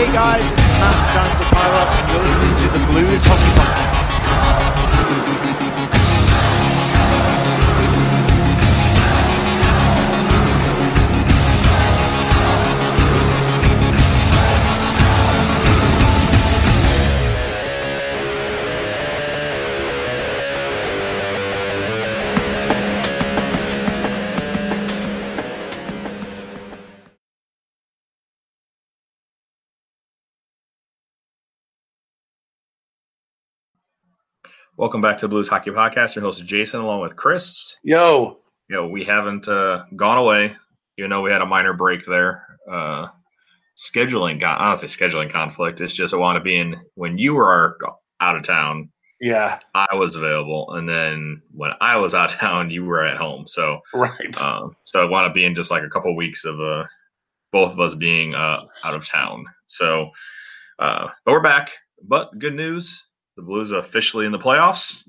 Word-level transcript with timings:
Hey 0.00 0.10
guys, 0.14 0.48
this 0.48 0.64
is 0.64 0.72
Matt 0.80 0.96
from 0.96 1.14
Dynasty 1.14 1.44
Pile 1.44 1.74
Up, 1.76 1.88
and 1.92 2.08
you're 2.10 2.22
listening 2.22 2.56
to 2.56 2.68
the 2.72 2.78
Blues 2.86 3.22
Hockey 3.22 3.52
Podcast. 3.60 3.80
Welcome 34.80 35.02
back 35.02 35.18
to 35.18 35.26
the 35.26 35.28
Blues 35.28 35.46
Hockey 35.46 35.72
Podcast. 35.72 36.14
Your 36.14 36.24
host 36.24 36.42
Jason, 36.46 36.80
along 36.80 37.02
with 37.02 37.14
Chris. 37.14 37.76
Yo, 37.84 38.38
You 38.66 38.76
know, 38.76 38.88
we 38.88 39.04
haven't 39.04 39.46
uh, 39.46 39.84
gone 39.94 40.16
away. 40.16 40.56
You 40.96 41.06
know, 41.06 41.20
we 41.20 41.30
had 41.30 41.42
a 41.42 41.46
minor 41.46 41.74
break 41.74 42.06
there. 42.06 42.46
Uh, 42.66 43.08
scheduling, 43.76 44.40
con- 44.40 44.56
honestly, 44.58 44.88
scheduling 44.88 45.30
conflict. 45.30 45.82
It's 45.82 45.92
just 45.92 46.14
I 46.14 46.16
want 46.16 46.36
to 46.36 46.42
be 46.42 46.58
in 46.58 46.76
when 46.94 47.18
you 47.18 47.34
were 47.34 47.76
out 48.20 48.36
of 48.36 48.42
town. 48.42 48.88
yeah, 49.20 49.58
I 49.74 49.96
was 49.96 50.16
available, 50.16 50.72
and 50.72 50.88
then 50.88 51.42
when 51.52 51.72
I 51.82 51.98
was 51.98 52.14
out 52.14 52.32
of 52.32 52.38
town, 52.38 52.70
you 52.70 52.86
were 52.86 53.02
at 53.02 53.18
home. 53.18 53.46
So, 53.46 53.80
right. 53.92 54.40
um, 54.40 54.76
so 54.84 55.02
I 55.02 55.10
want 55.10 55.28
to 55.28 55.34
be 55.34 55.44
in 55.44 55.54
just 55.54 55.70
like 55.70 55.82
a 55.82 55.90
couple 55.90 56.16
weeks 56.16 56.46
of 56.46 56.58
uh, 56.58 56.86
both 57.52 57.72
of 57.72 57.80
us 57.80 57.94
being 57.94 58.34
uh, 58.34 58.62
out 58.82 58.94
of 58.94 59.06
town. 59.06 59.44
So, 59.66 60.12
uh, 60.78 61.08
but 61.26 61.32
we're 61.32 61.42
back. 61.42 61.72
But 62.02 62.38
good 62.38 62.54
news, 62.54 63.04
the 63.40 63.46
Blues 63.46 63.72
officially 63.72 64.26
in 64.26 64.32
the 64.32 64.38
playoffs. 64.38 65.02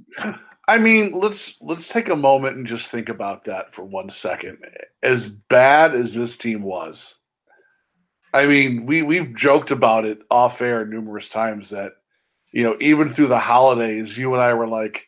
I 0.68 0.78
mean, 0.78 1.20
let's 1.20 1.56
let's 1.60 1.88
take 1.88 2.10
a 2.10 2.16
moment 2.16 2.56
and 2.56 2.66
just 2.66 2.88
think 2.88 3.10
about 3.10 3.44
that 3.46 3.74
for 3.74 3.84
one 3.84 4.10
second. 4.10 4.60
As 5.04 5.28
bad 5.28 5.96
as 5.96 6.14
this 6.14 6.38
team 6.38 6.62
was, 6.64 7.16
I 8.34 8.46
mean, 8.46 8.86
we 8.86 9.02
we've 9.02 9.36
joked 9.36 9.72
about 9.72 10.06
it 10.06 10.20
off 10.30 10.62
air 10.62 10.86
numerous 10.86 11.30
times 11.30 11.72
that 11.72 11.94
you 12.52 12.64
know, 12.64 12.78
even 12.80 13.08
through 13.08 13.28
the 13.28 13.40
holidays, 13.40 14.18
you 14.18 14.34
and 14.34 14.44
I 14.44 14.54
were 14.54 14.68
like, 14.68 15.08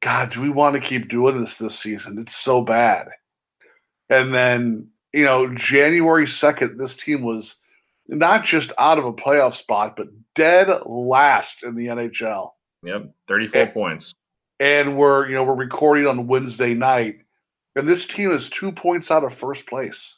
God, 0.00 0.30
do 0.30 0.40
we 0.40 0.50
want 0.50 0.74
to 0.74 0.80
keep 0.80 1.08
doing 1.08 1.38
this 1.38 1.56
this 1.56 1.78
season? 1.78 2.18
It's 2.18 2.34
so 2.34 2.62
bad. 2.62 3.08
And 4.08 4.34
then, 4.34 4.88
you 5.12 5.24
know, 5.24 5.54
January 5.54 6.26
2nd, 6.26 6.78
this 6.78 6.96
team 6.96 7.22
was 7.22 7.56
not 8.08 8.44
just 8.44 8.72
out 8.78 8.98
of 8.98 9.04
a 9.04 9.12
playoff 9.12 9.54
spot, 9.54 9.96
but 9.96 10.08
dead 10.34 10.68
last 10.86 11.62
in 11.62 11.74
the 11.74 11.86
NHL. 11.86 12.50
Yep, 12.84 13.10
34 13.28 13.60
Eh. 13.60 13.66
points. 13.66 14.14
and 14.60 14.96
we're 14.96 15.28
you 15.28 15.34
know 15.34 15.44
we're 15.44 15.54
recording 15.54 16.06
on 16.06 16.26
Wednesday 16.26 16.74
night, 16.74 17.20
and 17.76 17.88
this 17.88 18.06
team 18.06 18.30
is 18.32 18.48
two 18.48 18.72
points 18.72 19.10
out 19.10 19.24
of 19.24 19.32
first 19.34 19.66
place. 19.66 20.16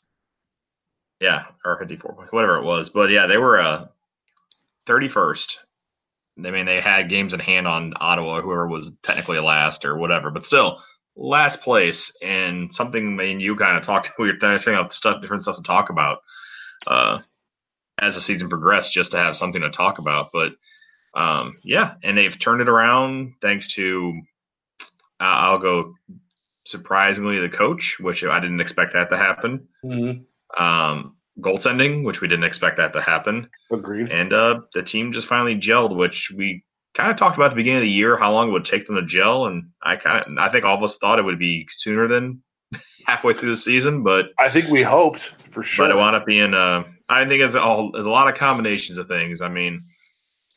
Yeah, 1.21 1.45
or 1.65 1.79
54 1.79 2.15
points, 2.15 2.33
whatever 2.33 2.57
it 2.59 2.65
was. 2.65 2.91
But 2.91 3.11
yeah, 3.11 3.27
they 3.27 3.39
were 3.39 3.59
uh, 3.61 3.87
31st. 4.87 5.57
I 6.45 6.51
mean, 6.51 6.67
they 6.67 6.81
had 6.81 7.09
games 7.09 7.33
in 7.33 7.41
hand 7.41 7.69
on 7.69 7.95
Ottawa, 7.97 8.41
whoever 8.43 8.67
was 8.67 8.97
technically 9.03 9.39
last 9.39 9.85
or 9.85 9.97
whatever, 9.97 10.31
but 10.31 10.45
still 10.45 10.83
last 11.17 11.63
place. 11.63 12.13
And 12.21 12.75
something 12.75 13.07
I 13.07 13.23
mean 13.25 13.41
you 13.41 13.55
kind 13.57 13.77
of 13.77 13.85
talked, 13.85 14.07
to, 14.09 14.13
we 14.19 14.33
were 14.33 14.39
thinking 14.39 14.75
of 14.75 14.93
stuff, 14.93 15.21
different 15.23 15.43
stuff 15.45 15.57
to 15.57 15.63
talk 15.63 15.91
about 15.91 16.19
uh, 16.87 17.19
as 17.99 18.15
the 18.15 18.21
season 18.21 18.49
progressed, 18.49 18.93
just 18.93 19.13
to 19.13 19.19
have 19.19 19.37
something 19.37 19.63
to 19.63 19.71
talk 19.71 19.99
about. 19.99 20.31
But 20.33 20.53
um, 21.15 21.59
yeah, 21.63 21.95
and 22.03 22.17
they've 22.19 22.39
turned 22.39 22.61
it 22.61 22.69
around 22.69 23.35
thanks 23.41 23.75
to, 23.75 24.21
uh, 25.21 25.25
I'll 25.25 25.61
go 25.61 25.95
surprisingly, 26.67 27.39
the 27.41 27.55
coach, 27.55 27.97
which 28.01 28.25
I 28.25 28.41
didn't 28.41 28.61
expect 28.61 28.95
that 28.95 29.11
to 29.11 29.17
happen 29.17 29.69
um, 30.57 31.17
goaltending, 31.41 32.05
which 32.05 32.21
we 32.21 32.29
didn't 32.29 32.45
expect 32.45 32.77
that 32.79 32.93
to 32.93 33.01
happen, 33.01 33.49
Agreed. 33.73 34.11
and 34.11 34.33
uh, 34.33 34.61
the 34.73 34.83
team 34.83 35.13
just 35.13 35.27
finally 35.27 35.57
gelled, 35.57 35.97
which 35.97 36.33
we 36.37 36.65
kind 36.95 37.11
of 37.11 37.17
talked 37.17 37.37
about 37.37 37.47
at 37.47 37.51
the 37.51 37.57
beginning 37.57 37.79
of 37.79 37.85
the 37.85 37.91
year 37.91 38.17
how 38.17 38.33
long 38.33 38.49
it 38.49 38.53
would 38.53 38.65
take 38.65 38.87
them 38.87 38.97
to 38.97 39.05
gel, 39.05 39.47
and 39.47 39.71
I 39.83 39.97
kind 39.97 40.25
of 40.25 40.33
I 40.39 40.51
think 40.51 40.65
all 40.65 40.77
of 40.77 40.83
us 40.83 40.99
thought 40.99 41.19
it 41.19 41.25
would 41.25 41.39
be 41.39 41.67
sooner 41.71 42.09
than 42.09 42.43
halfway 43.07 43.35
through 43.35 43.51
the 43.51 43.57
season, 43.61 44.03
but 44.03 44.27
I 44.39 44.49
think 44.49 44.69
we 44.69 44.83
hoped 44.83 45.21
for 45.51 45.63
sure. 45.63 45.87
but 45.87 45.95
it 45.95 45.99
wound 45.99 46.17
up 46.17 46.27
being 46.27 46.55
uh, 46.55 46.85
I 47.09 47.29
think 47.29 47.43
it's 47.43 47.55
all 47.55 47.93
there's 47.93 48.07
a 48.07 48.11
lot 48.11 48.29
of 48.29 48.39
combinations 48.39 48.99
of 48.99 49.09
things. 49.09 49.43
I 49.43 49.49
mean, 49.49 49.85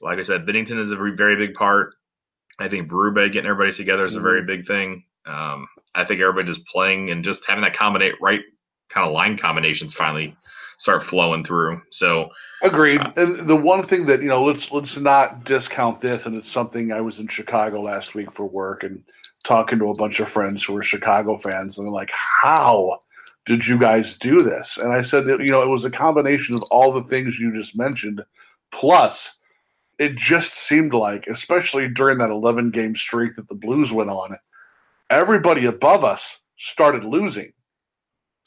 like 0.01 0.19
I 0.19 0.21
said, 0.21 0.45
Binnington 0.45 0.79
is 0.79 0.91
a 0.91 0.95
very 0.95 1.35
big 1.35 1.53
part. 1.53 1.93
I 2.59 2.69
think 2.69 2.89
Berube 2.89 3.31
getting 3.31 3.49
everybody 3.49 3.75
together 3.75 4.05
is 4.05 4.15
a 4.15 4.21
very 4.21 4.43
big 4.43 4.65
thing. 4.65 5.03
Um, 5.25 5.67
I 5.93 6.05
think 6.05 6.21
everybody 6.21 6.47
just 6.47 6.65
playing 6.67 7.11
and 7.11 7.23
just 7.23 7.45
having 7.45 7.63
that 7.63 7.75
combinate 7.75 8.13
right 8.21 8.41
kind 8.89 9.05
of 9.05 9.13
line 9.13 9.37
combinations 9.37 9.93
finally 9.93 10.35
start 10.79 11.03
flowing 11.03 11.43
through. 11.43 11.81
So 11.91 12.29
Agreed. 12.63 13.01
And 13.17 13.47
the 13.47 13.55
one 13.55 13.83
thing 13.83 14.05
that 14.07 14.21
you 14.21 14.27
know, 14.27 14.43
let's 14.43 14.71
let's 14.71 14.97
not 14.97 15.43
discount 15.43 16.01
this, 16.01 16.25
and 16.25 16.35
it's 16.35 16.49
something 16.49 16.91
I 16.91 17.01
was 17.01 17.19
in 17.19 17.27
Chicago 17.27 17.81
last 17.81 18.15
week 18.15 18.31
for 18.31 18.47
work 18.47 18.83
and 18.83 19.03
talking 19.43 19.77
to 19.79 19.91
a 19.91 19.95
bunch 19.95 20.19
of 20.19 20.27
friends 20.27 20.63
who 20.63 20.73
were 20.73 20.83
Chicago 20.83 21.37
fans, 21.37 21.77
and 21.77 21.85
they're 21.85 21.93
like, 21.93 22.11
"How 22.11 23.01
did 23.47 23.65
you 23.65 23.79
guys 23.79 24.15
do 24.15 24.43
this?" 24.43 24.77
And 24.77 24.93
I 24.93 25.01
said, 25.01 25.25
you 25.25 25.49
know, 25.49 25.63
it 25.63 25.69
was 25.69 25.85
a 25.85 25.89
combination 25.89 26.55
of 26.55 26.61
all 26.69 26.91
the 26.91 27.03
things 27.03 27.39
you 27.39 27.55
just 27.55 27.75
mentioned, 27.75 28.23
plus 28.71 29.37
it 29.97 30.15
just 30.15 30.53
seemed 30.53 30.93
like, 30.93 31.25
especially 31.27 31.87
during 31.87 32.19
that 32.19 32.29
11 32.29 32.69
game 32.71 32.95
streak 32.95 33.35
that 33.35 33.49
the 33.49 33.55
Blues 33.55 33.91
went 33.91 34.11
on, 34.11 34.37
everybody 35.09 35.65
above 35.65 36.03
us 36.03 36.39
started 36.57 37.03
losing. 37.03 37.51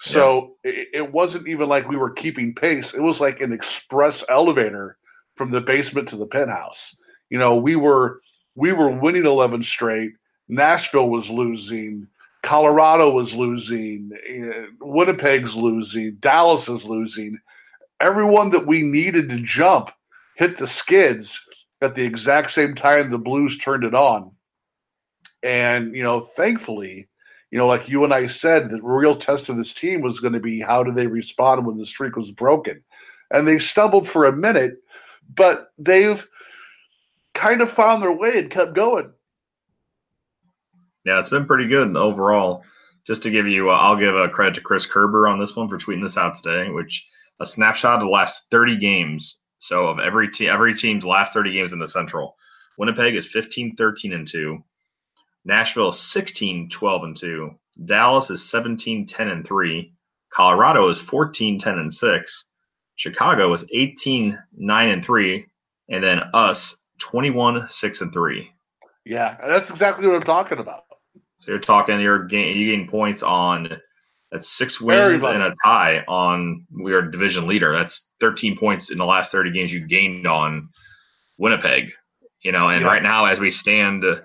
So 0.03 0.57
it, 0.65 0.89
it 0.95 1.13
wasn't 1.13 1.49
even 1.49 1.69
like 1.69 1.89
we 1.89 1.97
were 1.97 2.11
keeping 2.11 2.55
pace. 2.55 2.95
It 2.95 3.03
was 3.03 3.21
like 3.21 3.41
an 3.41 3.53
express 3.53 4.25
elevator 4.31 4.97
from 5.35 5.51
the 5.51 5.61
basement 5.61 6.09
to 6.09 6.17
the 6.17 6.27
penthouse. 6.27 6.97
You 7.29 7.39
know, 7.39 7.57
we 7.57 7.77
were 7.77 8.21
we 8.55 8.73
were 8.73 8.89
winning 8.89 9.27
11 9.27 9.63
straight. 9.63 10.13
Nashville 10.49 11.11
was 11.11 11.29
losing. 11.29 12.07
Colorado 12.43 13.11
was 13.11 13.35
losing. 13.35 14.11
eh, 14.29 14.67
Winnipeg's 14.81 15.55
losing. 15.55 16.17
Dallas 16.17 16.69
is 16.69 16.85
losing. 16.85 17.39
Everyone 18.01 18.51
that 18.51 18.67
we 18.67 18.83
needed 18.83 19.29
to 19.29 19.41
jump 19.41 19.91
hit 20.37 20.57
the 20.57 20.67
skids 20.67 21.39
at 21.83 21.95
the 21.95 22.03
exact 22.05 22.51
same 22.51 22.75
time 22.75 23.11
the 23.11 23.19
Blues 23.19 23.59
turned 23.59 23.85
it 23.85 23.95
on. 23.95 24.31
And, 25.43 25.95
you 25.95 26.03
know, 26.03 26.21
thankfully, 26.21 27.09
you 27.51 27.59
know, 27.59 27.67
like 27.67 27.89
you 27.89 28.05
and 28.05 28.15
I 28.15 28.27
said, 28.27 28.71
the 28.71 28.81
real 28.83 29.15
test 29.15 29.49
of 29.49 29.57
this 29.57 29.73
team 29.73 30.01
was 30.03 30.21
going 30.21 30.35
to 30.35 30.41
be 30.41 30.61
how 30.61 30.83
do 30.83 30.93
they 30.93 31.07
respond 31.07 31.67
when 31.67 31.77
the 31.77 31.87
streak 31.87 32.17
was 32.17 32.31
broken. 32.31 32.83
And 33.31 33.47
they 33.47 33.59
stumbled 33.59 34.09
for 34.09 34.25
a 34.25 34.37
minute, 34.37 34.79
but 35.35 35.73
they've 35.79 36.27
kind 37.35 37.61
of 37.61 37.71
found 37.71 38.03
their 38.03 38.13
way 38.13 38.39
and 38.39 38.51
kept 38.51 38.75
going. 38.75 39.13
Yeah, 41.05 41.19
it's 41.19 41.29
been 41.29 41.47
pretty 41.47 41.69
good 41.69 41.97
overall. 41.97 42.65
Just 43.07 43.23
to 43.25 43.31
give 43.31 43.47
you, 43.47 43.71
uh, 43.71 43.75
I'll 43.75 43.97
give 43.97 44.15
a 44.15 44.29
credit 44.29 44.57
to 44.57 44.61
Chris 44.61 44.87
Kerber 44.87 45.27
on 45.27 45.41
this 45.41 45.57
one 45.57 45.69
for 45.69 45.79
tweeting 45.79 46.03
this 46.03 46.19
out 46.19 46.37
today, 46.37 46.71
which 46.71 47.07
a 47.41 47.47
snapshot 47.47 48.01
of 48.01 48.07
the 48.07 48.11
last 48.11 48.47
30 48.51 48.77
games. 48.77 49.39
So 49.59 49.87
of 49.87 49.99
every 49.99 50.31
team, 50.31 50.51
every 50.51 50.75
team's 50.75 51.05
last 51.05 51.33
30 51.33 51.53
games 51.53 51.73
in 51.73 51.79
the 51.79 51.89
Central. 51.89 52.37
Winnipeg 52.79 53.15
is 53.15 53.27
15, 53.27 53.77
13 53.77 54.13
and 54.13 54.27
two. 54.27 54.65
Nashville 55.45 55.89
is 55.89 55.99
16, 55.99 56.69
12 56.71 57.05
and 57.05 57.17
two. 57.17 57.51
Dallas 57.83 58.31
is 58.31 58.49
17, 58.49 59.07
10 59.07 59.29
and 59.29 59.47
three. 59.47 59.95
Colorado 60.31 60.89
is 60.89 60.99
14, 60.99 61.59
10 61.59 61.79
and 61.79 61.93
six. 61.93 62.49
Chicago 62.97 63.53
is 63.53 63.65
18, 63.73 64.39
9 64.57 64.89
and 64.91 65.05
three. 65.05 65.47
And 65.89 66.05
then 66.05 66.21
us, 66.35 66.85
21, 66.99 67.69
6 67.69 68.01
and 68.03 68.13
three. 68.13 68.51
Yeah, 69.05 69.37
that's 69.45 69.71
exactly 69.71 70.07
what 70.07 70.17
I'm 70.17 70.23
talking 70.23 70.59
about. 70.59 70.85
So 71.41 71.53
you're 71.53 71.59
talking 71.61 71.99
you're 72.01 72.25
gain 72.27 72.55
you 72.57 72.77
gain 72.77 72.87
points 72.89 73.23
on 73.23 73.81
that's 74.31 74.49
six 74.49 74.81
wins 74.81 75.01
Everybody. 75.01 75.35
and 75.37 75.43
a 75.45 75.55
tie 75.65 76.05
on 76.07 76.67
we 76.71 76.93
are 76.93 77.03
division 77.03 77.47
leader. 77.47 77.73
That's 77.77 78.11
13 78.21 78.57
points 78.59 78.91
in 78.91 78.99
the 78.99 79.05
last 79.07 79.33
30 79.33 79.51
games 79.51 79.73
you 79.73 79.87
gained 79.87 80.27
on 80.27 80.69
Winnipeg. 81.39 81.91
You 82.43 82.53
know, 82.53 82.65
and 82.69 82.83
Yeah. 82.83 82.87
right 82.87 83.03
now 83.03 83.25
as 83.27 83.41
we 83.41 83.51
stand, 83.51 84.05
uh, 84.05 84.21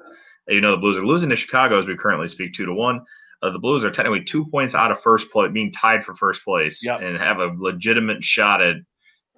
you 0.47 0.61
know 0.61 0.71
the 0.71 0.77
Blues 0.77 0.97
are 0.97 1.05
losing 1.05 1.29
to 1.29 1.35
Chicago 1.35 1.79
as 1.79 1.87
we 1.87 1.95
currently 1.97 2.27
speak 2.27 2.53
two 2.53 2.65
to 2.65 2.73
one. 2.73 3.01
Uh, 3.41 3.49
the 3.49 3.59
Blues 3.59 3.83
are 3.83 3.89
technically 3.91 4.23
two 4.23 4.45
points 4.45 4.75
out 4.75 4.91
of 4.91 5.01
first 5.01 5.29
place, 5.31 5.51
being 5.51 5.71
tied 5.71 6.03
for 6.05 6.15
first 6.15 6.43
place, 6.43 6.81
Yep. 6.85 7.01
and 7.01 7.17
have 7.17 7.39
a 7.39 7.51
legitimate 7.57 8.23
shot 8.23 8.61
at. 8.61 8.75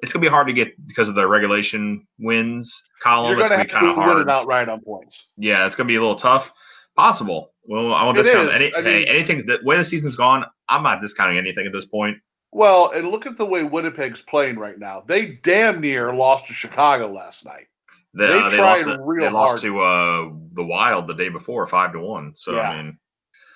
It's 0.03 0.13
gonna 0.13 0.21
be 0.21 0.30
hard 0.30 0.47
to 0.47 0.53
get 0.53 0.73
because 0.88 1.09
of 1.09 1.15
the 1.15 1.27
regulation 1.27 2.06
wins 2.19 2.83
column. 3.01 3.31
You're 3.31 3.39
it's 3.39 3.50
going 3.50 3.62
to 3.62 3.68
gonna 3.68 3.81
have 3.81 3.81
be 3.81 3.88
kind 3.88 3.95
to 3.97 4.01
of 4.01 4.15
hard 4.15 4.27
it 4.27 4.30
outright 4.30 4.69
on 4.69 4.81
points. 4.81 5.25
yeah, 5.38 5.65
it's 5.65 5.75
gonna 5.75 5.88
be 5.88 5.95
a 5.95 6.00
little 6.00 6.15
tough. 6.15 6.51
Possible. 6.97 7.53
Well, 7.63 7.94
I 7.94 8.03
won't 8.03 8.17
It 8.17 8.23
discount 8.23 8.49
is. 8.49 8.55
any. 8.55 8.73
I 8.75 8.81
mean- 8.81 9.07
anything. 9.07 9.45
The 9.45 9.59
way 9.63 9.77
the 9.77 9.85
season's 9.85 10.15
gone, 10.15 10.45
I'm 10.67 10.83
not 10.83 10.99
discounting 10.99 11.38
anything 11.38 11.65
at 11.65 11.71
this 11.71 11.85
point. 11.85 12.17
Well, 12.51 12.91
and 12.91 13.09
look 13.09 13.25
at 13.25 13.38
the 13.38 13.45
way 13.45 13.63
Winnipeg's 13.63 14.21
playing 14.21 14.57
right 14.57 14.79
now. 14.79 15.03
They 15.05 15.25
damn 15.44 15.79
near 15.81 16.13
lost 16.13 16.47
to 16.47 16.53
Chicago 16.53 17.11
last 17.11 17.45
night. 17.45 17.67
They, 18.13 18.25
They 18.27 18.39
uh, 18.39 18.49
they 18.49 18.55
tried 18.57 18.85
lost, 18.88 18.99
real 19.03 19.25
they 19.25 19.31
lost 19.31 19.49
hard. 19.51 19.61
to 19.61 19.79
uh, 19.79 20.29
the 20.53 20.63
Wild 20.63 21.07
the 21.07 21.13
day 21.13 21.29
before, 21.29 21.67
five 21.67 21.91
to 21.94 21.99
one. 21.99 22.33
So 22.35 22.55
Yeah. 22.55 22.69
I 22.69 22.81
mean, 22.81 22.97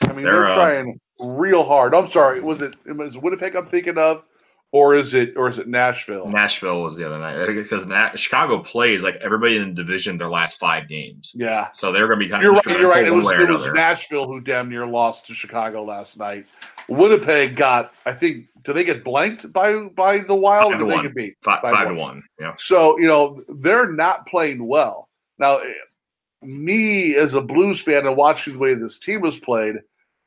I 0.03 0.13
mean, 0.13 0.23
They're, 0.25 0.33
they're, 0.33 0.47
uh, 0.47 0.55
trying 0.55 0.99
real 1.19 1.63
hard. 1.63 1.95
I'm 1.95 2.11
sorry, 2.11 2.41
was 2.41 2.61
it 2.61 2.75
was 2.85 3.15
it 3.15 3.21
Winnipeg 3.23 3.55
I'm 3.55 3.65
thinking 3.65 3.97
of, 3.97 4.23
or 4.73 4.95
is 4.95 5.13
it 5.13 5.33
or 5.35 5.49
is 5.49 5.59
it 5.59 5.67
Nashville? 5.67 6.27
Nashville 6.27 6.81
was 6.81 6.95
the 6.95 7.05
other 7.05 7.19
night 7.19 7.45
because 7.45 7.85
Chicago 8.19 8.63
plays 8.63 9.03
like 9.03 9.15
everybody 9.15 9.57
in 9.57 9.69
the 9.69 9.73
division 9.73 10.17
their 10.17 10.29
last 10.29 10.57
five 10.57 10.87
games, 10.87 11.33
yeah, 11.35 11.69
so 11.73 11.91
they're 11.91 12.07
going 12.07 12.19
to 12.19 12.25
be 12.25 12.29
kind 12.29 12.41
you're 12.41 12.57
of 12.57 12.65
right. 12.65 12.79
You're 12.79 12.89
right. 12.89 13.05
It 13.05 13.11
was 13.11 13.31
it 13.33 13.49
was. 13.49 13.73
Nashville 13.73 14.27
who 14.27 14.39
damn 14.39 14.69
near 14.69 14.85
lost 14.85 15.27
to 15.27 15.33
Chicago 15.33 15.83
last 15.83 16.17
night. 16.17 16.47
Winnipeg 16.87 17.55
got, 17.55 17.93
I 18.05 18.13
think, 18.13 18.47
do 18.63 18.73
they 18.73 18.83
get 18.83 19.03
blanked 19.03 19.51
by 19.51 19.77
by 19.79 20.19
the 20.19 20.35
Wild? 20.35 20.71
Five 20.71 20.79
to 20.79 20.85
one. 20.85 21.03
get 21.03 21.15
beat? 21.15 21.37
five, 21.43 21.61
five 21.61 21.73
five 21.73 21.87
to 21.89 21.95
one. 21.95 22.23
Yeah, 22.39 22.55
So 22.57 22.97
you 22.97 23.07
know 23.07 23.43
they're 23.49 23.91
not 23.91 24.25
playing 24.27 24.65
well 24.65 25.09
now. 25.37 25.59
Me 26.43 27.15
as 27.17 27.35
a 27.35 27.41
Blues 27.41 27.81
fan 27.81 28.07
and 28.07 28.17
watching 28.17 28.53
the 28.53 28.59
way 28.59 28.73
this 28.73 28.97
team 28.97 29.21
was 29.21 29.37
played, 29.37 29.75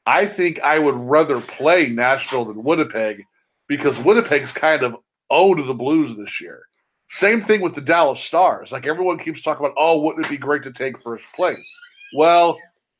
I 0.06 0.26
think 0.26 0.60
I 0.60 0.78
would 0.78 0.94
rather 0.94 1.40
play 1.40 1.88
Nashville 1.88 2.44
than 2.44 2.62
Winnipeg 2.62 3.24
because 3.68 3.98
Winnipeg's 3.98 4.52
kind 4.52 4.82
of 4.82 4.96
owed 5.30 5.64
the 5.66 5.74
Blues 5.74 6.16
this 6.16 6.40
year. 6.40 6.62
Same 7.08 7.42
thing 7.42 7.60
with 7.60 7.74
the 7.74 7.80
Dallas 7.80 8.20
Stars. 8.20 8.72
Like 8.72 8.86
everyone 8.86 9.18
keeps 9.18 9.42
talking 9.42 9.64
about, 9.64 9.76
oh, 9.78 10.00
wouldn't 10.00 10.26
it 10.26 10.30
be 10.30 10.36
great 10.36 10.62
to 10.64 10.72
take 10.72 11.02
first 11.02 11.26
place? 11.34 11.80
Well, 12.14 12.58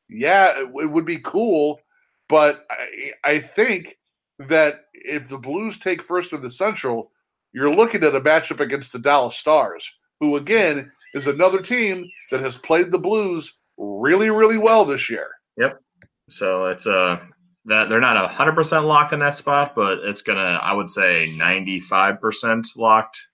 yeah, 0.09 0.61
it, 0.61 0.69
it 0.83 0.91
would 0.91 1.07
be 1.07 1.19
cool, 1.19 1.81
but 2.29 2.67
I, 2.71 3.13
I 3.25 3.39
think 3.39 3.97
that 4.39 4.87
if 4.93 5.29
the 5.29 5.39
Blues 5.39 5.79
take 5.79 6.03
first 6.03 6.33
in 6.33 6.41
the 6.41 6.51
Central, 6.51 7.11
you're 7.53 7.73
looking 7.73 8.03
at 8.03 8.17
a 8.17 8.21
matchup 8.21 8.61
against 8.61 8.93
the 8.93 8.99
Dallas 8.99 9.37
Stars, 9.37 9.89
who 10.21 10.37
again 10.37 10.91
is 11.15 11.27
another 11.27 11.63
team 11.63 12.09
that 12.31 12.41
has 12.41 12.59
played 12.59 12.91
the 12.91 12.99
Blues 12.99 13.59
really, 13.79 14.31
really 14.31 14.59
well 14.59 14.85
this 14.85 15.09
year. 15.09 15.29
Yep. 15.57 15.81
So 16.29 16.67
it's 16.67 16.87
uh 16.87 17.21
that 17.67 17.89
they're 17.89 18.01
not 18.01 18.31
hundred 18.31 18.55
percent 18.55 18.85
locked 18.85 19.13
in 19.13 19.21
that 19.21 19.37
spot, 19.37 19.75
but 19.75 19.99
it's 20.01 20.23
gonna 20.23 20.59
I 20.63 20.73
would 20.73 20.89
say 20.89 21.33
ninety 21.37 21.81
five 21.81 22.21
percent 22.21 22.69
locked 22.77 23.27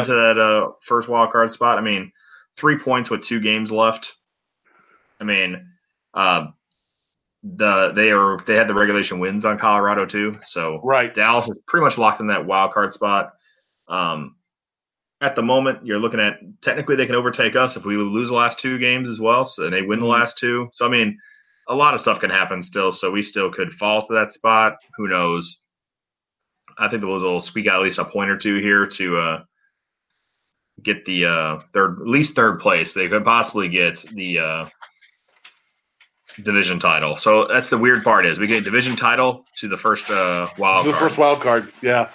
into 0.00 0.12
that 0.14 0.38
uh, 0.38 0.72
first 0.82 1.08
wild 1.08 1.32
card 1.32 1.50
spot. 1.50 1.78
I 1.78 1.80
mean, 1.82 2.12
three 2.56 2.78
points 2.78 3.10
with 3.10 3.22
two 3.22 3.40
games 3.40 3.70
left. 3.72 4.14
I 5.20 5.24
mean, 5.24 5.68
uh, 6.14 6.46
the 7.42 7.92
they 7.94 8.10
are 8.10 8.38
they 8.46 8.56
had 8.56 8.68
the 8.68 8.74
regulation 8.74 9.20
wins 9.20 9.44
on 9.44 9.58
Colorado 9.58 10.06
too, 10.06 10.38
so 10.44 10.80
right. 10.82 11.14
Dallas 11.14 11.48
is 11.48 11.58
pretty 11.66 11.84
much 11.84 11.98
locked 11.98 12.20
in 12.20 12.26
that 12.28 12.46
wild 12.46 12.72
card 12.72 12.92
spot. 12.92 13.32
Um, 13.86 14.36
at 15.20 15.34
the 15.36 15.42
moment, 15.42 15.86
you're 15.86 15.98
looking 15.98 16.20
at 16.20 16.38
technically 16.62 16.96
they 16.96 17.06
can 17.06 17.14
overtake 17.14 17.56
us 17.56 17.76
if 17.76 17.84
we 17.84 17.96
lose 17.96 18.28
the 18.28 18.34
last 18.34 18.58
two 18.58 18.78
games 18.78 19.08
as 19.08 19.20
well, 19.20 19.44
so 19.44 19.64
and 19.64 19.72
they 19.72 19.82
win 19.82 20.00
the 20.00 20.06
Mhm. 20.06 20.10
last 20.10 20.38
two. 20.38 20.68
So 20.72 20.84
I 20.86 20.88
mean, 20.88 21.18
a 21.68 21.74
lot 21.74 21.94
of 21.94 22.00
stuff 22.00 22.20
can 22.20 22.30
happen 22.30 22.62
still. 22.62 22.92
So 22.92 23.10
we 23.10 23.22
still 23.22 23.52
could 23.52 23.72
fall 23.72 24.00
to 24.06 24.14
that 24.14 24.32
spot. 24.32 24.76
Who 24.96 25.08
knows? 25.08 25.62
I 26.78 26.88
think 26.88 27.00
the 27.00 27.06
Blues 27.06 27.22
will 27.22 27.40
squeak 27.40 27.66
out 27.66 27.80
at 27.80 27.84
least 27.84 27.98
a 27.98 28.04
point 28.04 28.30
or 28.30 28.36
two 28.36 28.56
here 28.60 28.86
to 28.86 29.18
uh, 29.18 29.42
get 30.82 31.04
the 31.04 31.24
uh, 31.26 31.58
third, 31.72 31.98
at 32.00 32.06
least 32.08 32.36
third 32.36 32.60
place. 32.60 32.94
They 32.94 33.08
could 33.08 33.24
possibly 33.24 33.68
get 33.68 33.98
the 34.12 34.38
uh, 34.38 34.66
division 36.42 36.78
title. 36.78 37.16
So 37.16 37.46
that's 37.48 37.68
the 37.70 37.78
weird 37.78 38.04
part 38.04 38.26
is 38.26 38.38
we 38.38 38.46
get 38.46 38.64
division 38.64 38.96
title 38.96 39.44
to 39.56 39.68
the 39.68 39.76
first 39.76 40.08
uh, 40.10 40.48
wild 40.56 40.86
the 40.86 40.92
card. 40.92 41.02
first 41.02 41.18
wild 41.18 41.40
card. 41.40 41.72
Yeah. 41.82 42.10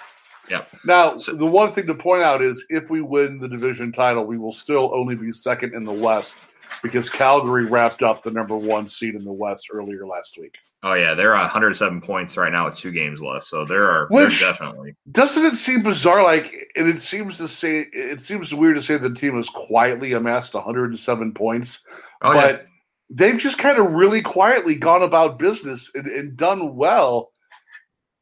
Yep. 0.50 0.68
Now, 0.84 1.16
So- 1.16 1.34
the 1.34 1.46
one 1.46 1.72
thing 1.72 1.86
to 1.86 1.94
point 1.94 2.22
out 2.22 2.42
is 2.42 2.64
if 2.68 2.90
we 2.90 3.00
win 3.02 3.38
the 3.38 3.48
division 3.48 3.92
title, 3.92 4.24
we 4.24 4.38
will 4.38 4.52
still 4.52 4.90
only 4.94 5.14
be 5.14 5.32
second 5.32 5.74
in 5.74 5.84
the 5.84 5.92
West 5.92 6.36
because 6.84 7.08
Calgary 7.08 7.64
wrapped 7.64 8.02
up 8.02 8.22
the 8.22 8.30
number 8.30 8.54
one 8.54 8.86
seed 8.86 9.14
in 9.14 9.24
the 9.24 9.32
West 9.32 9.70
earlier 9.72 10.06
last 10.06 10.36
week. 10.38 10.54
Oh 10.82 10.92
yeah, 10.92 11.14
they're 11.14 11.30
107 11.32 12.02
points 12.02 12.36
right 12.36 12.52
now 12.52 12.66
with 12.66 12.76
two 12.76 12.92
games 12.92 13.22
left. 13.22 13.46
So 13.46 13.64
there 13.64 13.90
are 13.90 14.06
Which- 14.10 14.40
definitely 14.40 14.94
Doesn't 15.10 15.46
it 15.46 15.56
seem 15.56 15.82
bizarre? 15.82 16.22
Like, 16.22 16.52
and 16.76 16.86
it 16.86 17.00
seems 17.00 17.38
to 17.38 17.48
say 17.48 17.86
it 17.92 18.20
seems 18.20 18.52
weird 18.54 18.76
to 18.76 18.82
say 18.82 18.98
the 18.98 19.14
team 19.14 19.34
has 19.36 19.48
quietly 19.48 20.12
amassed 20.12 20.52
107 20.52 21.32
points, 21.32 21.80
oh 22.20 22.34
yeah. 22.34 22.40
but 22.40 22.66
they've 23.08 23.40
just 23.40 23.56
kind 23.56 23.78
of 23.78 23.92
really 23.92 24.20
quietly 24.20 24.74
gone 24.74 25.02
about 25.02 25.38
business 25.38 25.90
and, 25.94 26.06
and 26.06 26.36
done 26.36 26.76
well. 26.76 27.32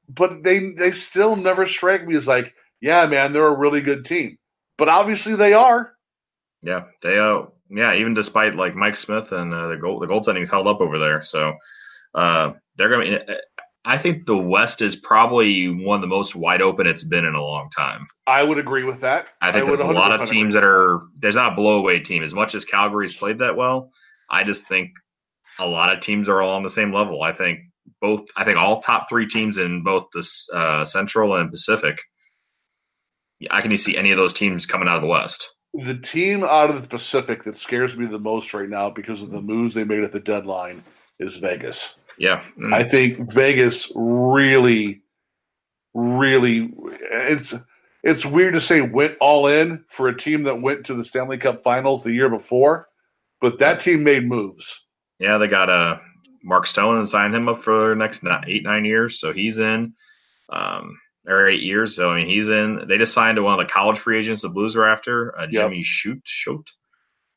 But 0.09 0.45
they 0.45 0.71
they 0.75 0.93
still 0.93 1.35
never 1.35 1.67
strike 1.67 2.07
me 2.07 2.15
as 2.15 2.29
like, 2.29 2.55
yeah, 2.81 3.07
man, 3.07 3.33
they're 3.33 3.45
a 3.45 3.59
really 3.59 3.81
good 3.81 4.05
team. 4.05 4.39
But 4.79 4.89
obviously 4.89 5.35
they 5.35 5.53
are. 5.53 5.95
Yeah, 6.63 6.85
they 7.03 7.19
uh 7.19 7.47
yeah, 7.75 7.95
even 7.95 8.15
despite 8.15 8.55
like 8.55 8.75
Mike 8.75 8.97
Smith 8.97 9.33
and 9.33 9.53
uh, 9.53 9.69
the 9.69 9.77
goal 9.77 10.01
the 10.01 10.07
goaltending's 10.07 10.51
held 10.51 10.67
up 10.67 10.81
over 10.81 10.99
there. 10.99 11.23
So 11.23 11.55
uh 12.15 12.53
they're 12.77 12.89
going 12.89 13.13
to 13.13 13.41
I 13.85 13.99
think 13.99 14.27
the 14.27 14.37
West 14.37 14.81
is 14.81 14.95
probably 14.95 15.69
one 15.69 15.97
of 15.97 16.03
the 16.03 16.07
most 16.07 16.37
wide 16.37 16.63
open 16.63 16.87
it's 16.87 17.03
been 17.03 17.25
in 17.25 17.35
a 17.35 17.43
long 17.43 17.69
time. 17.77 18.07
I 18.27 18.43
would 18.43 18.59
agree 18.59 18.85
with 18.85 19.01
that. 19.01 19.27
I 19.41 19.51
think 19.51 19.67
would 19.67 19.79
there's 19.79 19.89
a 19.89 19.93
lot 19.93 20.13
100% 20.13 20.23
of 20.23 20.29
teams 20.29 20.55
that 20.55 20.63
are 20.63 21.01
there's 21.21 21.35
not 21.35 21.55
a 21.55 21.57
blowaway 21.57 22.05
team 22.05 22.23
as 22.23 22.33
much 22.33 22.55
as 22.55 22.65
Calgary's 22.65 23.17
played 23.17 23.39
that 23.39 23.57
well. 23.57 23.91
I 24.31 24.45
just 24.45 24.69
think 24.69 24.91
a 25.59 25.67
lot 25.67 25.93
of 25.93 26.01
teams 26.01 26.29
are 26.29 26.41
all 26.41 26.57
on 26.57 26.63
the 26.63 26.71
same 26.71 26.93
level. 26.93 27.23
I 27.23 27.33
think 27.33 27.61
both 28.01 28.29
I 28.37 28.45
think 28.45 28.59
all 28.59 28.81
top 28.81 29.09
3 29.09 29.27
teams 29.27 29.59
in 29.59 29.83
both 29.83 30.07
the 30.13 30.29
uh, 30.55 30.85
Central 30.85 31.35
and 31.35 31.51
Pacific 31.51 31.99
I 33.51 33.61
can 33.61 33.77
see 33.77 33.97
any 33.97 34.11
of 34.13 34.19
those 34.19 34.33
teams 34.33 34.67
coming 34.67 34.89
out 34.89 34.97
of 34.97 35.03
the 35.03 35.09
West. 35.09 35.55
The 35.75 35.97
team 35.97 36.45
out 36.45 36.71
of 36.71 36.83
the 36.83 36.89
Pacific 36.89 37.45
that 37.45 37.57
scares 37.57 37.97
me 37.97 38.07
the 38.07 38.19
most 38.19 38.53
right 38.53 38.69
now 38.69 38.91
because 38.91 39.23
of 39.23 39.31
the 39.31 39.41
moves 39.41 39.75
they 39.75 39.85
made 39.85 40.05
at 40.05 40.13
the 40.13 40.21
deadline 40.21 40.85
is 41.19 41.37
Vegas. 41.39 41.97
Yeah. 42.19 42.43
Mm. 42.59 42.75
I 42.75 42.85
think 42.85 43.33
Vegas 43.33 43.91
really, 43.95 45.03
really 45.95 46.73
it's 47.11 47.55
it's 48.03 48.27
weird 48.27 48.55
to 48.55 48.61
say 48.61 48.81
went 48.81 49.17
all 49.21 49.47
in 49.47 49.85
for 49.89 50.09
a 50.09 50.17
team 50.17 50.43
that 50.43 50.61
went 50.61 50.85
to 50.87 50.95
the 50.95 51.05
Stanley 51.05 51.39
Cup 51.39 51.63
Finals 51.63 52.03
the 52.03 52.13
year 52.13 52.29
before, 52.29 52.89
but 53.41 53.59
that 53.59 53.81
team 53.81 54.03
made 54.03 54.27
moves. 54.27 54.83
Yeah, 55.19 55.39
they 55.39 55.47
got 55.47 55.71
uh, 55.71 55.99
Mark 56.43 56.67
Stone 56.67 56.99
and 56.99 57.09
signed 57.09 57.35
him 57.35 57.49
up 57.49 57.63
for 57.63 57.91
the 57.91 57.95
next 57.95 58.25
eight, 58.47 58.65
nine 58.65 58.85
years. 58.85 59.21
So 59.21 59.33
he's 59.33 59.59
in, 59.59 59.95
um, 60.51 60.99
or 61.27 61.49
eight 61.49 61.63
years. 61.63 61.97
So 61.97 62.11
I 62.11 62.17
mean, 62.19 62.29
he's 62.29 62.49
in. 62.49 62.87
They 62.89 62.99
just 62.99 63.15
signed 63.15 63.37
to 63.37 63.43
one 63.43 63.59
of 63.61 63.67
the 63.67 63.73
college 63.73 63.99
free 63.99 64.19
agents 64.19 64.43
the 64.43 64.49
Blues 64.49 64.77
are 64.77 64.87
after, 64.89 65.37
uh, 65.39 65.43
Yep. 65.51 65.51
Jimmy 65.53 65.83
Schuldt. 65.85 66.23
Shoot. 66.27 66.71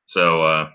So 0.05 0.43
uh, 0.43 0.69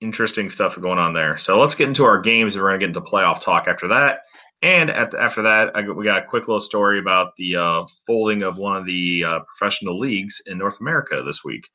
interesting 0.00 0.50
stuff 0.50 0.78
going 0.80 0.98
on 0.98 1.12
there. 1.14 1.38
So 1.38 1.60
let's 1.60 1.74
get 1.74 1.88
into 1.88 2.04
our 2.04 2.20
games, 2.20 2.56
and 2.56 2.62
we're 2.62 2.70
gonna 2.70 2.80
get 2.80 2.88
into 2.88 3.00
playoff 3.00 3.40
talk 3.40 3.68
after 3.68 3.88
that. 3.88 4.20
And 4.62 4.88
at, 4.90 5.14
after 5.14 5.42
that, 5.42 5.76
I, 5.76 5.82
we 5.90 6.04
got 6.04 6.22
a 6.22 6.26
quick 6.26 6.48
little 6.48 6.60
story 6.60 6.98
about 6.98 7.36
the 7.36 7.56
uh, 7.56 7.84
folding 8.06 8.42
of 8.42 8.56
one 8.56 8.76
of 8.76 8.86
the 8.86 9.24
uh, 9.26 9.40
professional 9.40 9.98
leagues 9.98 10.40
in 10.46 10.56
North 10.56 10.80
America 10.80 11.22
this 11.26 11.44
week. 11.44 11.68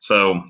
So 0.00 0.42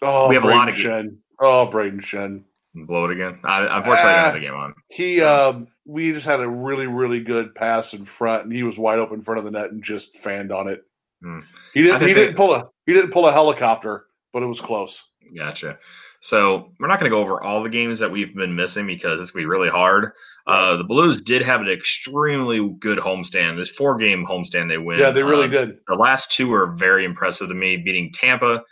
Oh, 0.00 0.28
We 0.28 0.36
have 0.36 0.44
a 0.44 0.48
lot 0.48 0.68
of 0.68 0.76
ga- 0.76 0.82
Schenn. 0.82 1.16
Oh, 1.40 1.68
Brayden 1.72 2.00
Schenn. 2.00 2.44
Blow 2.86 3.04
it 3.06 3.12
again. 3.12 3.38
I, 3.44 3.62
unfortunately, 3.78 4.10
I 4.10 4.14
don't 4.14 4.24
have 4.24 4.34
the 4.34 4.40
game 4.40 4.54
on. 4.54 4.74
He, 4.90 5.20
um, 5.22 5.66
we 5.86 6.12
just 6.12 6.26
had 6.26 6.40
a 6.40 6.48
really, 6.48 6.86
really 6.86 7.20
good 7.20 7.54
pass 7.54 7.94
in 7.94 8.04
front, 8.04 8.44
and 8.44 8.52
he 8.52 8.62
was 8.62 8.78
wide 8.78 8.98
open 8.98 9.16
in 9.18 9.22
front 9.22 9.38
of 9.38 9.44
the 9.44 9.50
net 9.50 9.70
and 9.70 9.82
just 9.82 10.14
fanned 10.16 10.52
on 10.52 10.68
it. 10.68 10.82
Hmm. 11.22 11.40
He 11.74 11.82
didn't. 11.82 12.00
He 12.00 12.06
they- 12.08 12.14
didn't 12.14 12.36
pull 12.36 12.54
a. 12.54 12.68
He 12.86 12.92
didn't 12.94 13.10
pull 13.10 13.26
a 13.26 13.32
helicopter, 13.32 14.06
but 14.32 14.42
it 14.42 14.46
was 14.46 14.60
close. 14.60 15.02
Gotcha. 15.36 15.78
So 16.20 16.72
we're 16.80 16.88
not 16.88 16.98
going 16.98 17.10
to 17.10 17.14
go 17.16 17.20
over 17.20 17.40
all 17.40 17.62
the 17.62 17.68
games 17.68 18.00
that 18.00 18.10
we've 18.10 18.34
been 18.34 18.56
missing 18.56 18.86
because 18.86 19.20
it's 19.20 19.30
going 19.30 19.42
to 19.42 19.46
be 19.46 19.50
really 19.50 19.68
hard. 19.68 20.12
Uh, 20.48 20.76
the 20.76 20.84
Blues 20.84 21.20
did 21.20 21.42
have 21.42 21.60
an 21.60 21.68
extremely 21.68 22.66
good 22.80 22.98
homestand. 22.98 23.56
This 23.56 23.68
four 23.68 23.96
game 23.98 24.26
homestand 24.26 24.68
they 24.68 24.78
win. 24.78 24.98
Yeah, 24.98 25.10
they 25.10 25.22
really 25.22 25.44
Um, 25.44 25.50
did. 25.50 25.78
The 25.86 25.94
last 25.94 26.32
two 26.32 26.48
were 26.48 26.72
very 26.72 27.04
impressive 27.04 27.48
to 27.48 27.54
me, 27.54 27.76
beating 27.76 28.10
Tampa. 28.12 28.62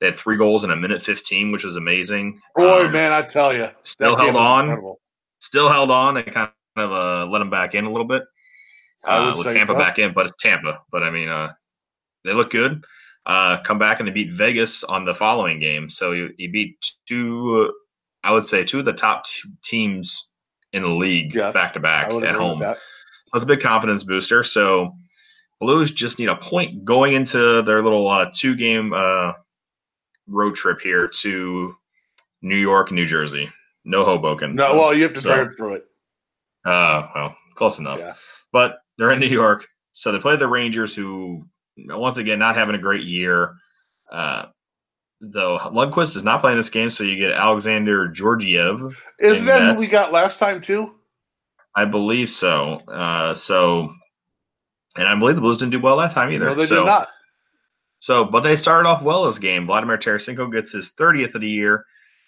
They 0.00 0.06
had 0.06 0.16
three 0.16 0.36
goals 0.36 0.64
in 0.64 0.70
a 0.70 0.76
minute 0.76 1.02
15, 1.02 1.52
which 1.52 1.64
was 1.64 1.76
amazing. 1.76 2.40
Boy, 2.56 2.86
Um, 2.86 2.92
man, 2.92 3.12
I 3.12 3.22
tell 3.22 3.54
you, 3.54 3.68
still 3.82 4.16
held 4.16 4.36
on. 4.36 4.96
Still 5.40 5.68
held 5.68 5.90
on 5.90 6.16
and 6.16 6.26
kind 6.32 6.50
of 6.76 6.92
uh, 6.92 7.26
let 7.30 7.38
them 7.38 7.50
back 7.50 7.74
in 7.74 7.84
a 7.84 7.90
little 7.90 8.06
bit. 8.06 8.22
Uh, 9.04 9.34
with 9.36 9.46
Tampa 9.46 9.72
so. 9.72 9.78
back 9.78 9.98
in, 9.98 10.12
but 10.12 10.26
it's 10.26 10.36
Tampa. 10.38 10.82
But 10.90 11.02
I 11.02 11.10
mean, 11.10 11.28
uh, 11.28 11.52
they 12.24 12.32
look 12.32 12.50
good. 12.50 12.84
Uh, 13.24 13.62
come 13.62 13.78
back 13.78 14.00
and 14.00 14.08
they 14.08 14.12
beat 14.12 14.32
Vegas 14.32 14.84
on 14.84 15.04
the 15.04 15.14
following 15.14 15.60
game. 15.60 15.88
So 15.90 16.12
you, 16.12 16.30
you 16.36 16.50
beat 16.50 16.76
two, 17.06 17.68
uh, 17.68 18.26
I 18.26 18.32
would 18.32 18.44
say, 18.44 18.64
two 18.64 18.80
of 18.80 18.84
the 18.84 18.92
top 18.92 19.24
t- 19.24 19.48
teams 19.62 20.26
in 20.72 20.82
the 20.82 20.88
league 20.88 21.34
back 21.34 21.74
to 21.74 21.80
back 21.80 22.10
at 22.10 22.34
home. 22.34 22.60
that. 22.60 22.78
That's 23.32 23.44
a 23.44 23.46
big 23.46 23.60
confidence 23.60 24.04
booster. 24.04 24.42
So 24.42 24.94
Blues 25.60 25.90
just 25.90 26.18
need 26.18 26.28
a 26.28 26.36
point 26.36 26.84
going 26.84 27.12
into 27.12 27.62
their 27.62 27.82
little 27.82 28.08
uh, 28.08 28.30
two 28.34 28.56
game 28.56 28.92
uh, 28.94 29.32
road 30.30 30.54
trip 30.56 30.80
here 30.80 31.08
to 31.08 31.74
New 32.42 32.56
York, 32.56 32.90
New 32.92 33.06
Jersey. 33.06 33.50
No 33.84 34.04
Hoboken. 34.04 34.54
No, 34.54 34.76
well, 34.76 34.94
you 34.94 35.02
have 35.04 35.14
to 35.14 35.20
So- 35.20 35.34
drive 35.34 35.56
through 35.56 35.74
it. 35.74 35.84
uh, 36.64 37.08
well, 37.14 37.36
close 37.54 37.78
enough. 37.78 37.98
Yeah. 37.98 38.14
But 38.52 38.78
they're 38.98 39.12
in 39.12 39.20
New 39.20 39.26
York. 39.28 39.66
So 39.92 40.12
they 40.12 40.18
play 40.18 40.36
the 40.36 40.46
Rangers, 40.48 40.94
who 40.94 41.44
once 41.76 42.16
again 42.16 42.38
not 42.38 42.56
having 42.56 42.74
a 42.74 42.78
great 42.78 43.04
year. 43.04 43.54
Uh, 44.10 44.46
though 45.20 45.58
Lundqvist 45.58 46.16
is 46.16 46.24
not 46.24 46.40
playing 46.40 46.56
this 46.58 46.70
game, 46.70 46.90
so 46.90 47.04
you 47.04 47.16
get 47.16 47.32
Alexander 47.32 48.08
Georgiev. 48.08 49.02
Isn't 49.18 49.46
that 49.46 49.62
who 49.62 49.74
we 49.74 49.86
got 49.86 50.12
last 50.12 50.38
time 50.38 50.60
too? 50.60 50.94
I 51.74 51.84
believe 51.84 52.30
so. 52.30 52.80
Uh, 52.88 53.34
so, 53.34 53.92
and 54.96 55.06
I 55.08 55.14
believe 55.18 55.36
the 55.36 55.40
Blues 55.42 55.58
didn't 55.58 55.72
do 55.72 55.80
well 55.80 55.96
that 55.98 56.12
time 56.12 56.32
either. 56.32 56.46
No, 56.46 56.54
they 56.54 56.66
so, 56.66 56.80
did 56.80 56.86
not. 56.86 57.08
So, 58.00 58.24
but 58.24 58.40
they 58.40 58.56
started 58.56 58.88
off 58.88 59.02
well 59.02 59.24
this 59.26 59.38
game. 59.38 59.66
Vladimir 59.66 59.98
Tarasenko 59.98 60.52
gets 60.52 60.72
his 60.72 60.92
30th 60.98 61.34
of 61.34 61.40
the 61.42 61.48
year 61.48 61.84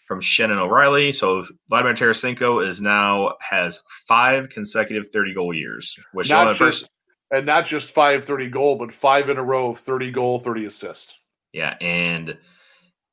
from 0.06 0.20
Shannon 0.20 0.58
O'Reilly. 0.58 1.12
So 1.12 1.44
Vladimir 1.70 1.94
Tarasenko 1.94 2.66
is 2.66 2.80
now 2.80 3.34
has 3.40 3.80
five 4.06 4.48
consecutive 4.50 5.10
30 5.10 5.34
goal 5.34 5.54
years, 5.54 5.96
which 6.12 6.28
Not 6.30 6.48
just 6.48 6.58
person- 6.58 6.88
and 7.30 7.46
not 7.46 7.66
just 7.66 7.88
five 7.88 8.24
30 8.26 8.48
goal, 8.48 8.76
but 8.76 8.92
five 8.92 9.30
in 9.30 9.38
a 9.38 9.42
row 9.42 9.70
of 9.70 9.78
30 9.78 10.10
goal, 10.10 10.38
30 10.38 10.66
assist. 10.66 11.18
yeah. 11.54 11.76
And 11.80 12.36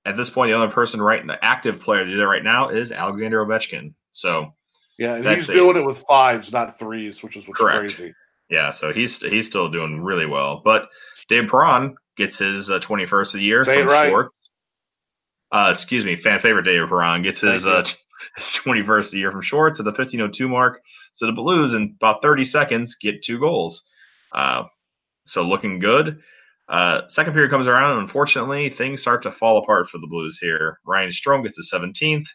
at 0.06 0.18
this 0.18 0.30
point, 0.30 0.50
the 0.50 0.56
only 0.56 0.74
person 0.74 1.02
right, 1.02 1.22
in 1.22 1.28
the 1.28 1.44
active 1.44 1.80
player 1.80 2.04
that 2.04 2.28
right 2.28 2.44
now 2.44 2.70
is 2.70 2.92
Alexander 2.92 3.46
Ovechkin. 3.46 3.94
So 4.12 4.54
Yeah, 4.98 5.16
and 5.16 5.26
he's 5.28 5.48
doing 5.48 5.78
it 5.78 5.86
with 5.86 6.04
fives, 6.10 6.52
not 6.52 6.78
threes, 6.78 7.24
which 7.24 7.38
is 7.38 7.48
what's 7.48 7.60
Correct. 7.60 7.80
crazy. 7.80 8.14
yeah, 8.50 8.72
so 8.72 8.92
he's 8.92 9.22
he's 9.22 9.46
still 9.48 9.70
doing 9.70 10.02
really 10.02 10.26
well. 10.26 10.62
But 10.66 10.90
Dave 11.30 11.48
Perron 11.50 11.96
gets 12.20 12.38
his 12.38 12.70
uh, 12.70 12.80
21st 12.80 13.34
of 13.34 13.40
the 13.40 13.46
year 13.46 13.64
Say 13.64 13.78
from 13.78 13.88
it 13.88 13.92
right. 13.92 14.10
Schwartz. 14.10 14.36
Uh, 15.52 15.70
excuse 15.72 16.06
me, 16.06 16.18
fan 16.18 16.40
favorite 16.40 16.64
Dave 16.64 16.88
Perron 16.88 17.24
gets 17.24 17.42
his 17.42 17.66
uh, 17.66 17.84
his 18.36 18.46
21st 18.46 19.06
of 19.06 19.12
the 19.12 19.18
year 19.18 19.32
from 19.32 19.42
Schwartz 19.42 19.80
at 19.80 19.86
the 19.86 19.92
1502 19.92 20.48
mark. 20.48 20.82
So 21.14 21.26
the 21.26 21.32
Blues 21.32 21.74
in 21.74 21.92
about 21.96 22.22
30 22.22 22.46
seconds 22.46 22.96
get 23.02 23.24
two 23.24 23.40
goals. 23.40 23.84
Uh, 24.32 24.66
so 25.26 25.44
looking 25.44 25.80
good. 25.80 26.20
Uh, 26.68 27.08
second 27.08 27.34
period 27.34 27.50
comes 27.50 27.68
around, 27.68 27.94
and 27.94 28.02
unfortunately, 28.02 28.70
things 28.70 29.02
start 29.02 29.24
to 29.24 29.32
fall 29.32 29.58
apart 29.58 29.90
for 29.90 29.98
the 29.98 30.08
Blues 30.08 30.38
here. 30.40 30.80
Ryan 30.86 31.10
Strome 31.10 31.44
gets 31.44 31.58
his 31.58 31.72
17th 31.74 32.28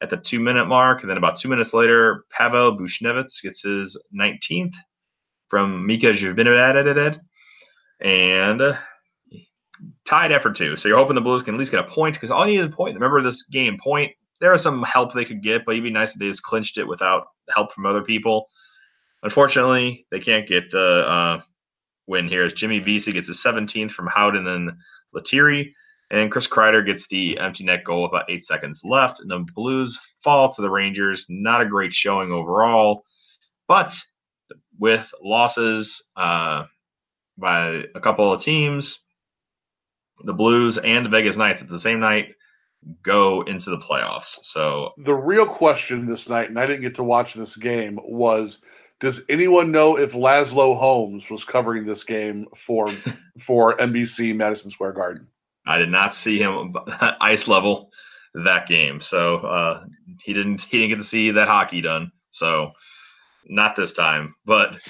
at 0.00 0.10
the 0.10 0.16
two 0.16 0.38
minute 0.38 0.66
mark, 0.66 1.00
and 1.00 1.10
then 1.10 1.16
about 1.16 1.40
two 1.40 1.48
minutes 1.48 1.74
later, 1.74 2.24
Pavel 2.30 2.78
Buchnevich 2.78 3.42
gets 3.42 3.62
his 3.62 4.00
19th 4.16 4.74
from 5.48 5.86
Mika 5.86 6.12
Zhivinovic, 6.12 7.18
and 8.00 8.60
uh, 8.60 8.76
tied 10.14 10.32
effort 10.32 10.56
two. 10.56 10.76
So 10.76 10.88
you're 10.88 10.98
hoping 10.98 11.16
the 11.16 11.20
Blues 11.20 11.42
can 11.42 11.54
at 11.54 11.58
least 11.58 11.72
get 11.72 11.84
a 11.84 11.90
point 11.90 12.14
because 12.14 12.30
all 12.30 12.46
you 12.46 12.54
need 12.54 12.60
is 12.60 12.72
a 12.72 12.76
point. 12.76 12.94
Remember 12.94 13.22
this 13.22 13.42
game, 13.44 13.76
point. 13.82 14.12
There 14.40 14.52
was 14.52 14.62
some 14.62 14.82
help 14.82 15.12
they 15.12 15.24
could 15.24 15.42
get, 15.42 15.64
but 15.64 15.72
it'd 15.72 15.84
be 15.84 15.90
nice 15.90 16.12
if 16.12 16.20
they 16.20 16.28
just 16.28 16.42
clinched 16.42 16.78
it 16.78 16.86
without 16.86 17.26
help 17.52 17.72
from 17.72 17.86
other 17.86 18.02
people. 18.02 18.46
Unfortunately, 19.22 20.06
they 20.10 20.20
can't 20.20 20.46
get 20.46 20.70
the 20.70 20.78
uh, 20.80 21.40
win 22.06 22.28
here 22.28 22.44
as 22.44 22.52
Jimmy 22.52 22.78
Vesey 22.78 23.12
gets 23.12 23.28
his 23.28 23.42
17th 23.42 23.90
from 23.90 24.06
Howden 24.06 24.46
and 24.46 24.72
Lettieri, 25.12 25.74
and 26.10 26.30
Chris 26.30 26.46
Kreider 26.46 26.84
gets 26.84 27.08
the 27.08 27.38
empty 27.38 27.64
net 27.64 27.84
goal 27.84 28.02
with 28.02 28.10
about 28.10 28.30
eight 28.30 28.44
seconds 28.44 28.82
left. 28.84 29.20
And 29.20 29.30
the 29.30 29.46
Blues 29.54 29.98
fall 30.22 30.52
to 30.52 30.62
the 30.62 30.70
Rangers. 30.70 31.26
Not 31.28 31.62
a 31.62 31.66
great 31.66 31.92
showing 31.92 32.30
overall, 32.30 33.04
but 33.66 33.94
with 34.78 35.12
losses 35.22 36.04
uh, 36.16 36.66
by 37.38 37.84
a 37.94 38.00
couple 38.00 38.32
of 38.32 38.42
teams, 38.42 39.03
the 40.22 40.32
Blues 40.32 40.78
and 40.78 41.10
Vegas 41.10 41.36
Knights 41.36 41.62
at 41.62 41.68
the 41.68 41.78
same 41.78 42.00
night 42.00 42.34
go 43.02 43.42
into 43.42 43.70
the 43.70 43.78
playoffs. 43.78 44.38
So 44.42 44.92
The 44.98 45.14
real 45.14 45.46
question 45.46 46.06
this 46.06 46.28
night, 46.28 46.48
and 46.48 46.58
I 46.58 46.66
didn't 46.66 46.82
get 46.82 46.96
to 46.96 47.04
watch 47.04 47.34
this 47.34 47.56
game, 47.56 47.98
was 48.02 48.58
does 49.00 49.22
anyone 49.28 49.72
know 49.72 49.98
if 49.98 50.12
Laszlo 50.12 50.78
Holmes 50.78 51.28
was 51.28 51.44
covering 51.44 51.84
this 51.84 52.04
game 52.04 52.46
for 52.54 52.88
for 53.38 53.76
NBC 53.76 54.34
Madison 54.34 54.70
Square 54.70 54.92
Garden? 54.92 55.26
I 55.66 55.78
did 55.78 55.90
not 55.90 56.14
see 56.14 56.38
him 56.38 56.74
ice 57.20 57.48
level 57.48 57.90
that 58.34 58.66
game. 58.66 59.00
So 59.00 59.36
uh, 59.38 59.84
he 60.22 60.32
didn't 60.32 60.62
he 60.62 60.78
didn't 60.78 60.90
get 60.90 60.98
to 60.98 61.04
see 61.04 61.32
that 61.32 61.48
hockey 61.48 61.80
done. 61.80 62.12
So 62.30 62.72
not 63.46 63.76
this 63.76 63.92
time. 63.92 64.34
But 64.44 64.80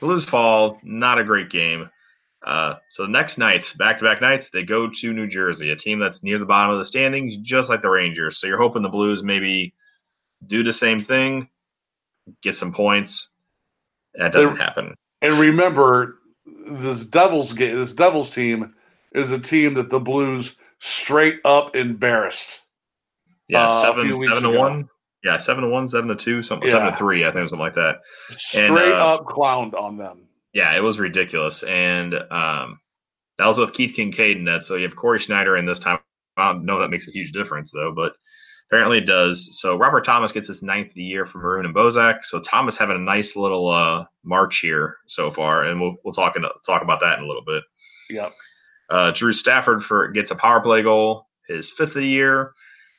Blues 0.00 0.24
fall, 0.24 0.78
not 0.82 1.18
a 1.18 1.24
great 1.24 1.50
game. 1.50 1.90
Uh, 2.44 2.76
so 2.88 3.04
the 3.04 3.08
next 3.08 3.38
night, 3.38 3.72
back 3.78 3.98
to 3.98 4.04
back 4.04 4.20
nights, 4.20 4.50
they 4.50 4.64
go 4.64 4.88
to 4.90 5.12
New 5.12 5.28
Jersey, 5.28 5.70
a 5.70 5.76
team 5.76 6.00
that's 6.00 6.22
near 6.24 6.38
the 6.38 6.44
bottom 6.44 6.72
of 6.72 6.78
the 6.78 6.84
standings, 6.84 7.36
just 7.36 7.70
like 7.70 7.82
the 7.82 7.90
Rangers. 7.90 8.38
So 8.38 8.46
you're 8.48 8.58
hoping 8.60 8.82
the 8.82 8.88
Blues 8.88 9.22
maybe 9.22 9.74
do 10.44 10.64
the 10.64 10.72
same 10.72 11.04
thing, 11.04 11.48
get 12.42 12.56
some 12.56 12.72
points. 12.72 13.34
That 14.14 14.32
doesn't 14.32 14.54
They're- 14.56 14.64
happen. 14.64 14.94
And 15.20 15.34
remember, 15.38 16.18
this 16.68 17.04
Devils 17.04 17.52
game, 17.52 17.76
this 17.76 17.92
Devils 17.92 18.30
team 18.30 18.74
is 19.14 19.30
a 19.30 19.38
team 19.38 19.74
that 19.74 19.88
the 19.88 20.00
Blues 20.00 20.52
straight 20.80 21.38
up 21.44 21.76
embarrassed. 21.76 22.58
Yeah, 23.48 23.68
uh, 23.68 23.80
seven 23.82 24.12
seven 24.12 24.42
to 24.42 24.48
ago. 24.50 24.58
one. 24.58 24.88
Yeah, 25.22 25.38
seven 25.38 25.62
to 25.62 25.70
one, 25.70 25.86
seven 25.86 26.08
to 26.08 26.16
two, 26.16 26.42
something 26.42 26.68
seven 26.68 26.90
to 26.90 26.96
three, 26.96 27.24
I 27.24 27.30
think, 27.30 27.48
something 27.48 27.60
like 27.60 27.74
that. 27.74 28.00
Straight 28.30 28.92
uh, 28.92 29.14
up 29.14 29.26
clowned 29.26 29.74
on 29.74 29.96
them. 29.96 30.26
Yeah, 30.52 30.76
it 30.76 30.82
was 30.82 31.00
ridiculous, 31.00 31.62
and 31.62 32.14
um, 32.14 32.80
that 33.38 33.46
was 33.46 33.58
with 33.58 33.72
Keith 33.72 33.96
Kinkaid 33.96 34.36
in 34.36 34.44
that. 34.44 34.64
So 34.64 34.76
you 34.76 34.84
have 34.84 34.96
Cory 34.96 35.18
Schneider 35.18 35.56
in 35.56 35.66
this 35.66 35.78
time. 35.78 36.00
I 36.36 36.52
don't 36.52 36.64
know 36.64 36.80
that 36.80 36.90
makes 36.90 37.08
a 37.08 37.12
huge 37.12 37.32
difference 37.32 37.70
though, 37.72 37.92
but 37.94 38.12
apparently 38.70 38.98
it 38.98 39.06
does. 39.06 39.58
So 39.60 39.76
Robert 39.76 40.04
Thomas 40.04 40.32
gets 40.32 40.48
his 40.48 40.62
ninth 40.62 40.88
of 40.88 40.94
the 40.94 41.02
year 41.02 41.26
from 41.26 41.42
Maroon 41.42 41.66
and 41.66 41.74
Bozak. 41.74 42.24
So 42.24 42.40
Thomas 42.40 42.76
having 42.76 42.96
a 42.96 43.00
nice 43.00 43.36
little 43.36 43.68
uh, 43.68 44.04
march 44.24 44.60
here 44.60 44.96
so 45.06 45.30
far, 45.30 45.64
and 45.64 45.80
we'll 45.80 45.96
we'll 46.04 46.14
talk 46.14 46.36
in, 46.36 46.44
talk 46.66 46.82
about 46.82 47.00
that 47.00 47.18
in 47.18 47.24
a 47.24 47.28
little 47.28 47.44
bit. 47.44 47.62
Yep. 48.10 48.32
Uh, 48.90 49.10
Drew 49.12 49.32
Stafford 49.32 49.82
for 49.82 50.08
gets 50.08 50.30
a 50.30 50.36
power 50.36 50.60
play 50.60 50.82
goal, 50.82 51.28
his 51.48 51.70
fifth 51.70 51.90
of 51.90 51.94
the 51.94 52.06
year. 52.06 52.52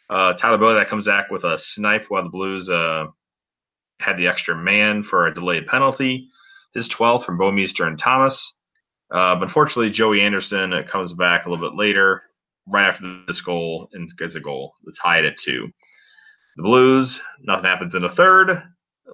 Uh, 0.10 0.34
Tyler 0.34 0.58
Bozak 0.58 0.88
comes 0.88 1.08
back 1.08 1.32
with 1.32 1.44
a 1.44 1.58
snipe 1.58 2.06
while 2.10 2.24
the 2.24 2.30
Blues 2.30 2.70
uh, 2.70 3.06
had 4.00 4.18
the 4.18 4.28
extra 4.28 4.56
man 4.56 5.04
for 5.04 5.28
a 5.28 5.34
delayed 5.34 5.68
penalty. 5.68 6.30
His 6.74 6.90
12th 6.90 7.26
from 7.26 7.38
Bouwmeester 7.38 7.88
and 7.88 7.98
Thomas. 7.98 8.58
Uh, 9.12 9.36
but 9.36 9.44
unfortunately, 9.44 9.92
Joey 9.92 10.22
Anderson 10.22 10.74
uh, 10.74 10.84
comes 10.84 11.14
back 11.14 11.46
a 11.46 11.50
little 11.50 11.70
bit 11.70 11.78
later, 11.78 12.24
right 12.68 12.88
after 12.88 13.24
this 13.28 13.42
goal, 13.42 13.90
and 13.94 14.10
gets 14.18 14.36
a 14.36 14.40
goal. 14.40 14.74
It's 14.88 15.00
tied 15.00 15.26
at 15.26 15.38
two. 15.38 15.70
The 16.56 16.64
Blues, 16.64 17.22
nothing 17.42 17.66
happens 17.66 17.96
in 17.96 18.02
the 18.02 18.10
third. 18.10 18.50
A 18.50 18.64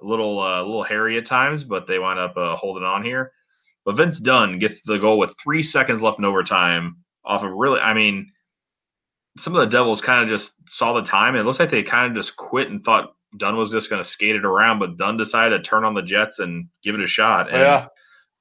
little, 0.02 0.40
uh, 0.40 0.62
little 0.62 0.84
hairy 0.84 1.18
at 1.18 1.26
times, 1.26 1.64
but 1.64 1.86
they 1.86 1.98
wind 1.98 2.18
up 2.18 2.36
uh, 2.36 2.56
holding 2.56 2.84
on 2.84 3.04
here. 3.04 3.32
But 3.84 3.96
Vince 3.96 4.20
Dunn 4.20 4.58
gets 4.58 4.82
the 4.82 4.98
goal 4.98 5.18
with 5.18 5.34
three 5.42 5.62
seconds 5.62 6.02
left 6.02 6.18
in 6.18 6.24
overtime 6.24 6.98
off 7.24 7.42
of 7.42 7.50
really, 7.50 7.80
I 7.80 7.94
mean, 7.94 8.32
some 9.36 9.54
of 9.54 9.60
the 9.60 9.66
Devils 9.66 10.00
kind 10.00 10.22
of 10.22 10.28
just 10.28 10.52
saw 10.68 10.94
the 10.94 11.02
time. 11.02 11.34
And 11.34 11.40
it 11.40 11.44
looks 11.44 11.58
like 11.58 11.70
they 11.70 11.82
kind 11.82 12.10
of 12.10 12.16
just 12.16 12.36
quit 12.36 12.68
and 12.68 12.82
thought 12.82 13.12
Dunn 13.36 13.56
was 13.56 13.70
just 13.70 13.90
going 13.90 14.02
to 14.02 14.08
skate 14.08 14.36
it 14.36 14.44
around, 14.44 14.78
but 14.78 14.96
Dunn 14.96 15.16
decided 15.16 15.56
to 15.56 15.62
turn 15.62 15.84
on 15.84 15.94
the 15.94 16.02
Jets 16.02 16.38
and 16.38 16.68
give 16.82 16.94
it 16.94 17.00
a 17.00 17.06
shot. 17.06 17.48
And 17.48 17.60
Yeah. 17.60 17.86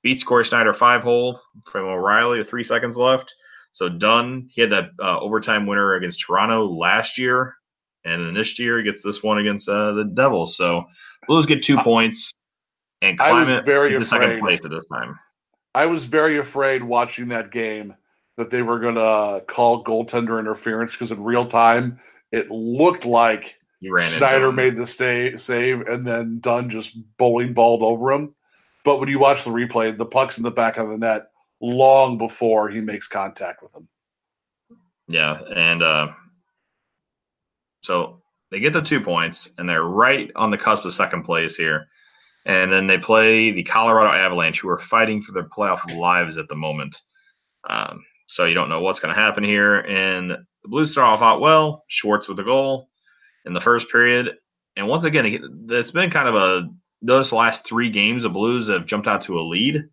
beats 0.01 0.23
Cory 0.23 0.43
Schneider 0.43 0.73
five 0.73 1.03
hole 1.03 1.39
from 1.69 1.85
O'Reilly 1.85 2.39
with 2.39 2.49
three 2.49 2.63
seconds 2.63 2.97
left. 2.97 3.33
So 3.71 3.87
Dunn, 3.87 4.49
he 4.51 4.61
had 4.61 4.71
that 4.71 4.91
uh, 4.99 5.19
overtime 5.19 5.67
winner 5.67 5.93
against 5.93 6.21
Toronto 6.21 6.65
last 6.65 7.17
year, 7.17 7.55
and 8.03 8.25
then 8.25 8.33
this 8.33 8.57
year 8.57 8.79
he 8.79 8.83
gets 8.83 9.03
this 9.03 9.21
one 9.21 9.37
against 9.37 9.69
uh, 9.69 9.91
the 9.93 10.05
Devils. 10.05 10.57
So 10.57 10.85
Blues 11.27 11.45
get 11.45 11.61
two 11.61 11.77
points 11.77 12.33
and 13.01 13.17
climb 13.17 13.47
it 13.49 13.65
very 13.65 13.91
to 13.91 14.03
second 14.03 14.39
place 14.39 14.65
at 14.65 14.71
this 14.71 14.87
time. 14.87 15.19
I 15.75 15.85
was 15.85 16.05
very 16.05 16.39
afraid 16.39 16.83
watching 16.83 17.27
that 17.27 17.51
game 17.51 17.95
that 18.37 18.49
they 18.49 18.63
were 18.63 18.79
going 18.79 18.95
to 18.95 19.43
call 19.45 19.83
goaltender 19.83 20.39
interference 20.39 20.93
because 20.93 21.11
in 21.11 21.23
real 21.23 21.45
time 21.45 21.99
it 22.31 22.49
looked 22.49 23.05
like 23.05 23.58
He 23.79 23.89
ran 23.89 24.11
Schneider 24.11 24.51
made 24.51 24.75
the 24.75 24.85
stay, 24.85 25.37
save 25.37 25.81
and 25.81 26.05
then 26.05 26.39
Dunn 26.39 26.69
just 26.69 26.97
bowling 27.17 27.53
balled 27.53 27.81
over 27.81 28.11
him. 28.11 28.35
But 28.83 28.99
when 28.99 29.09
you 29.09 29.19
watch 29.19 29.43
the 29.43 29.51
replay, 29.51 29.97
the 29.97 30.05
puck's 30.05 30.37
in 30.37 30.43
the 30.43 30.51
back 30.51 30.77
of 30.77 30.89
the 30.89 30.97
net 30.97 31.31
long 31.61 32.17
before 32.17 32.69
he 32.69 32.81
makes 32.81 33.07
contact 33.07 33.61
with 33.61 33.73
him. 33.73 33.87
Yeah, 35.07 35.39
and 35.55 35.81
uh, 35.81 36.09
so 37.81 38.21
they 38.51 38.59
get 38.59 38.73
the 38.73 38.81
two 38.81 38.99
points, 38.99 39.49
and 39.57 39.67
they're 39.67 39.83
right 39.83 40.29
on 40.35 40.51
the 40.51 40.57
cusp 40.57 40.85
of 40.85 40.93
second 40.93 41.23
place 41.23 41.55
here. 41.55 41.87
And 42.45 42.71
then 42.71 42.87
they 42.87 42.97
play 42.97 43.51
the 43.51 43.63
Colorado 43.63 44.11
Avalanche, 44.11 44.59
who 44.59 44.69
are 44.69 44.79
fighting 44.79 45.21
for 45.21 45.31
their 45.33 45.47
playoff 45.47 45.95
lives 45.95 46.37
at 46.37 46.47
the 46.47 46.55
moment. 46.55 47.01
Um, 47.69 48.03
so 48.27 48.45
you 48.45 48.53
don't 48.53 48.69
know 48.69 48.81
what's 48.81 48.99
going 48.99 49.13
to 49.13 49.21
happen 49.21 49.43
here. 49.43 49.79
And 49.79 50.31
the 50.31 50.69
Blues 50.69 50.91
start 50.91 51.07
off 51.07 51.21
out 51.21 51.41
well. 51.41 51.83
Schwartz 51.87 52.27
with 52.27 52.39
a 52.39 52.43
goal 52.43 52.89
in 53.45 53.53
the 53.53 53.61
first 53.61 53.89
period. 53.91 54.29
And 54.75 54.87
once 54.87 55.03
again, 55.03 55.67
it's 55.69 55.91
been 55.91 56.11
kind 56.11 56.27
of 56.29 56.35
a 56.35 56.69
those 57.01 57.31
last 57.31 57.65
three 57.65 57.89
games, 57.89 58.23
the 58.23 58.29
Blues 58.29 58.67
have 58.67 58.85
jumped 58.85 59.07
out 59.07 59.21
to 59.23 59.39
a 59.39 59.41
lead 59.41 59.83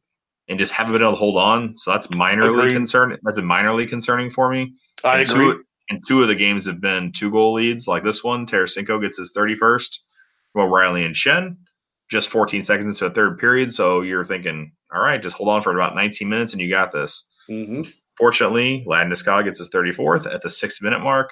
and 0.49 0.59
just 0.59 0.73
haven't 0.73 0.93
been 0.93 1.03
able 1.03 1.13
to 1.13 1.19
hold 1.19 1.37
on. 1.37 1.77
So 1.77 1.93
that's 1.93 2.09
minorly 2.09 2.73
concerning. 2.73 3.19
That's 3.23 3.37
been 3.37 3.45
minorly 3.47 3.89
concerning 3.89 4.31
for 4.31 4.51
me. 4.51 4.75
I 5.05 5.21
And 5.21 5.31
agree. 5.31 5.53
Two, 5.53 5.65
and 5.89 6.03
two 6.07 6.23
of 6.23 6.29
the 6.29 6.35
games 6.35 6.67
have 6.67 6.81
been 6.81 7.13
two 7.13 7.31
goal 7.31 7.55
leads, 7.55 7.87
like 7.87 8.03
this 8.03 8.25
one. 8.25 8.47
Tarasenko 8.47 9.01
gets 9.01 9.19
his 9.19 9.33
31st 9.33 9.99
from 10.53 10.63
O'Reilly 10.63 11.05
and 11.05 11.15
Schenn. 11.15 11.57
just 12.11 12.29
14 12.29 12.65
seconds 12.65 12.87
into 12.87 13.09
the 13.09 13.15
third 13.15 13.39
period, 13.39 13.73
so 13.73 14.03
you're 14.03 14.25
thinking, 14.25 14.73
all 14.95 15.01
right, 15.03 15.23
just 15.23 15.37
hold 15.37 15.49
on 15.49 15.63
for 15.63 15.75
about 15.75 15.95
19 15.95 16.29
minutes 16.29 16.53
and 16.53 16.61
you 16.61 16.71
got 16.71 16.93
this. 16.93 17.27
Mm-hmm. 17.51 17.83
Fortunately, 18.17 18.85
Landeskog 18.89 19.45
gets 19.45 19.59
his 19.59 19.71
34th 19.71 20.33
at 20.33 20.43
the 20.43 20.51
six 20.51 20.81
minute 20.83 21.01
mark. 21.01 21.31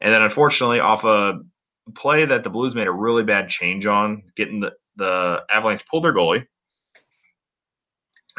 And 0.00 0.12
then 0.12 0.22
unfortunately, 0.22 0.80
off 0.80 1.04
a 1.04 1.40
play 1.94 2.24
that 2.24 2.42
the 2.42 2.50
Blues 2.50 2.74
made 2.74 2.86
a 2.86 2.92
really 2.92 3.22
bad 3.22 3.48
change 3.48 3.86
on, 3.86 4.24
getting 4.36 4.60
the, 4.60 4.72
the 4.96 5.44
Avalanche 5.50 5.86
pulled 5.86 6.04
their 6.04 6.14
goalie. 6.14 6.46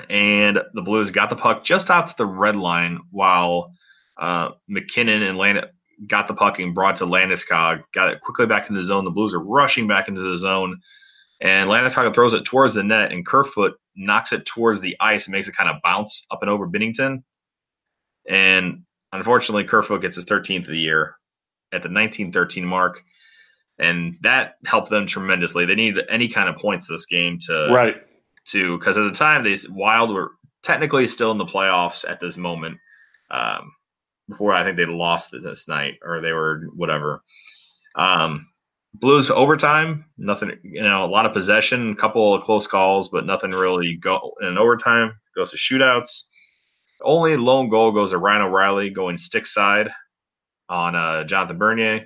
And 0.10 0.60
the 0.74 0.82
Blues 0.82 1.12
got 1.12 1.30
the 1.30 1.36
puck 1.36 1.64
just 1.64 1.90
out 1.90 2.08
to 2.08 2.18
the 2.18 2.26
red 2.26 2.56
line 2.56 3.00
while 3.12 3.72
uh, 4.20 4.50
MacKinnon 4.68 5.24
and 5.24 5.38
Land 5.38 5.66
got 6.06 6.28
the 6.28 6.34
puck 6.34 6.60
and 6.60 6.76
brought 6.76 6.98
to 6.98 7.06
Landeskog, 7.06 7.84
got 7.94 8.12
it 8.12 8.22
quickly 8.22 8.46
back 8.46 8.70
into 8.70 8.80
the 8.80 8.86
zone. 8.86 9.06
The 9.06 9.12
Blues 9.12 9.34
are 9.34 9.44
rushing 9.44 9.88
back 9.88 10.08
into 10.08 10.22
the 10.22 10.38
zone. 10.38 10.80
And 11.40 11.70
Landeskog 11.70 12.14
throws 12.14 12.34
it 12.34 12.46
towards 12.46 12.74
the 12.74 12.84
net, 12.84 13.12
and 13.12 13.26
Kerfoot 13.26 13.76
knocks 13.96 14.32
it 14.32 14.46
towards 14.46 14.82
the 14.82 14.96
ice 15.00 15.26
and 15.26 15.34
makes 15.34 15.48
it 15.48 15.56
kind 15.56 15.70
of 15.70 15.82
bounce 15.84 16.26
up 16.32 16.42
and 16.42 16.50
over 16.50 16.68
Binnington. 16.68 17.24
And 18.28 18.84
unfortunately, 19.12 19.64
Kerfoot 19.64 20.02
gets 20.02 20.16
his 20.16 20.26
13th 20.26 20.62
of 20.62 20.68
the 20.68 20.78
year 20.78 21.16
at 21.72 21.84
the 21.84 21.90
1913 21.90 22.66
mark. 22.66 23.04
And 23.80 24.18
that 24.22 24.56
helped 24.66 24.90
them 24.90 25.06
tremendously. 25.06 25.66
They 25.66 25.76
needed 25.76 26.06
any 26.10 26.30
kind 26.30 26.50
of 26.50 26.56
points 26.58 26.88
this 26.88 27.06
game 27.06 27.40
to 27.48 27.70
Right. 27.72 27.96
to 28.46 28.78
because 28.78 28.98
at 28.98 29.04
the 29.04 29.12
time 29.12 29.44
they 29.44 29.58
Wild 29.70 30.14
were 30.14 30.32
technically 30.64 31.08
still 31.08 31.32
in 31.32 31.38
the 31.38 31.46
playoffs 31.46 32.08
at 32.10 32.20
this 32.20 32.38
moment. 32.38 32.78
Um, 33.30 33.74
before 34.30 34.54
I 34.54 34.64
think 34.64 34.78
they 34.78 34.86
lost 34.86 35.32
this 35.32 35.68
night 35.68 35.96
or 36.04 36.22
they 36.22 36.34
were 36.34 36.64
whatever. 36.76 37.24
Um, 37.96 38.48
Blues 38.94 39.30
overtime, 39.30 40.06
nothing. 40.18 40.54
You 40.64 40.82
know, 40.82 41.06
a 41.06 41.08
lot 41.08 41.26
of 41.28 41.34
possession, 41.34 41.92
a 41.92 41.96
couple 41.96 42.34
of 42.34 42.42
close 42.44 42.66
calls, 42.66 43.10
but 43.10 43.26
nothing 43.28 43.52
really 43.52 43.96
go 43.96 44.34
in 44.42 44.58
overtime. 44.58 45.14
Goes 45.36 45.52
to 45.52 45.58
shootouts. 45.58 46.24
Only 47.04 47.38
lone 47.38 47.70
goal 47.70 47.92
goes 47.92 48.10
to 48.12 48.18
Ryan 48.18 48.44
O'Reilly 48.44 48.90
going 48.90 49.20
stick 49.20 49.46
side 49.46 49.90
on 50.68 50.96
uh, 50.96 51.26
Jonathan 51.26 51.60
Bernier, 51.60 52.06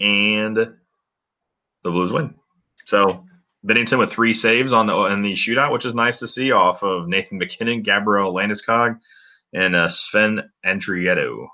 and 0.00 0.56
the 0.56 1.90
Blues 1.90 2.12
win. 2.12 2.34
So 2.84 3.24
Binnington 3.66 3.98
with 3.98 4.10
three 4.10 4.34
saves 4.34 4.72
on 4.72 4.86
the 4.86 4.96
in 5.06 5.22
the 5.22 5.32
shootout, 5.32 5.72
which 5.72 5.84
is 5.84 5.94
nice 5.94 6.20
to 6.20 6.28
see 6.28 6.52
off 6.52 6.82
of 6.82 7.08
Nathan 7.08 7.38
MacKinnon, 7.38 7.82
Gabriel 7.82 8.32
Landeskog, 8.32 8.98
and 9.52 9.74
uh, 9.74 9.88
Sven 9.88 10.50
Andrighetto. 10.64 11.48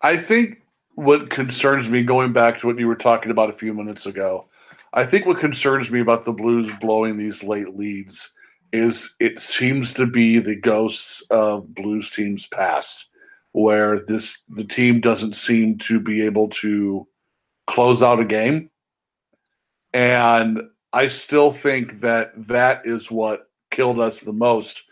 I 0.00 0.16
think 0.16 0.62
what 0.94 1.30
concerns 1.30 1.88
me, 1.88 2.02
going 2.02 2.32
back 2.32 2.58
to 2.58 2.66
what 2.66 2.78
you 2.78 2.88
were 2.88 2.96
talking 2.96 3.30
about 3.30 3.50
a 3.50 3.54
few 3.54 3.74
minutes 3.74 4.06
ago, 4.06 4.48
I 4.92 5.04
think 5.04 5.26
what 5.26 5.38
concerns 5.38 5.90
me 5.90 6.00
about 6.00 6.24
the 6.24 6.32
Blues 6.32 6.70
blowing 6.80 7.16
these 7.16 7.42
late 7.42 7.76
leads 7.76 8.30
is 8.72 9.14
it 9.20 9.38
seems 9.38 9.92
to 9.94 10.06
be 10.06 10.38
the 10.38 10.56
ghosts 10.56 11.22
of 11.30 11.74
Blues 11.74 12.10
teams 12.10 12.46
past, 12.46 13.06
where 13.52 13.98
this 13.98 14.40
the 14.48 14.64
team 14.64 15.00
doesn't 15.00 15.36
seem 15.36 15.78
to 15.78 16.00
be 16.00 16.24
able 16.24 16.48
to 16.48 17.06
close 17.68 18.02
out 18.02 18.18
a 18.18 18.24
game, 18.24 18.70
and 19.92 20.62
I 20.92 21.08
still 21.08 21.52
think 21.52 22.00
that 22.00 22.32
that 22.48 22.82
is 22.84 23.10
what 23.10 23.50
killed 23.70 24.00
us 24.00 24.20
the 24.20 24.32
most, 24.32 24.82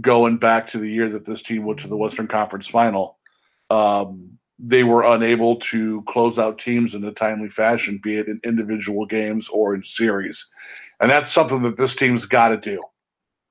going 0.00 0.36
back 0.36 0.66
to 0.68 0.78
the 0.78 0.90
year 0.90 1.08
that 1.08 1.24
this 1.24 1.42
team 1.42 1.64
went 1.64 1.80
to 1.80 1.88
the 1.88 1.96
Western 1.96 2.28
Conference 2.28 2.68
Final. 2.68 3.18
Um, 3.70 4.38
they 4.58 4.84
were 4.84 5.04
unable 5.04 5.56
to 5.56 6.02
close 6.02 6.38
out 6.38 6.58
teams 6.58 6.94
in 6.94 7.04
a 7.04 7.12
timely 7.12 7.48
fashion, 7.48 8.00
be 8.02 8.16
it 8.16 8.28
in 8.28 8.40
individual 8.44 9.06
games 9.06 9.48
or 9.48 9.74
in 9.74 9.82
series. 9.82 10.48
And 11.00 11.10
that's 11.10 11.32
something 11.32 11.62
that 11.62 11.76
this 11.76 11.94
team's 11.94 12.26
got 12.26 12.48
to 12.48 12.56
do. 12.56 12.82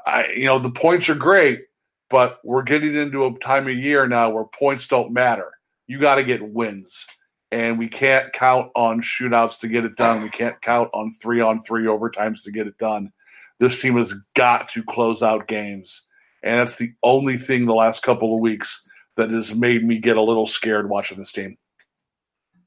I, 0.06 0.28
you 0.36 0.46
know, 0.46 0.60
the 0.60 0.70
points 0.70 1.10
are 1.10 1.16
great, 1.16 1.62
but 2.10 2.40
we're 2.44 2.64
getting 2.64 2.96
into 2.96 3.26
a 3.26 3.40
time 3.40 3.68
of 3.68 3.76
year 3.76 4.08
now 4.08 4.30
where 4.30 4.46
points 4.46 4.88
don't 4.88 5.14
matter. 5.14 5.52
You 5.88 6.00
got 6.00 6.16
to 6.16 6.24
get 6.24 6.42
wins. 6.54 7.08
And 7.52 7.80
we 7.80 7.88
can't 7.88 8.34
count 8.34 8.72
on 8.76 9.02
shootouts 9.02 9.60
to 9.60 9.68
get 9.68 9.86
it 9.86 9.96
done. 9.96 10.22
We 10.22 10.30
can't 10.30 10.62
count 10.62 10.90
on 10.94 11.12
three 11.12 11.40
on 11.40 11.62
three 11.62 11.86
overtimes 11.86 12.44
to 12.44 12.52
get 12.52 12.68
it 12.68 12.78
done. 12.78 13.12
This 13.60 13.82
team 13.82 13.96
has 13.96 14.14
got 14.36 14.70
to 14.70 14.84
close 14.84 15.24
out 15.24 15.48
games. 15.48 16.04
And 16.44 16.60
that's 16.60 16.76
the 16.76 16.92
only 17.02 17.38
thing 17.38 17.66
the 17.66 17.74
last 17.74 18.04
couple 18.04 18.36
of 18.36 18.42
weeks 18.42 18.84
that 19.16 19.32
has 19.32 19.56
made 19.56 19.84
me 19.84 19.98
get 19.98 20.18
a 20.18 20.22
little 20.22 20.46
scared 20.46 20.90
watching 20.90 21.18
this 21.18 21.32
team. 21.32 21.58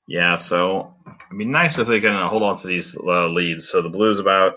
Yeah, 0.06 0.36
so 0.36 0.92
it'd 1.06 1.38
be 1.38 1.44
nice 1.44 1.78
if 1.78 1.86
they 1.86 2.00
can 2.00 2.26
hold 2.26 2.42
on 2.42 2.56
to 2.58 2.66
these 2.66 2.96
uh, 2.96 3.28
leads. 3.28 3.68
So 3.68 3.80
the 3.80 3.88
Blues 3.88 4.18
about 4.18 4.54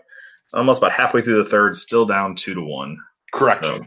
almost 0.51 0.79
about 0.79 0.93
halfway 0.93 1.21
through 1.21 1.43
the 1.43 1.49
third, 1.49 1.77
still 1.77 2.05
down 2.05 2.35
two 2.35 2.55
to 2.55 2.61
one. 2.61 2.97
Correct. 3.31 3.65
So, 3.65 3.85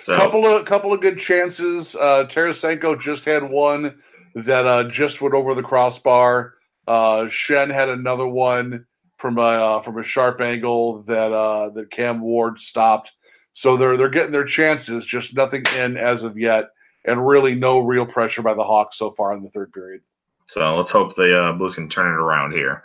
so 0.00 0.16
couple 0.16 0.44
of 0.46 0.64
couple 0.64 0.92
of 0.92 1.00
good 1.00 1.18
chances. 1.18 1.94
Uh, 1.94 2.26
Tarasenko 2.28 3.00
just 3.00 3.24
had 3.24 3.48
one 3.48 4.00
that 4.34 4.66
uh, 4.66 4.84
just 4.84 5.20
went 5.20 5.34
over 5.34 5.54
the 5.54 5.62
crossbar. 5.62 6.54
Uh, 6.86 7.24
Schenn 7.24 7.72
had 7.72 7.88
another 7.88 8.26
one 8.26 8.86
from 9.18 9.38
a 9.38 9.42
uh, 9.42 9.82
from 9.82 9.98
a 9.98 10.02
sharp 10.02 10.40
angle 10.40 11.02
that 11.02 11.32
uh, 11.32 11.70
that 11.70 11.90
Cam 11.90 12.20
Ward 12.20 12.58
stopped. 12.60 13.12
So 13.52 13.76
they're 13.76 13.96
they're 13.96 14.08
getting 14.08 14.32
their 14.32 14.44
chances, 14.44 15.04
just 15.04 15.34
nothing 15.34 15.64
in 15.76 15.96
as 15.96 16.24
of 16.24 16.38
yet, 16.38 16.70
and 17.04 17.26
really 17.26 17.54
no 17.54 17.80
real 17.80 18.06
pressure 18.06 18.42
by 18.42 18.54
the 18.54 18.64
Hawks 18.64 18.96
so 18.96 19.10
far 19.10 19.32
in 19.34 19.42
the 19.42 19.50
third 19.50 19.72
period. 19.72 20.02
So 20.46 20.76
let's 20.76 20.90
hope 20.90 21.14
the 21.14 21.38
uh, 21.38 21.52
Blues 21.52 21.74
can 21.74 21.88
turn 21.88 22.06
it 22.06 22.22
around 22.22 22.52
here. 22.52 22.84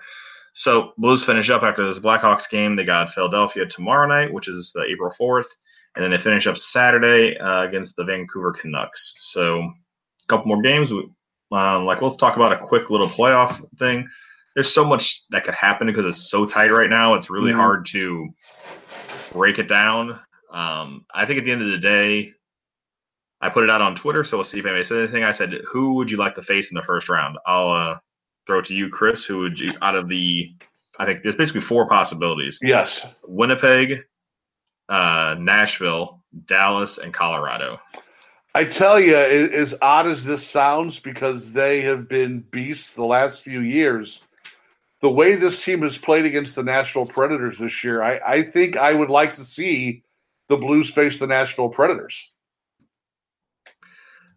So 0.54 0.92
Blues 0.98 1.24
finish 1.24 1.50
up 1.50 1.64
after 1.64 1.86
this 1.86 2.00
Blackhawks 2.00 2.50
game. 2.50 2.76
They 2.76 2.86
got 2.86 3.14
Philadelphia 3.14 3.66
tomorrow 3.66 4.08
night, 4.08 4.34
which 4.34 4.48
is 4.48 4.72
the 4.74 4.84
April 4.84 5.12
fourth, 5.12 5.48
and 5.96 6.04
then 6.04 6.12
they 6.12 6.18
finish 6.18 6.46
up 6.48 6.58
Saturday 6.58 7.38
uh, 7.38 7.64
against 7.64 7.96
the 7.96 8.04
Vancouver 8.04 8.52
Canucks. 8.52 9.16
So 9.20 9.60
a 9.62 10.28
couple 10.28 10.48
more 10.48 10.62
games. 10.62 10.92
Um, 11.54 11.86
like 11.86 12.02
let's 12.02 12.18
talk 12.18 12.36
about 12.36 12.52
a 12.54 12.58
quick 12.58 12.90
little 12.90 13.08
playoff 13.08 13.64
thing. 13.78 14.10
There's 14.56 14.72
so 14.74 14.84
much 14.84 15.24
that 15.30 15.44
could 15.44 15.54
happen 15.54 15.88
because 15.88 16.06
it's 16.06 16.30
so 16.30 16.46
tight 16.46 16.70
right 16.72 16.90
now. 16.90 17.14
It's 17.14 17.30
really 17.30 17.52
Mhm. 17.52 17.58
hard 17.58 17.86
to 17.88 18.30
break 19.32 19.60
it 19.60 19.68
down. 19.68 20.20
Um, 20.52 21.06
I 21.14 21.26
think 21.26 21.40
at 21.40 21.46
the 21.46 21.52
end 21.52 21.62
of 21.64 21.70
the 21.72 21.78
day, 21.78 22.34
I 23.42 23.50
put 23.50 23.64
it 23.64 23.70
out 23.70 23.82
on 23.82 23.96
Twitter, 23.96 24.24
so 24.24 24.38
we'll 24.38 24.44
see 24.44 24.60
if 24.60 24.66
anybody 24.66 24.84
says 24.84 24.98
anything. 25.12 25.24
I 25.24 25.32
said, 25.32 25.54
"Who 25.72 25.96
would 25.96 26.10
you 26.10 26.18
like 26.18 26.36
to 26.36 26.44
face 26.44 26.72
in 26.72 26.76
the 26.76 26.84
first 26.84 27.10
round?" 27.10 27.38
I'll 27.46 27.70
uh, 27.70 28.00
throw 28.48 28.60
it 28.60 28.66
to 28.66 28.74
you, 28.74 28.90
Chris. 28.90 29.26
Who 29.26 29.40
would 29.40 29.60
you 29.60 29.70
out 29.82 29.96
of 29.96 30.08
the? 30.08 30.54
I 31.00 31.06
think 31.06 31.24
there's 31.24 31.36
basically 31.36 31.62
four 31.62 31.88
possibilities: 31.90 32.60
Yes, 32.62 33.06
Winnipeg, 33.24 34.04
uh, 34.90 35.36
Nashville, 35.40 36.24
Dallas, 36.46 37.00
and 37.00 37.14
Colorado. 37.14 37.80
I 38.56 38.66
tell 38.66 39.00
you, 39.00 39.16
as 39.16 39.74
odd 39.82 40.06
as 40.06 40.24
this 40.24 40.48
sounds, 40.48 41.00
because 41.00 41.52
they 41.52 41.82
have 41.82 42.08
been 42.08 42.42
beasts 42.52 42.92
the 42.92 43.04
last 43.04 43.42
few 43.42 43.62
years, 43.62 44.22
the 45.02 45.10
way 45.10 45.36
this 45.36 45.64
team 45.64 45.82
has 45.82 45.98
played 45.98 46.26
against 46.26 46.56
the 46.56 46.64
Nashville 46.64 47.06
Predators 47.06 47.58
this 47.58 47.84
year, 47.84 48.04
I, 48.04 48.20
I 48.26 48.42
think 48.44 48.78
I 48.78 48.94
would 48.94 49.10
like 49.10 49.34
to 49.36 49.44
see 49.44 50.04
the 50.50 50.58
Blues 50.58 50.92
face 50.92 51.20
the 51.20 51.28
Nashville 51.28 51.70
Predators. 51.70 52.32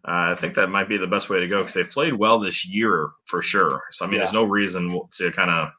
Uh, 0.07 0.33
I 0.33 0.37
think 0.39 0.55
that 0.55 0.69
might 0.69 0.89
be 0.89 0.97
the 0.97 1.05
best 1.05 1.29
way 1.29 1.39
to 1.39 1.47
go 1.47 1.59
because 1.59 1.73
they've 1.73 1.89
played 1.89 2.13
well 2.13 2.39
this 2.39 2.65
year 2.65 3.09
for 3.25 3.41
sure. 3.41 3.81
So 3.91 4.05
I 4.05 4.07
mean, 4.07 4.15
Yeah. 4.15 4.23
there's 4.25 4.33
no 4.33 4.43
reason 4.43 4.99
to 5.17 5.31
kind 5.31 5.51
of. 5.51 5.69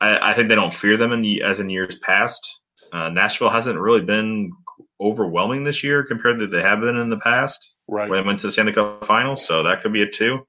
I, 0.00 0.30
I 0.32 0.34
think 0.34 0.48
they 0.48 0.54
don't 0.54 0.74
fear 0.74 0.96
them 0.96 1.12
in 1.12 1.42
as 1.42 1.60
in 1.60 1.70
years 1.70 1.98
past. 1.98 2.60
Uh, 2.92 3.08
Nashville 3.08 3.50
hasn't 3.50 3.78
really 3.78 4.02
been 4.02 4.52
overwhelming 5.00 5.64
this 5.64 5.82
year 5.82 6.04
compared 6.04 6.38
to 6.38 6.46
they 6.46 6.62
have 6.62 6.80
been 6.80 6.96
in 6.96 7.08
the 7.08 7.18
past. 7.18 7.74
Right. 7.88 8.08
when 8.08 8.20
they 8.20 8.26
went 8.26 8.38
to 8.40 8.46
the 8.46 8.52
Stanley 8.52 8.72
Cup 8.72 9.04
Finals, 9.06 9.44
so 9.44 9.64
that 9.64 9.82
could 9.82 9.92
be 9.92 10.02
a 10.02 10.08
two. 10.08 10.46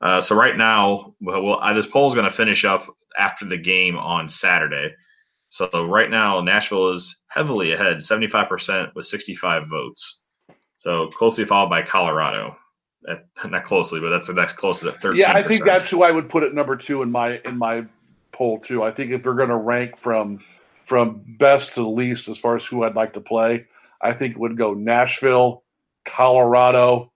Uh, 0.00 0.20
so 0.20 0.36
right 0.36 0.56
now, 0.56 1.14
well, 1.20 1.42
well 1.42 1.58
uh, 1.60 1.72
this 1.72 1.86
poll 1.86 2.08
is 2.08 2.14
going 2.14 2.30
to 2.30 2.36
finish 2.36 2.64
up 2.64 2.86
after 3.18 3.44
the 3.44 3.56
game 3.56 3.96
on 3.96 4.28
Saturday. 4.28 4.94
So 5.48 5.86
right 5.86 6.10
now, 6.10 6.40
Nashville 6.40 6.90
is 6.90 7.16
heavily 7.28 7.72
ahead, 7.72 7.98
75% 7.98 8.94
with 8.94 9.06
65 9.06 9.66
votes. 9.68 10.20
So 10.76 11.08
closely 11.08 11.44
followed 11.44 11.70
by 11.70 11.82
Colorado. 11.82 12.56
That, 13.02 13.22
not 13.50 13.64
closely, 13.64 14.00
but 14.00 14.10
that's 14.10 14.26
the 14.26 14.34
next 14.34 14.54
closest 14.54 14.94
at 14.94 15.00
13%. 15.00 15.16
Yeah, 15.16 15.32
I 15.32 15.42
think 15.42 15.64
that's 15.64 15.88
who 15.88 16.02
I 16.02 16.10
would 16.10 16.28
put 16.28 16.42
at 16.42 16.52
number 16.52 16.76
two 16.76 17.02
in 17.02 17.10
my 17.10 17.40
in 17.44 17.56
my 17.56 17.86
poll 18.32 18.58
too. 18.58 18.82
I 18.82 18.90
think 18.90 19.12
if 19.12 19.22
they're 19.22 19.34
going 19.34 19.48
to 19.48 19.56
rank 19.56 19.96
from 19.96 20.40
from 20.88 21.22
best 21.38 21.74
to 21.74 21.86
least 21.86 22.28
as 22.28 22.38
far 22.38 22.56
as 22.56 22.64
who 22.64 22.82
I'd 22.82 22.94
like 22.96 23.12
to 23.12 23.20
play, 23.20 23.66
I 24.00 24.12
think 24.14 24.32
it 24.34 24.40
would 24.40 24.56
go 24.56 24.72
Nashville, 24.74 25.62
Colorado, 26.06 27.12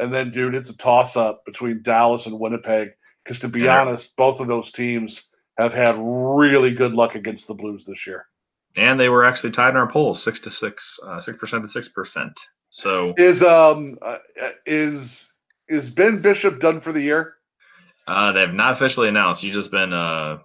and 0.00 0.12
then 0.12 0.30
dude, 0.30 0.54
it's 0.54 0.70
a 0.70 0.76
toss 0.76 1.16
up 1.16 1.44
between 1.44 1.82
Dallas 1.82 2.24
and 2.26 2.38
Winnipeg. 2.40 2.88
Because 3.22 3.40
to 3.40 3.48
be 3.48 3.62
Yeah. 3.62 3.80
honest, 3.80 4.16
both 4.16 4.40
of 4.40 4.48
those 4.48 4.72
teams 4.72 5.22
have 5.58 5.74
had 5.74 5.96
really 5.98 6.72
good 6.72 6.94
luck 6.94 7.14
against 7.14 7.46
the 7.46 7.54
Blues 7.54 7.84
this 7.84 8.06
year. 8.06 8.26
and 8.74 8.98
they 8.98 9.10
were 9.10 9.22
actually 9.26 9.50
tied 9.50 9.68
in 9.70 9.76
our 9.76 9.86
poll, 9.90 10.14
six 10.14 10.40
to 10.40 10.48
six, 10.50 10.98
uh, 11.06 11.20
six 11.20 11.36
percent 11.36 11.62
to 11.62 11.68
six 11.68 11.88
percent. 11.90 12.40
So 12.70 13.12
Is 13.18 13.42
um 13.42 13.98
uh, 14.00 14.16
is 14.64 15.30
is 15.68 15.90
Ben 15.90 16.22
Bishop 16.22 16.58
done 16.58 16.80
for 16.80 16.90
the 16.90 17.02
year? 17.02 17.34
uh, 18.08 18.32
they 18.32 18.40
have 18.40 18.54
not 18.54 18.72
officially 18.72 19.08
announced. 19.08 19.42
He's 19.42 19.54
just 19.54 19.70
been 19.70 19.92
uh, 19.92 20.38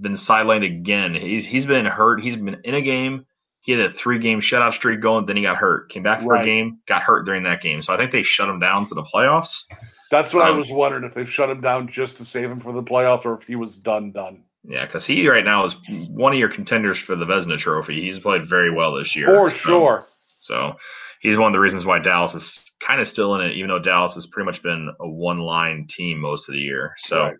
been 0.00 0.12
sidelined 0.12 0.64
again. 0.64 1.14
He's 1.14 1.44
he's 1.46 1.66
been 1.66 1.86
hurt. 1.86 2.20
He's 2.22 2.36
been 2.36 2.60
in 2.64 2.74
a 2.74 2.82
game. 2.82 3.26
He 3.60 3.72
had 3.72 3.80
a 3.80 3.90
three 3.92 4.18
game 4.18 4.40
shutout 4.40 4.72
streak 4.74 5.00
going. 5.00 5.26
Then 5.26 5.36
he 5.36 5.42
got 5.42 5.56
hurt. 5.56 5.88
Came 5.90 6.02
back 6.02 6.20
for 6.22 6.28
Right. 6.30 6.42
a 6.42 6.44
game. 6.44 6.78
Got 6.88 7.02
hurt 7.02 7.24
during 7.26 7.44
that 7.44 7.60
game. 7.62 7.80
So 7.82 7.92
I 7.92 7.96
think 7.96 8.10
they 8.10 8.22
shut 8.24 8.48
him 8.48 8.58
down 8.58 8.86
to 8.86 8.94
the 8.94 9.04
playoffs. 9.04 9.64
That's 10.10 10.34
what 10.34 10.44
I 10.44 10.50
Um, 10.50 10.58
was 10.58 10.70
wondering 10.70 11.04
if 11.04 11.14
they've 11.14 11.30
shut 11.30 11.48
him 11.48 11.60
down 11.60 11.86
just 11.88 12.16
to 12.16 12.24
save 12.24 12.50
him 12.50 12.60
for 12.60 12.72
the 12.72 12.82
playoffs 12.82 13.24
or 13.24 13.34
if 13.38 13.44
he 13.44 13.54
was 13.56 13.76
done 13.76 14.10
done. 14.12 14.42
Yeah, 14.64 14.84
because 14.86 15.06
he 15.06 15.28
right 15.28 15.44
now 15.44 15.64
is 15.64 15.76
one 16.08 16.32
of 16.32 16.38
your 16.38 16.48
contenders 16.48 16.98
for 16.98 17.16
the 17.16 17.24
Vezina 17.24 17.58
Trophy. 17.58 18.00
He's 18.00 18.18
played 18.18 18.46
very 18.48 18.70
well 18.70 18.94
this 18.94 19.14
year. 19.16 19.26
For 19.26 19.50
So- 19.50 19.56
sure. 19.56 20.06
So 20.38 20.76
he's 21.20 21.36
one 21.36 21.46
of 21.48 21.52
the 21.52 21.60
reasons 21.60 21.86
why 21.86 22.00
Dallas 22.00 22.34
is 22.34 22.72
kind 22.80 23.00
of 23.00 23.06
still 23.08 23.34
in 23.36 23.42
it, 23.42 23.52
even 23.54 23.68
though 23.68 23.78
Dallas 23.78 24.14
has 24.16 24.26
pretty 24.26 24.44
much 24.46 24.60
been 24.62 24.90
a 25.00 25.08
one 25.08 25.38
line 25.38 25.86
team 25.88 26.18
most 26.18 26.48
of 26.48 26.54
the 26.54 26.60
year. 26.60 26.94
So 26.98 27.22
Right. 27.26 27.36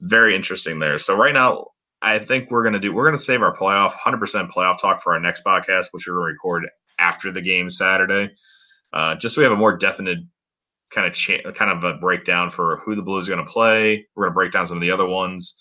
very 0.00 0.34
interesting 0.34 0.80
there. 0.80 0.98
So 0.98 1.16
right 1.16 1.34
now, 1.34 1.68
I 2.02 2.18
think 2.18 2.50
we're 2.50 2.64
gonna 2.64 2.80
do 2.80 2.92
we're 2.92 3.04
gonna 3.06 3.18
save 3.18 3.42
our 3.42 3.56
playoff 3.56 3.92
100% 3.92 4.50
playoff 4.50 4.80
talk 4.80 5.02
for 5.02 5.14
our 5.14 5.20
next 5.20 5.44
podcast, 5.44 5.86
which 5.92 6.06
we're 6.06 6.14
gonna 6.14 6.26
record 6.26 6.68
after 6.98 7.30
the 7.32 7.40
game 7.40 7.70
Saturday, 7.70 8.30
uh, 8.92 9.14
just 9.14 9.34
so 9.34 9.40
we 9.40 9.44
have 9.44 9.52
a 9.52 9.56
more 9.56 9.76
definite 9.76 10.18
kind 10.90 11.06
of 11.06 11.14
cha- 11.14 11.50
kind 11.52 11.70
of 11.70 11.84
a 11.84 11.98
breakdown 11.98 12.50
for 12.50 12.82
who 12.84 12.94
the 12.96 13.02
Blues 13.02 13.28
are 13.28 13.34
gonna 13.36 13.48
play. 13.48 14.06
We're 14.16 14.24
gonna 14.26 14.34
break 14.34 14.52
down 14.52 14.66
some 14.66 14.76
of 14.78 14.80
the 14.82 14.90
other 14.90 15.06
ones. 15.06 15.56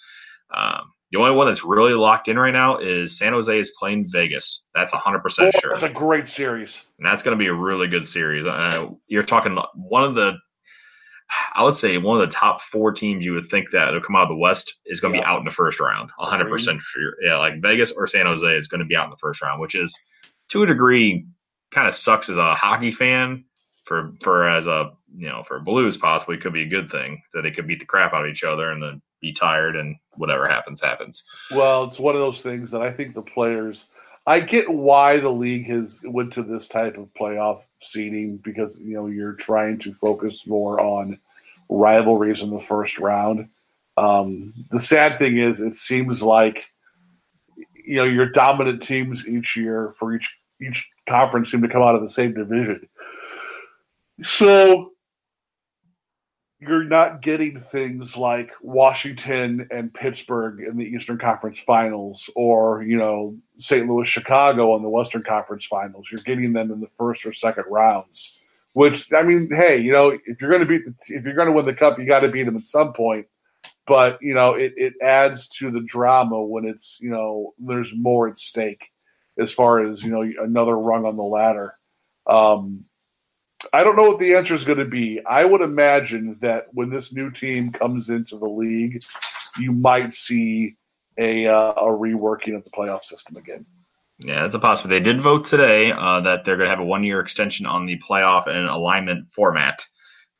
Um, 0.53 0.91
the 1.11 1.19
only 1.19 1.31
one 1.35 1.47
that's 1.47 1.63
really 1.65 1.93
locked 1.93 2.27
in 2.29 2.39
right 2.39 2.51
now 2.53 2.77
is 2.77 3.17
San 3.17 3.33
Jose 3.33 3.59
is 3.59 3.71
playing 3.77 4.07
Vegas. 4.11 4.63
That's 4.73 4.93
100% 4.93 5.21
Oh, 5.39 5.51
sure 5.59 5.71
That's 5.71 5.83
a 5.83 5.89
great 5.89 6.27
series. 6.29 6.81
and 6.97 7.05
that's 7.05 7.21
going 7.21 7.37
to 7.37 7.41
be 7.41 7.47
a 7.49 7.53
really 7.53 7.87
good 7.89 8.07
series. 8.07 8.45
Uh, 8.45 8.87
you're 9.07 9.23
talking 9.23 9.57
one 9.75 10.05
of 10.05 10.15
the, 10.15 10.33
I 11.53 11.63
would 11.63 11.75
say 11.75 11.97
one 11.97 12.19
of 12.21 12.27
the 12.29 12.33
top 12.35 12.61
four 12.61 12.91
teams 12.91 13.23
you 13.25 13.33
would 13.33 13.49
think 13.49 13.71
that 13.71 13.91
will 13.93 14.01
come 14.01 14.15
out 14.15 14.23
of 14.23 14.29
the 14.29 14.35
West 14.35 14.75
is 14.85 14.99
going 14.99 15.13
to 15.13 15.19
Yeah. 15.19 15.25
be 15.25 15.27
out 15.29 15.39
in 15.39 15.45
the 15.45 15.51
first 15.51 15.79
round, 15.79 16.09
100 16.17 16.49
percent 16.49 16.81
sure. 16.81 17.13
Yeah, 17.21 17.37
like 17.37 17.61
Vegas 17.61 17.91
or 17.91 18.07
San 18.07 18.25
Jose 18.25 18.45
is 18.55 18.67
going 18.67 18.79
to 18.79 18.85
be 18.85 18.95
out 18.95 19.05
in 19.05 19.11
the 19.11 19.17
first 19.17 19.41
round, 19.41 19.61
which 19.61 19.75
is 19.75 19.97
to 20.49 20.63
a 20.63 20.67
degree 20.67 21.27
kind 21.71 21.87
of 21.87 21.95
sucks 21.95 22.29
as 22.29 22.37
a 22.37 22.53
hockey 22.55 22.91
fan. 22.91 23.45
For 23.85 24.11
for 24.21 24.47
as 24.47 24.67
a 24.67 24.91
you 25.15 25.27
know 25.27 25.43
for 25.43 25.59
Blues 25.59 25.97
possibly 25.97 26.37
could 26.37 26.53
be 26.53 26.63
a 26.63 26.67
good 26.69 26.91
thing 26.91 27.23
that 27.33 27.41
they 27.41 27.51
could 27.51 27.67
beat 27.67 27.79
the 27.79 27.85
crap 27.85 28.13
out 28.13 28.25
of 28.25 28.31
each 28.31 28.43
other 28.43 28.69
and 28.71 28.81
then 28.81 29.01
be 29.21 29.33
tired 29.33 29.75
and 29.75 29.95
whatever 30.15 30.47
happens 30.47 30.81
happens. 30.81 31.23
Well, 31.49 31.85
it's 31.85 31.99
one 31.99 32.15
of 32.15 32.21
those 32.21 32.41
things 32.41 32.71
that 32.71 32.81
I 32.81 32.91
think 32.91 33.15
the 33.15 33.21
players. 33.21 33.85
I 34.27 34.39
get 34.39 34.69
why 34.69 35.17
the 35.17 35.29
league 35.29 35.67
has 35.67 35.99
went 36.03 36.33
to 36.33 36.43
this 36.43 36.67
type 36.67 36.97
of 36.97 37.09
playoff 37.19 37.63
seeding 37.79 38.37
because 38.37 38.79
you 38.79 38.93
know 38.93 39.07
you're 39.07 39.33
trying 39.33 39.79
to 39.79 39.93
focus 39.93 40.45
more 40.45 40.79
on 40.79 41.19
rivalries 41.69 42.43
in 42.43 42.51
the 42.51 42.59
first 42.59 42.99
round. 42.99 43.47
Um, 43.97 44.53
the 44.71 44.79
sad 44.79 45.17
thing 45.17 45.37
is, 45.37 45.59
it 45.59 45.75
seems 45.75 46.21
like 46.21 46.71
you 47.73 47.95
know 47.95 48.03
your 48.03 48.27
dominant 48.27 48.83
teams 48.83 49.27
each 49.27 49.55
year 49.55 49.93
for 49.97 50.13
each 50.13 50.29
each 50.61 50.87
conference 51.09 51.51
seem 51.51 51.63
to 51.63 51.67
come 51.67 51.81
out 51.81 51.95
of 51.95 52.03
the 52.03 52.09
same 52.09 52.33
division. 52.33 52.87
So 54.23 54.91
you're 56.61 56.83
not 56.83 57.23
getting 57.23 57.59
things 57.59 58.15
like 58.15 58.51
Washington 58.61 59.67
and 59.71 59.91
Pittsburgh 59.91 60.59
in 60.59 60.77
the 60.77 60.85
Eastern 60.85 61.17
Conference 61.17 61.59
Finals 61.59 62.29
or, 62.35 62.83
you 62.83 62.97
know, 62.97 63.35
St. 63.57 63.87
Louis, 63.87 64.07
Chicago 64.07 64.75
in 64.75 64.83
the 64.83 64.89
Western 64.89 65.23
Conference 65.23 65.65
Finals. 65.65 66.07
You're 66.11 66.21
getting 66.21 66.53
them 66.53 66.71
in 66.71 66.79
the 66.79 66.89
first 66.95 67.25
or 67.25 67.33
second 67.33 67.65
rounds. 67.67 68.39
Which 68.73 69.11
I 69.11 69.23
mean, 69.23 69.49
hey, 69.49 69.79
you 69.79 69.91
know, 69.91 70.17
if 70.25 70.39
you're 70.39 70.51
going 70.51 70.61
to 70.61 70.67
beat 70.67 70.85
the, 70.85 70.93
if 71.13 71.25
you're 71.25 71.33
going 71.33 71.47
to 71.47 71.51
win 71.51 71.65
the 71.65 71.73
cup, 71.73 71.99
you 71.99 72.05
got 72.05 72.21
to 72.21 72.29
beat 72.29 72.43
them 72.43 72.55
at 72.55 72.67
some 72.67 72.93
point. 72.93 73.25
But 73.85 74.19
you 74.21 74.33
know, 74.33 74.53
it, 74.53 74.73
it 74.77 74.93
adds 75.01 75.49
to 75.59 75.71
the 75.71 75.81
drama 75.81 76.41
when 76.41 76.63
it's 76.63 76.97
you 77.01 77.09
know 77.09 77.53
there's 77.59 77.91
more 77.93 78.29
at 78.29 78.39
stake 78.39 78.85
as 79.37 79.51
far 79.51 79.85
as 79.85 80.01
you 80.03 80.09
know 80.09 80.21
another 80.21 80.77
rung 80.77 81.05
on 81.05 81.17
the 81.17 81.23
ladder. 81.23 81.73
Um, 82.27 82.85
I 83.73 83.83
don't 83.83 83.95
know 83.95 84.03
what 84.07 84.19
the 84.19 84.35
answer 84.35 84.53
is 84.53 84.63
going 84.65 84.79
to 84.79 84.85
be. 84.85 85.21
I 85.25 85.45
would 85.45 85.61
imagine 85.61 86.37
that 86.41 86.67
when 86.73 86.89
this 86.89 87.13
new 87.13 87.31
team 87.31 87.71
comes 87.71 88.09
into 88.09 88.37
the 88.37 88.47
league, 88.47 89.03
you 89.57 89.71
might 89.71 90.13
see 90.13 90.75
a 91.17 91.47
uh, 91.47 91.71
a 91.73 91.83
reworking 91.85 92.55
of 92.55 92.63
the 92.63 92.71
playoff 92.71 93.03
system 93.03 93.37
again. 93.37 93.65
Yeah, 94.19 94.45
it's 94.45 94.55
a 94.55 94.59
possibility. 94.59 94.99
They 95.03 95.11
did 95.13 95.21
vote 95.21 95.45
today 95.45 95.91
uh, 95.91 96.21
that 96.21 96.45
they're 96.45 96.57
going 96.57 96.67
to 96.67 96.75
have 96.75 96.79
a 96.79 96.85
one 96.85 97.03
year 97.03 97.19
extension 97.19 97.65
on 97.65 97.85
the 97.85 97.97
playoff 97.99 98.47
and 98.47 98.67
alignment 98.67 99.31
format 99.31 99.85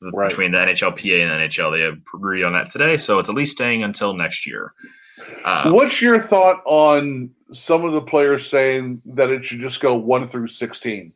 Right. 0.04 0.30
between 0.30 0.52
the 0.52 0.58
NHLPA 0.58 1.22
and 1.22 1.52
NHL. 1.52 1.72
They 1.72 1.84
agreed 1.84 2.44
on 2.44 2.54
that 2.54 2.72
today, 2.72 2.98
so 2.98 3.20
it's 3.20 3.30
at 3.30 3.36
least 3.36 3.52
staying 3.52 3.84
until 3.84 4.16
next 4.16 4.48
year. 4.48 4.74
Uh, 5.46 5.70
What's 5.72 6.02
your 6.02 6.20
thought 6.20 6.64
on 6.66 7.30
some 7.54 7.86
of 7.86 7.92
the 7.92 8.02
players 8.02 8.50
saying 8.50 9.00
that 9.06 9.30
it 9.30 9.46
should 9.46 9.60
just 9.60 9.80
go 9.80 9.94
one 9.94 10.28
through 10.28 10.48
sixteen, 10.48 11.14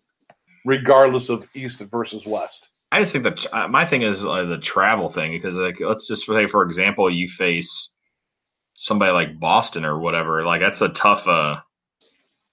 regardless 0.66 1.30
of 1.30 1.48
East 1.54 1.80
versus 1.80 2.26
West? 2.26 2.68
I 2.92 3.02
just 3.02 3.12
think 3.12 3.24
that 3.24 3.46
uh, 3.54 3.68
my 3.68 3.86
thing 3.86 4.02
is 4.02 4.26
uh, 4.26 4.46
the 4.46 4.58
travel 4.58 5.10
thing 5.10 5.32
because, 5.32 5.56
like, 5.56 5.80
let's 5.80 6.08
just 6.08 6.26
say, 6.26 6.48
for 6.48 6.64
example, 6.64 7.10
you 7.10 7.28
face 7.28 7.92
somebody 8.74 9.12
like 9.12 9.40
Boston 9.40 9.86
or 9.86 10.00
whatever. 10.00 10.46
Like, 10.46 10.62
that's 10.62 10.82
a 10.82 10.90
tough, 10.90 11.28
uh, 11.28 11.58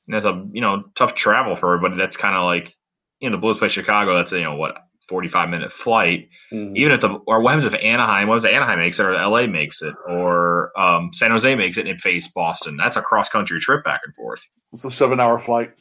that's 0.09 0.27
a 0.27 0.47
you 0.53 0.61
know 0.61 0.85
tough 0.95 1.15
travel 1.15 1.57
for 1.57 1.75
everybody. 1.75 1.99
That's 1.99 2.17
kind 2.17 2.37
of 2.37 2.45
like 2.45 2.75
you 3.21 3.31
know 3.31 3.37
the 3.37 3.41
Blues 3.41 3.59
play 3.59 3.69
Chicago. 3.69 4.17
That's 4.17 4.33
a, 4.33 4.39
you 4.39 4.45
know 4.45 4.57
what 4.57 4.79
forty 5.09 5.29
five 5.29 5.49
minute 5.49 5.73
flight. 5.73 6.29
even 6.51 6.93
if 6.93 7.01
the 7.01 7.21
or 7.27 7.41
what 7.41 7.51
happens 7.51 7.73
if 7.73 7.81
Anaheim, 7.81 8.29
what 8.29 8.39
if 8.39 8.45
Anaheim 8.45 8.79
makes 8.79 8.99
it 8.99 9.05
or 9.05 9.13
LA 9.13 9.47
makes 9.47 9.83
it 9.83 9.95
or 10.09 10.73
um, 10.77 11.11
San 11.13 11.31
Jose 11.31 11.55
makes 11.55 11.77
it 11.77 11.87
and 11.87 11.91
it 11.91 12.01
face 12.01 12.29
Boston? 12.29 12.77
That's 12.77 12.97
a 12.97 13.03
cross 13.03 13.29
country 13.29 13.61
trip 13.61 13.85
back 13.85 14.01
and 14.05 14.15
forth. 14.15 14.47
It's 14.73 14.85
a 14.85 14.91
seven-hour 14.91 15.39
flight. 15.41 15.73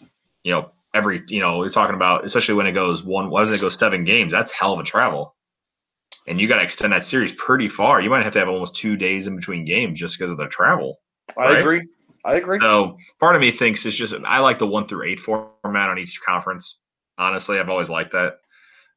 You 0.43 0.53
know, 0.53 0.71
every 0.93 1.23
you 1.27 1.39
know, 1.39 1.59
we're 1.59 1.69
talking 1.69 1.95
about 1.95 2.25
especially 2.25 2.55
when 2.55 2.67
it 2.67 2.73
goes 2.73 3.03
one 3.03 3.29
why 3.29 3.41
does 3.41 3.51
it 3.51 3.61
go 3.61 3.69
seven 3.69 4.03
games? 4.03 4.31
That's 4.31 4.51
hell 4.51 4.73
of 4.73 4.79
a 4.79 4.83
travel. 4.83 5.35
And 6.27 6.39
you 6.39 6.47
gotta 6.47 6.63
extend 6.63 6.93
that 6.93 7.05
series 7.05 7.33
pretty 7.33 7.69
far. 7.69 8.01
You 8.01 8.09
might 8.09 8.23
have 8.23 8.33
to 8.33 8.39
have 8.39 8.49
almost 8.49 8.75
two 8.75 8.95
days 8.95 9.27
in 9.27 9.35
between 9.35 9.65
games 9.65 9.99
just 9.99 10.17
because 10.17 10.31
of 10.31 10.37
the 10.37 10.47
travel. 10.47 10.97
I 11.37 11.45
Right. 11.45 11.59
agree. 11.59 11.87
I 12.23 12.35
agree. 12.35 12.59
So 12.61 12.97
part 13.19 13.35
of 13.35 13.41
me 13.41 13.51
thinks 13.51 13.85
it's 13.85 13.95
just 13.95 14.13
I 14.25 14.39
like 14.39 14.59
the 14.59 14.67
one 14.67 14.87
through 14.87 15.07
eight 15.07 15.19
format 15.19 15.89
on 15.89 15.97
each 15.99 16.19
conference. 16.25 16.79
Honestly, 17.17 17.59
I've 17.59 17.69
always 17.69 17.89
liked 17.89 18.11
that. 18.13 18.35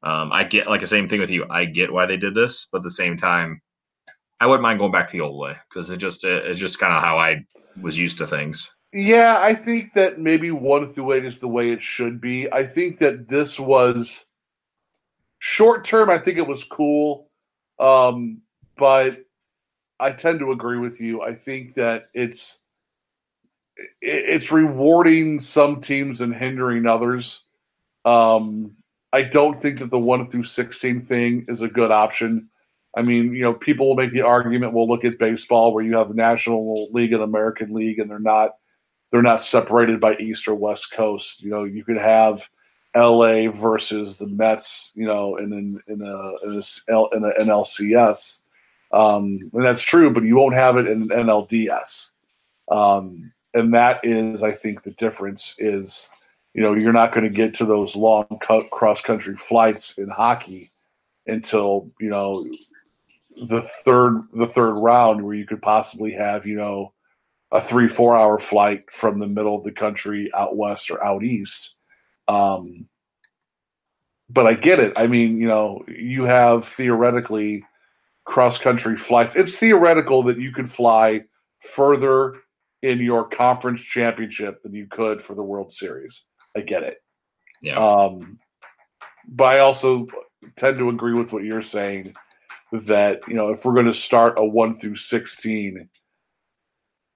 Um, 0.03 0.33
I 0.33 0.45
get 0.45 0.67
like 0.69 0.83
the 0.83 0.87
same 0.87 1.09
thing 1.09 1.21
with 1.21 1.31
you. 1.31 1.47
I 1.49 1.65
get 1.65 1.93
why 1.93 2.07
they 2.07 2.19
did 2.19 2.35
this, 2.35 2.69
but 2.71 2.79
at 2.79 2.85
the 2.85 2.91
same 2.91 3.17
time, 3.17 3.61
I 4.41 4.47
wouldn't 4.47 4.63
mind 4.63 4.79
going 4.79 4.93
back 4.93 5.09
to 5.09 5.13
the 5.13 5.23
old 5.23 5.41
way 5.41 5.57
because 5.69 5.91
it 5.91 5.97
just 5.99 6.25
it's 6.25 6.59
just 6.59 6.79
kind 6.79 6.93
of 6.93 7.03
how 7.03 7.19
I 7.19 7.47
was 7.81 7.97
used 7.97 8.19
to 8.19 8.27
things. 8.27 8.71
Yeah, 8.97 9.39
I 9.41 9.55
think 9.55 9.95
that 9.95 10.21
maybe 10.21 10.53
one 10.53 10.93
through 10.93 11.15
eight 11.15 11.25
is 11.25 11.41
the 11.41 11.49
way 11.49 11.73
it 11.73 11.83
should 11.83 12.21
be. 12.21 12.51
I 12.53 12.65
think 12.65 13.01
that 13.01 13.29
this 13.29 13.59
was 13.59 14.25
short 15.41 15.85
term. 15.85 16.09
I 16.11 16.19
think 16.19 16.39
it 16.39 16.47
was 16.47 16.63
cool, 16.63 17.29
um, 17.81 18.43
but 18.77 19.25
I 19.99 20.13
tend 20.13 20.39
to 20.39 20.53
agree 20.53 20.79
with 20.79 21.01
you. 21.01 21.23
I 21.23 21.35
think 21.35 21.75
that 21.75 22.05
it's 22.15 22.59
it's 24.01 24.53
rewarding 24.53 25.41
some 25.41 25.81
teams 25.81 26.21
and 26.21 26.33
hindering 26.33 26.87
others. 26.87 27.41
Um, 28.05 28.77
I 29.13 29.23
don't 29.23 29.61
think 29.61 29.81
that 29.81 29.91
the 29.91 29.99
one 29.99 30.31
through 30.31 30.45
sixteen 30.45 31.03
thing 31.03 31.47
is 31.49 31.63
a 31.63 31.69
good 31.69 31.91
option. 31.91 32.49
I 32.97 33.03
mean, 33.03 33.35
you 33.35 33.43
know, 33.43 33.55
people 33.55 33.89
will 33.89 33.97
make 33.97 34.13
the 34.13 34.23
argument. 34.23 34.73
We'll 34.73 34.87
look 34.87 35.05
at 35.05 35.19
baseball 35.19 35.75
where 35.75 35.85
you 35.85 35.97
have 35.97 36.07
the 36.07 36.15
National 36.15 36.93
League 36.93 37.13
and 37.13 37.25
American 37.25 37.75
League, 37.75 37.99
and 37.99 38.09
they're 38.09 38.21
not 38.21 38.51
they're 39.15 39.23
not 39.23 39.45
separated 39.45 40.01
by 40.01 40.17
East 40.17 40.49
or 40.49 40.57
West 40.57 40.91
Coast. 40.91 41.41
You 41.41 41.49
know, 41.49 41.63
you 41.63 41.85
could 41.85 41.99
have 41.99 42.51
L.A. 42.97 43.47
versus 43.47 44.17
the 44.17 44.27
Mets. 44.27 44.91
You 44.97 45.07
know, 45.07 45.37
in 45.37 45.53
in 45.53 45.81
in 45.87 46.03
a 46.03 46.33
in 46.49 46.61
a, 46.89 47.17
in 47.17 47.25
a 47.25 47.45
NLCS, 47.45 48.41
um, 48.91 49.53
and 49.53 49.65
that's 49.65 49.83
true. 49.83 50.11
But 50.11 50.25
you 50.25 50.35
won't 50.35 50.57
have 50.57 50.79
it 50.79 50.89
in 50.89 51.03
an 51.03 51.27
NLDS, 51.27 52.11
um, 52.73 53.33
and 53.55 53.73
that 53.73 54.01
is, 54.03 54.43
I 54.43 54.51
think, 54.51 54.83
the 54.83 54.91
difference 54.91 55.55
is. 55.59 56.09
You 56.53 56.63
know, 56.63 56.75
you're 56.75 56.93
not 56.93 57.15
going 57.15 57.23
to 57.23 57.31
get 57.31 57.55
to 57.59 57.65
those 57.65 57.95
long 57.95 58.27
cross 58.73 59.01
country 59.01 59.37
flights 59.37 59.97
in 59.97 60.09
hockey 60.09 60.73
until 61.29 61.89
you 62.01 62.11
know 62.11 62.45
the 63.47 63.63
third 63.85 64.25
the 64.33 64.49
third 64.49 64.73
round 64.73 65.25
where 65.25 65.35
you 65.37 65.47
could 65.47 65.63
possibly 65.63 66.11
have 66.11 66.47
you 66.47 66.57
know 66.57 66.94
a 67.55 67.61
three 67.61 67.89
four 67.89 68.17
hour 68.17 68.39
flight 68.39 68.91
from 68.91 69.19
the 69.19 69.27
middle 69.27 69.57
of 69.57 69.65
the 69.65 69.73
country 69.73 70.31
out 70.35 70.57
west 70.57 70.91
or 70.91 71.03
out 71.03 71.25
east. 71.25 71.77
Um 72.29 72.87
but 74.29 74.47
i 74.47 74.55
get 74.55 74.81
it. 74.81 74.93
I 74.97 75.07
mean 75.07 75.39
you 75.39 75.49
know 75.49 75.83
you 75.89 76.25
have 76.25 76.67
theoretically 76.67 77.65
cross 78.25 78.59
country 78.59 78.97
flights. 78.97 79.37
It's 79.37 79.59
theoretical 79.59 80.23
that 80.25 80.39
you 80.39 80.53
could 80.53 80.71
fly 80.71 81.23
further 81.61 82.35
in 82.83 82.99
your 83.01 83.27
conference 83.27 83.81
championship 83.81 84.63
than 84.63 84.75
you 84.75 84.87
could 84.87 85.23
for 85.23 85.35
the 85.35 85.43
world 85.43 85.73
series. 85.73 86.25
I 86.57 86.61
get 86.61 86.83
it. 86.83 86.99
Yeah, 87.63 87.77
um, 87.77 88.39
but 89.27 89.45
I 89.45 89.61
also 89.61 90.07
tend 90.57 90.79
to 90.79 90.91
agree 90.91 91.15
with 91.15 91.33
what 91.33 91.45
you're 91.45 91.63
saying 91.63 92.15
that 92.73 93.21
you 93.29 93.35
know 93.35 93.51
if 93.51 93.65
we're 93.65 93.75
going 93.75 93.87
to 93.87 93.95
start 93.95 94.39
a 94.39 94.45
one 94.45 94.75
through 94.75 94.97
sixteen, 94.97 95.89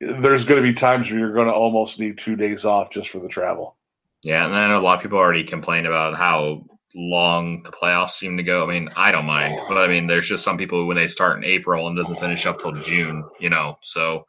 there's 0.00 0.44
going 0.44 0.62
to 0.62 0.68
be 0.68 0.74
times 0.74 1.10
where 1.10 1.18
you're 1.18 1.32
going 1.32 1.46
to 1.46 1.52
almost 1.52 1.98
need 1.98 2.18
two 2.18 2.36
days 2.36 2.64
off 2.64 2.90
just 2.90 3.10
for 3.10 3.18
the 3.18 3.28
travel. 3.28 3.76
Yeah, 4.22 4.44
and 4.44 4.52
then 4.52 4.60
I 4.60 4.68
know 4.68 4.80
a 4.80 4.82
lot 4.82 4.96
of 4.96 5.02
people 5.02 5.18
already 5.18 5.44
complained 5.44 5.86
about 5.86 6.16
how 6.16 6.64
long 6.94 7.62
the 7.62 7.70
playoffs 7.70 8.12
seem 8.12 8.36
to 8.38 8.42
go. 8.42 8.64
I 8.64 8.66
mean, 8.68 8.88
I 8.96 9.12
don't 9.12 9.26
mind, 9.26 9.60
but 9.68 9.78
I 9.78 9.86
mean, 9.88 10.06
there's 10.06 10.28
just 10.28 10.44
some 10.44 10.58
people 10.58 10.86
when 10.86 10.96
they 10.96 11.08
start 11.08 11.36
in 11.36 11.44
April 11.44 11.86
and 11.86 11.96
doesn't 11.96 12.18
finish 12.18 12.46
up 12.46 12.58
till 12.58 12.80
June, 12.80 13.24
you 13.38 13.50
know. 13.50 13.78
So, 13.82 14.26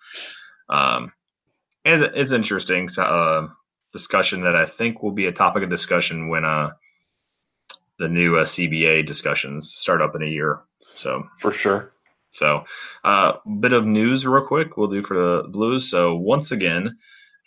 um, 0.69 1.12
it's, 1.86 2.13
it's 2.15 2.32
interesting 2.32 2.89
uh, 2.97 3.47
discussion 3.93 4.41
that 4.41 4.55
I 4.55 4.65
think 4.65 5.01
will 5.01 5.12
be 5.12 5.25
a 5.25 5.32
topic 5.32 5.63
of 5.63 5.69
discussion 5.69 6.29
when 6.29 6.45
uh 6.45 6.71
the 7.97 8.08
new 8.08 8.38
uh, 8.38 8.45
CBA 8.45 9.05
discussions 9.05 9.73
start 9.73 10.01
up 10.01 10.15
in 10.15 10.23
a 10.23 10.25
year. 10.25 10.62
So 10.95 11.27
for 11.38 11.51
sure. 11.51 11.91
So, 12.32 12.63
a 13.04 13.08
uh, 13.08 13.38
bit 13.60 13.74
of 13.74 13.86
news, 13.86 14.26
real 14.26 14.46
quick, 14.46 14.78
we'll 14.78 14.88
do 14.88 15.04
for 15.04 15.15
the 15.15 15.48
Blues. 15.50 15.89
So, 15.89 16.15
once 16.15 16.52
again, 16.52 16.98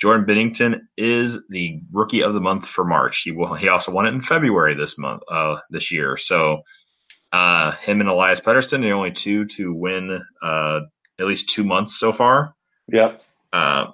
Jordan 0.01 0.27
Binnington 0.27 0.81
is 0.97 1.47
the 1.49 1.81
rookie 1.93 2.23
of 2.23 2.35
the 2.35 2.41
month 2.41 2.67
for 2.67 2.85
March. 2.85 3.23
He 3.23 3.31
will. 3.31 3.55
He 3.55 3.69
also 3.69 3.93
won 3.93 4.07
it 4.07 4.15
in 4.15 4.23
February 4.23 4.75
this 4.75 4.99
month, 4.99 5.23
uh, 5.31 5.59
this 5.71 5.93
year. 5.93 6.17
So, 6.17 6.63
uh, 7.33 7.73
him 7.77 8.01
and 8.01 8.09
Elias 8.09 8.41
Pettersson, 8.41 8.83
the 8.83 8.91
only 8.91 9.13
two 9.13 9.47
to 9.47 9.73
win 9.73 10.21
uh, 10.43 10.81
at 11.19 11.27
least 11.27 11.49
two 11.49 11.65
months 11.65 11.99
so 11.99 12.13
far. 12.13 12.55
Yep. 12.89 13.23
Uh, 13.53 13.87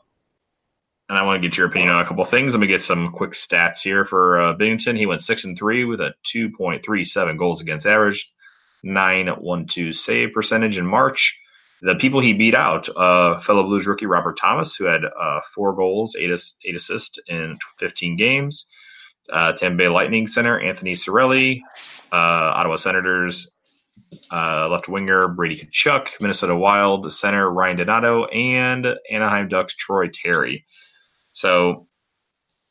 and 1.08 1.16
I 1.16 1.22
want 1.22 1.40
to 1.40 1.48
get 1.48 1.56
your 1.56 1.66
opinion 1.66 1.90
on 1.90 2.04
a 2.04 2.08
couple 2.08 2.24
things. 2.24 2.52
Let 2.52 2.60
me 2.60 2.66
get 2.66 2.82
some 2.82 3.12
quick 3.12 3.32
stats 3.32 3.82
here 3.82 4.04
for 4.04 4.40
uh, 4.40 4.56
Binnington. 4.56 4.96
He 4.96 5.06
went 5.06 5.22
six 5.22 5.44
and 5.44 5.56
three 5.56 5.84
with 5.84 6.00
a 6.00 6.14
2.37 6.34 7.38
goals 7.38 7.62
against 7.62 7.86
average, 7.86 8.30
912 8.82 9.94
save 9.94 10.32
percentage 10.32 10.78
in 10.78 10.86
March. 10.86 11.38
The 11.80 11.94
people 11.94 12.20
he 12.20 12.32
beat 12.32 12.54
out, 12.54 12.88
uh, 12.94 13.38
fellow 13.40 13.62
Blues 13.62 13.86
rookie 13.86 14.06
Robert 14.06 14.36
Thomas, 14.36 14.74
who 14.76 14.86
had 14.86 15.02
uh, 15.04 15.40
four 15.54 15.74
goals, 15.76 16.16
eight, 16.18 16.30
eight 16.64 16.74
assists 16.74 17.18
in 17.28 17.56
15 17.78 18.16
games. 18.16 18.66
Uh, 19.30 19.52
Tampa 19.52 19.76
Bay 19.76 19.88
Lightning 19.88 20.26
center 20.26 20.58
Anthony 20.58 20.94
Cirelli, 20.94 21.60
uh, 22.10 22.16
Ottawa 22.56 22.76
Senators 22.76 23.50
uh, 24.32 24.68
left 24.68 24.88
winger 24.88 25.28
Brady 25.28 25.68
Tkachuk, 25.72 26.08
Minnesota 26.20 26.56
Wild 26.56 27.12
center 27.12 27.48
Ryan 27.50 27.76
Donato, 27.76 28.24
and 28.26 28.86
Anaheim 29.10 29.48
Ducks 29.48 29.74
Troy 29.76 30.08
Terry. 30.08 30.64
So 31.32 31.88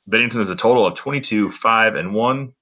Binnington 0.10 0.40
is 0.40 0.50
a 0.50 0.56
total 0.56 0.86
of 0.86 0.96
22, 0.96 1.52
5, 1.52 1.96
and 1.96 2.14
1, 2.14 2.54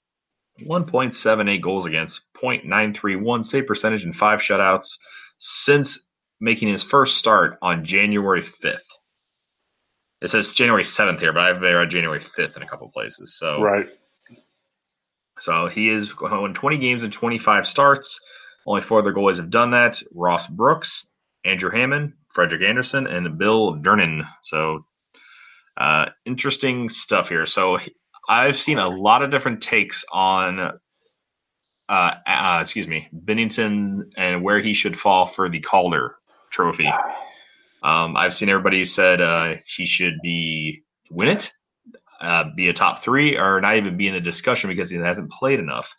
1.78 0.62 1.62
goals 1.62 1.86
against, 1.86 2.22
0.931 2.42 3.46
save 3.46 3.68
percentage, 3.68 4.04
and 4.04 4.16
five 4.16 4.40
shutouts 4.40 4.98
since 5.38 6.08
making 6.40 6.70
his 6.70 6.84
first 6.84 7.18
start 7.18 7.58
on 7.62 7.86
January 7.86 8.42
5th. 8.42 8.80
It 10.22 10.30
says 10.30 10.54
January 10.54 10.84
7th 10.84 11.20
here, 11.20 11.34
but 11.34 11.44
I've 11.44 11.62
there 11.62 11.86
January 11.86 12.20
5th 12.20 12.56
in 12.56 12.64
a 12.64 12.68
couple 12.68 12.90
places. 12.90 13.38
So 13.38 13.62
right. 13.62 13.88
So 15.40 15.68
he 15.68 15.90
is 15.90 16.14
going 16.14 16.54
20 16.54 16.78
games 16.78 17.04
and 17.04 17.12
25 17.12 17.68
starts. 17.68 18.22
Only 18.66 18.82
four 18.82 19.00
other 19.00 19.14
goalies 19.14 19.38
have 19.38 19.50
done 19.50 19.72
that: 19.72 20.02
Ross 20.14 20.48
Brooks, 20.48 21.10
Andrew 21.44 21.70
Hammond, 21.70 22.14
Frederik 22.30 22.64
Andersen, 22.64 23.06
and 23.06 23.38
Bill 23.38 23.76
Durnan. 23.76 24.26
So 24.44 24.86
uh, 25.78 26.08
interesting 26.26 26.90
stuff 26.90 27.30
here. 27.30 27.46
So 27.46 27.78
I've 28.28 28.58
seen 28.58 28.80
a 28.80 28.90
lot 28.90 29.22
of 29.22 29.32
different 29.32 29.62
takes 29.62 30.06
on 30.12 30.80
uh, 31.88 32.16
uh, 32.26 32.60
excuse 32.62 32.88
me, 32.88 33.08
Binnington 33.14 34.12
and 34.18 34.44
where 34.44 34.60
he 34.60 34.74
should 34.74 34.98
fall 34.98 35.28
for 35.28 35.50
the 35.50 35.60
Calder 35.60 36.16
Trophy. 36.50 36.92
Um, 37.84 38.18
I've 38.18 38.34
seen 38.34 38.50
everybody 38.50 38.86
said 38.86 39.22
uh, 39.22 39.56
he 39.68 39.86
should 39.86 40.16
be 40.24 40.84
win 41.12 41.30
it, 41.30 41.52
uh, 42.20 42.46
be 42.56 42.70
a 42.70 42.74
top 42.74 43.04
three, 43.04 43.38
or 43.38 43.62
not 43.62 43.78
even 43.78 43.98
be 43.98 44.08
in 44.08 44.16
the 44.16 44.22
discussion 44.22 44.70
because 44.70 44.90
he 44.90 44.98
hasn't 44.98 45.32
played 45.32 45.60
enough. 45.60 45.96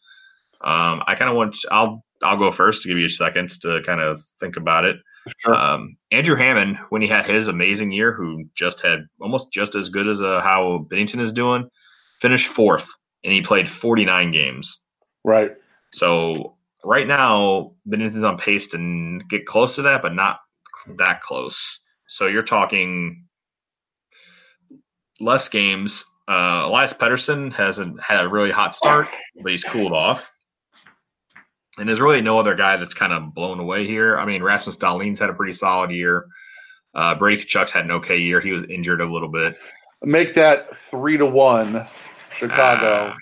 Um, 0.61 1.03
I 1.07 1.15
kind 1.15 1.31
of 1.31 1.37
want. 1.37 1.57
I'll 1.71 2.05
I'll 2.23 2.39
go 2.39 2.51
first 2.51 2.83
to 2.83 2.89
give 2.89 2.99
you 2.99 3.07
a 3.07 3.11
second 3.11 3.51
to 3.61 3.83
kind 3.85 4.01
of 4.01 4.23
think 4.41 4.57
about 4.57 4.85
it. 4.85 4.97
Sure. 5.39 5.55
Um, 5.55 5.97
Andrew 6.11 6.35
Hammond, 6.35 6.79
when 6.89 7.03
he 7.03 7.09
had 7.09 7.27
his 7.27 7.47
amazing 7.47 7.93
year, 7.93 8.13
who 8.13 8.45
just 8.55 8.81
had 8.81 9.01
almost 9.21 9.53
just 9.53 9.75
as 9.75 9.91
good 9.91 10.09
as 10.09 10.23
uh, 10.23 10.41
how 10.41 10.87
Binnington 10.91 11.21
is 11.21 11.33
doing, 11.33 11.69
finished 12.21 12.49
fourth, 12.49 12.89
and 13.25 13.33
he 13.33 13.43
played 13.43 13.71
49 13.71 14.31
games. 14.31 14.81
Right. 15.25 15.53
So 15.93 16.57
right 16.85 17.07
now, 17.07 17.73
Binnington's 17.89 18.25
on 18.25 18.39
pace 18.39 18.69
to 18.69 19.21
get 19.29 19.47
close 19.47 19.77
to 19.77 19.83
that, 19.83 20.03
but 20.03 20.15
not 20.15 20.41
that 20.99 21.23
close. 21.23 21.81
So 22.07 22.27
you're 22.27 22.43
talking 22.43 23.27
less 25.21 25.49
games. 25.49 26.05
Uh, 26.29 26.63
Elias 26.67 26.93
Pettersson 26.93 27.53
hasn't 27.53 28.01
had 28.01 28.25
a 28.25 28.29
really 28.29 28.51
hot 28.51 28.75
start, 28.75 29.09
but 29.41 29.51
he's 29.51 29.65
cooled 29.65 29.93
off. 29.93 30.31
And 31.79 31.89
there's 31.89 32.01
really 32.01 32.23
no 32.23 32.39
other 32.39 32.55
guy 32.55 32.77
that's 32.79 32.95
kind 32.95 33.13
of 33.13 33.35
blown 33.35 33.61
away 33.61 33.87
here. 33.87 34.19
I 34.19 34.25
mean, 34.25 34.43
Rasmus 34.43 34.79
Dahlin's 34.79 35.21
had 35.21 35.31
a 35.31 35.35
pretty 35.35 35.53
solid 35.53 35.91
year. 35.91 36.27
Uh, 36.95 37.15
Brady 37.15 37.45
Tkachuk's 37.45 37.73
had 37.73 37.85
an 37.85 37.91
okay 37.93 38.17
year. 38.17 38.41
He 38.41 38.51
was 38.51 38.65
injured 38.65 39.03
a 39.03 39.13
little 39.13 39.29
bit. 39.29 39.57
Make 40.03 40.35
that 40.35 40.77
three 40.77 41.17
to 41.17 41.27
one, 41.27 41.87
Chicago. 42.31 42.87
Uh, 42.87 43.15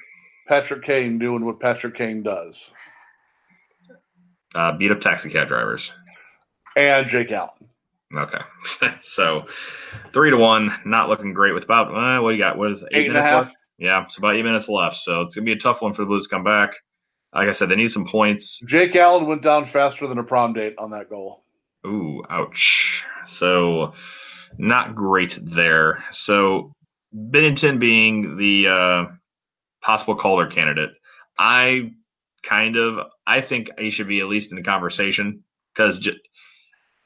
Patrick 0.49 0.85
Kane 0.85 1.19
doing 1.19 1.45
what 1.45 1.61
Patrick 1.61 1.97
Kane 1.97 2.23
does. 2.23 2.71
Uh, 4.55 4.73
beat 4.77 4.93
up 4.93 5.01
taxi 5.01 5.31
cab 5.31 5.49
drivers. 5.49 5.91
And 6.77 7.09
Jake 7.09 7.31
Allen. 7.33 7.51
Okay, 8.17 8.39
so 9.03 9.47
three 10.13 10.31
to 10.31 10.37
one, 10.37 10.73
not 10.85 11.09
looking 11.09 11.33
great. 11.33 11.55
With 11.55 11.65
about 11.65 11.89
uh, 11.89 12.23
what 12.23 12.31
you 12.31 12.39
got? 12.39 12.57
What 12.59 12.71
is 12.71 12.83
it, 12.83 12.89
eight, 12.93 13.07
eight 13.07 13.09
minutes 13.09 13.25
left? 13.25 13.57
Yeah, 13.79 14.05
it's 14.05 14.19
about 14.19 14.37
eight 14.37 14.45
minutes 14.45 14.69
left. 14.69 14.97
So 14.97 15.23
it's 15.23 15.35
gonna 15.35 15.45
be 15.45 15.53
a 15.53 15.59
tough 15.59 15.83
one 15.83 15.95
for 15.95 16.03
the 16.03 16.07
Blues 16.07 16.25
to 16.25 16.29
come 16.29 16.45
back. 16.45 16.71
Like 17.35 17.49
I 17.49 17.53
said, 17.53 17.69
they 17.69 17.77
need 17.77 17.91
some 17.91 18.07
points. 18.07 18.61
Jake 18.69 18.95
Allen 18.95 19.27
went 19.27 19.43
down 19.43 19.67
faster 19.67 20.07
than 20.07 20.19
a 20.19 20.23
prom 20.23 20.53
date 20.53 20.77
on 20.79 20.91
that 20.91 21.11
goal. 21.11 21.43
Ooh, 21.85 22.23
ouch. 22.31 23.05
So 23.27 23.93
not 24.59 24.95
great 24.95 25.39
there. 25.43 26.05
So 26.11 26.73
Binnington 27.15 27.79
being 27.79 28.37
the 28.37 28.69
uh, 28.69 29.05
possible 29.83 30.17
Calder 30.17 30.47
candidate, 30.47 30.91
I 31.39 31.93
kind 32.43 32.77
of 32.77 32.99
I 33.27 33.41
think 33.41 33.71
he 33.79 33.91
should 33.91 34.09
be 34.09 34.21
at 34.21 34.29
least 34.29 34.51
in 34.51 34.57
the 34.57 34.63
conversation 34.63 35.45
because 35.75 35.99
j- 35.99 36.21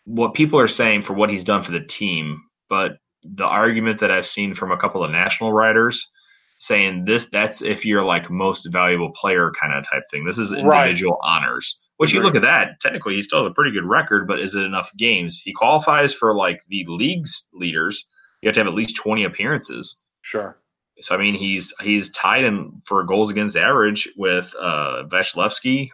what 0.04 0.34
people 0.34 0.58
are 0.58 0.68
saying 0.68 1.02
for 1.02 1.12
what 1.14 1.30
he's 1.30 1.44
done 1.44 1.62
for 1.62 1.72
the 1.72 1.84
team, 1.84 2.42
but 2.68 2.92
the 3.22 3.46
argument 3.46 4.00
that 4.00 4.10
I've 4.10 4.26
seen 4.26 4.54
from 4.54 4.72
a 4.72 4.78
couple 4.78 5.04
of 5.04 5.10
national 5.10 5.52
writers 5.52 6.10
saying 6.58 7.04
this 7.04 7.28
that's 7.30 7.62
if 7.62 7.84
you're 7.84 8.02
like 8.02 8.30
most 8.30 8.68
valuable 8.72 9.12
player 9.12 9.52
kind 9.60 9.72
of 9.72 9.88
type 9.88 10.02
thing. 10.10 10.24
This 10.24 10.38
is 10.38 10.52
individual 10.52 11.18
right. 11.22 11.42
honors. 11.42 11.78
Which 11.98 12.12
you 12.12 12.20
look 12.20 12.36
at 12.36 12.42
that, 12.42 12.80
technically 12.80 13.16
he 13.16 13.22
still 13.22 13.42
has 13.42 13.50
a 13.50 13.54
pretty 13.54 13.72
good 13.72 13.84
record, 13.84 14.28
but 14.28 14.38
is 14.38 14.54
it 14.54 14.62
enough 14.62 14.90
games? 14.96 15.42
He 15.44 15.52
qualifies 15.52 16.14
for 16.14 16.32
like 16.32 16.60
the 16.68 16.84
league's 16.86 17.48
leaders. 17.52 18.08
You 18.40 18.48
have 18.48 18.54
to 18.54 18.60
have 18.60 18.68
at 18.68 18.74
least 18.74 18.96
twenty 18.96 19.24
appearances. 19.24 20.00
Sure. 20.22 20.56
So 21.00 21.16
I 21.16 21.18
mean 21.18 21.34
he's 21.34 21.74
he's 21.80 22.10
tied 22.10 22.44
in 22.44 22.82
for 22.86 23.02
goals 23.02 23.30
against 23.30 23.56
average 23.56 24.08
with 24.16 24.46
uh 24.58 25.04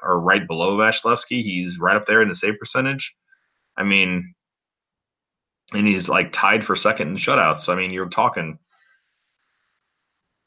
or 0.02 0.20
right 0.20 0.46
below 0.46 0.76
Vasilevskiy. 0.76 1.42
He's 1.42 1.78
right 1.78 1.96
up 1.96 2.04
there 2.04 2.20
in 2.20 2.28
the 2.28 2.34
save 2.34 2.58
percentage. 2.58 3.14
I 3.74 3.84
mean 3.84 4.34
and 5.72 5.88
he's 5.88 6.10
like 6.10 6.32
tied 6.32 6.64
for 6.64 6.76
second 6.76 7.08
in 7.08 7.16
shutouts. 7.16 7.70
I 7.70 7.76
mean 7.76 7.92
you're 7.92 8.10
talking 8.10 8.58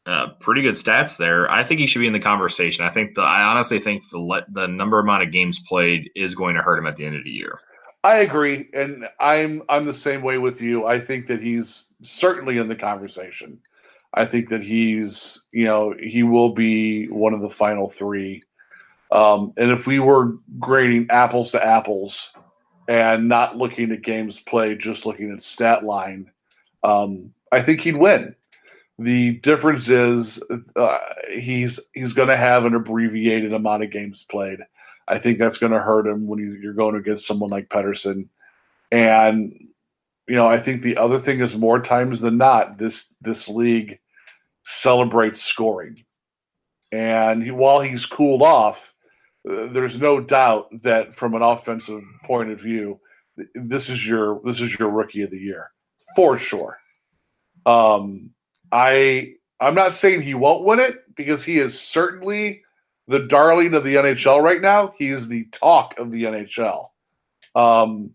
uh, 0.08 0.30
pretty 0.40 0.62
good 0.62 0.76
stats 0.76 1.18
there. 1.18 1.52
I 1.52 1.66
think 1.66 1.82
he 1.82 1.86
should 1.86 2.00
be 2.00 2.08
in 2.08 2.14
the 2.14 2.20
conversation. 2.20 2.86
I 2.86 2.90
think 2.90 3.16
the 3.16 3.22
I 3.22 3.44
honestly 3.44 3.80
think 3.80 4.10
the 4.10 4.46
the 4.50 4.68
number 4.68 5.00
amount 5.00 5.24
of 5.24 5.32
games 5.32 5.60
played 5.68 6.10
is 6.16 6.34
going 6.34 6.56
to 6.56 6.62
hurt 6.62 6.80
him 6.80 6.88
at 6.88 6.96
the 6.96 7.06
end 7.06 7.18
of 7.18 7.26
the 7.26 7.30
year. 7.30 7.60
I 8.06 8.20
agree, 8.20 8.70
and 8.74 9.10
I'm 9.20 9.64
I'm 9.68 9.86
the 9.86 9.94
same 9.94 10.22
way 10.22 10.38
with 10.38 10.62
you. 10.62 10.86
I 10.86 11.02
think 11.02 11.28
that 11.28 11.42
he's 11.42 11.88
certainly 12.04 12.58
in 12.58 12.70
the 12.70 12.76
conversation. 12.76 13.60
I 14.14 14.24
think 14.24 14.48
that 14.48 14.62
he's 14.62 15.44
you 15.52 15.66
know 15.66 15.94
he 16.00 16.24
will 16.24 16.54
be 16.54 17.08
one 17.10 17.34
of 17.34 17.42
the 17.42 17.50
final 17.50 17.90
three. 17.90 18.44
Um, 19.12 19.52
and 19.58 19.72
if 19.72 19.88
we 19.88 20.00
were 20.00 20.38
grading 20.58 21.08
apples 21.10 21.52
to 21.52 21.62
apples 21.62 22.32
and 22.88 23.28
not 23.28 23.58
looking 23.58 23.92
at 23.92 24.04
games 24.04 24.40
played, 24.40 24.80
just 24.80 25.06
looking 25.06 25.34
at 25.34 25.42
stat 25.42 25.84
line, 25.84 26.32
um, 26.82 27.34
I 27.52 27.62
think 27.62 27.82
he'd 27.82 27.98
win. 27.98 28.37
The 29.00 29.34
difference 29.38 29.90
is 29.90 30.42
uh, 30.76 30.98
he's 31.32 31.80
he's 31.94 32.14
going 32.14 32.30
to 32.30 32.38
have 32.38 32.66
an 32.66 32.74
abbreviated 32.74 33.54
amount 33.54 33.84
of 33.84 33.92
games 33.92 34.26
played. 34.30 34.60
I 35.08 35.20
think 35.20 35.38
that's 35.38 35.60
going 35.60 35.72
to 35.72 35.80
hurt 35.80 36.08
him 36.08 36.28
when 36.28 36.40
you, 36.40 36.58
you're 36.62 36.74
going 36.74 36.96
against 36.96 37.28
someone 37.28 37.50
like 37.50 37.70
Pettersson. 37.70 38.28
And 38.92 39.54
you 40.28 40.36
know, 40.36 40.48
I 40.48 40.60
think 40.60 40.82
the 40.82 40.98
other 40.98 41.20
thing 41.20 41.42
is 41.42 41.56
more 41.56 41.80
times 41.80 42.22
than 42.22 42.38
not, 42.38 42.78
this 42.78 43.06
this 43.22 43.48
league 43.48 44.00
celebrates 44.66 45.42
scoring. 45.42 46.04
And 46.92 47.44
he, 47.44 47.52
while 47.52 47.82
he's 47.82 48.06
cooled 48.06 48.42
off, 48.42 48.94
uh, 49.50 49.68
there's 49.72 49.98
no 49.98 50.20
doubt 50.20 50.70
that 50.84 51.16
from 51.16 51.36
an 51.36 51.42
offensive 51.42 52.04
point 52.26 52.50
of 52.50 52.60
view, 52.60 53.00
this 53.56 53.90
is 53.90 54.06
your 54.06 54.42
this 54.44 54.60
is 54.60 54.78
your 54.78 54.90
rookie 54.90 55.22
of 55.22 55.32
the 55.32 55.40
year 55.40 55.72
for 56.16 56.38
sure. 56.38 56.78
Um, 57.66 58.32
I 58.72 59.34
I'm 59.60 59.76
not 59.76 59.94
saying 59.94 60.22
he 60.22 60.34
won't 60.34 60.64
win 60.64 60.80
it 60.80 61.16
because 61.16 61.44
he 61.44 61.60
is 61.60 61.80
certainly 61.80 62.64
the 63.08 63.20
darling 63.20 63.74
of 63.74 63.84
the 63.84 63.96
NHL 63.96 64.42
right 64.42 64.62
now. 64.62 64.94
He 64.98 65.10
is 65.10 65.28
the 65.28 65.46
talk 65.46 65.96
of 65.98 66.12
the 66.12 66.24
NHL. 66.24 66.90
Um, 67.56 68.12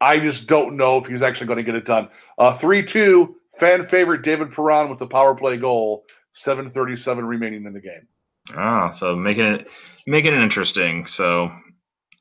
I 0.00 0.18
just 0.18 0.46
don't 0.46 0.76
know 0.76 0.98
if 0.98 1.06
he's 1.06 1.22
actually 1.22 1.46
going 1.46 1.58
to 1.58 1.62
get 1.62 1.74
it 1.74 1.84
done. 1.84 2.08
Uh, 2.36 2.56
3 2.56 2.82
2, 2.82 3.36
fan 3.58 3.86
favorite 3.88 4.22
David 4.22 4.52
Perron 4.52 4.88
with 4.88 4.98
the 4.98 5.06
power 5.06 5.34
play 5.34 5.56
goal, 5.56 6.04
737 6.32 7.24
remaining 7.24 7.64
in 7.64 7.72
the 7.72 7.80
game. 7.80 8.06
Ah, 8.54 8.90
so 8.90 9.14
making 9.14 9.44
it 9.44 9.68
making 10.06 10.34
it 10.34 10.42
interesting. 10.42 11.06
So 11.06 11.50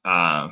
uh, 0.05 0.49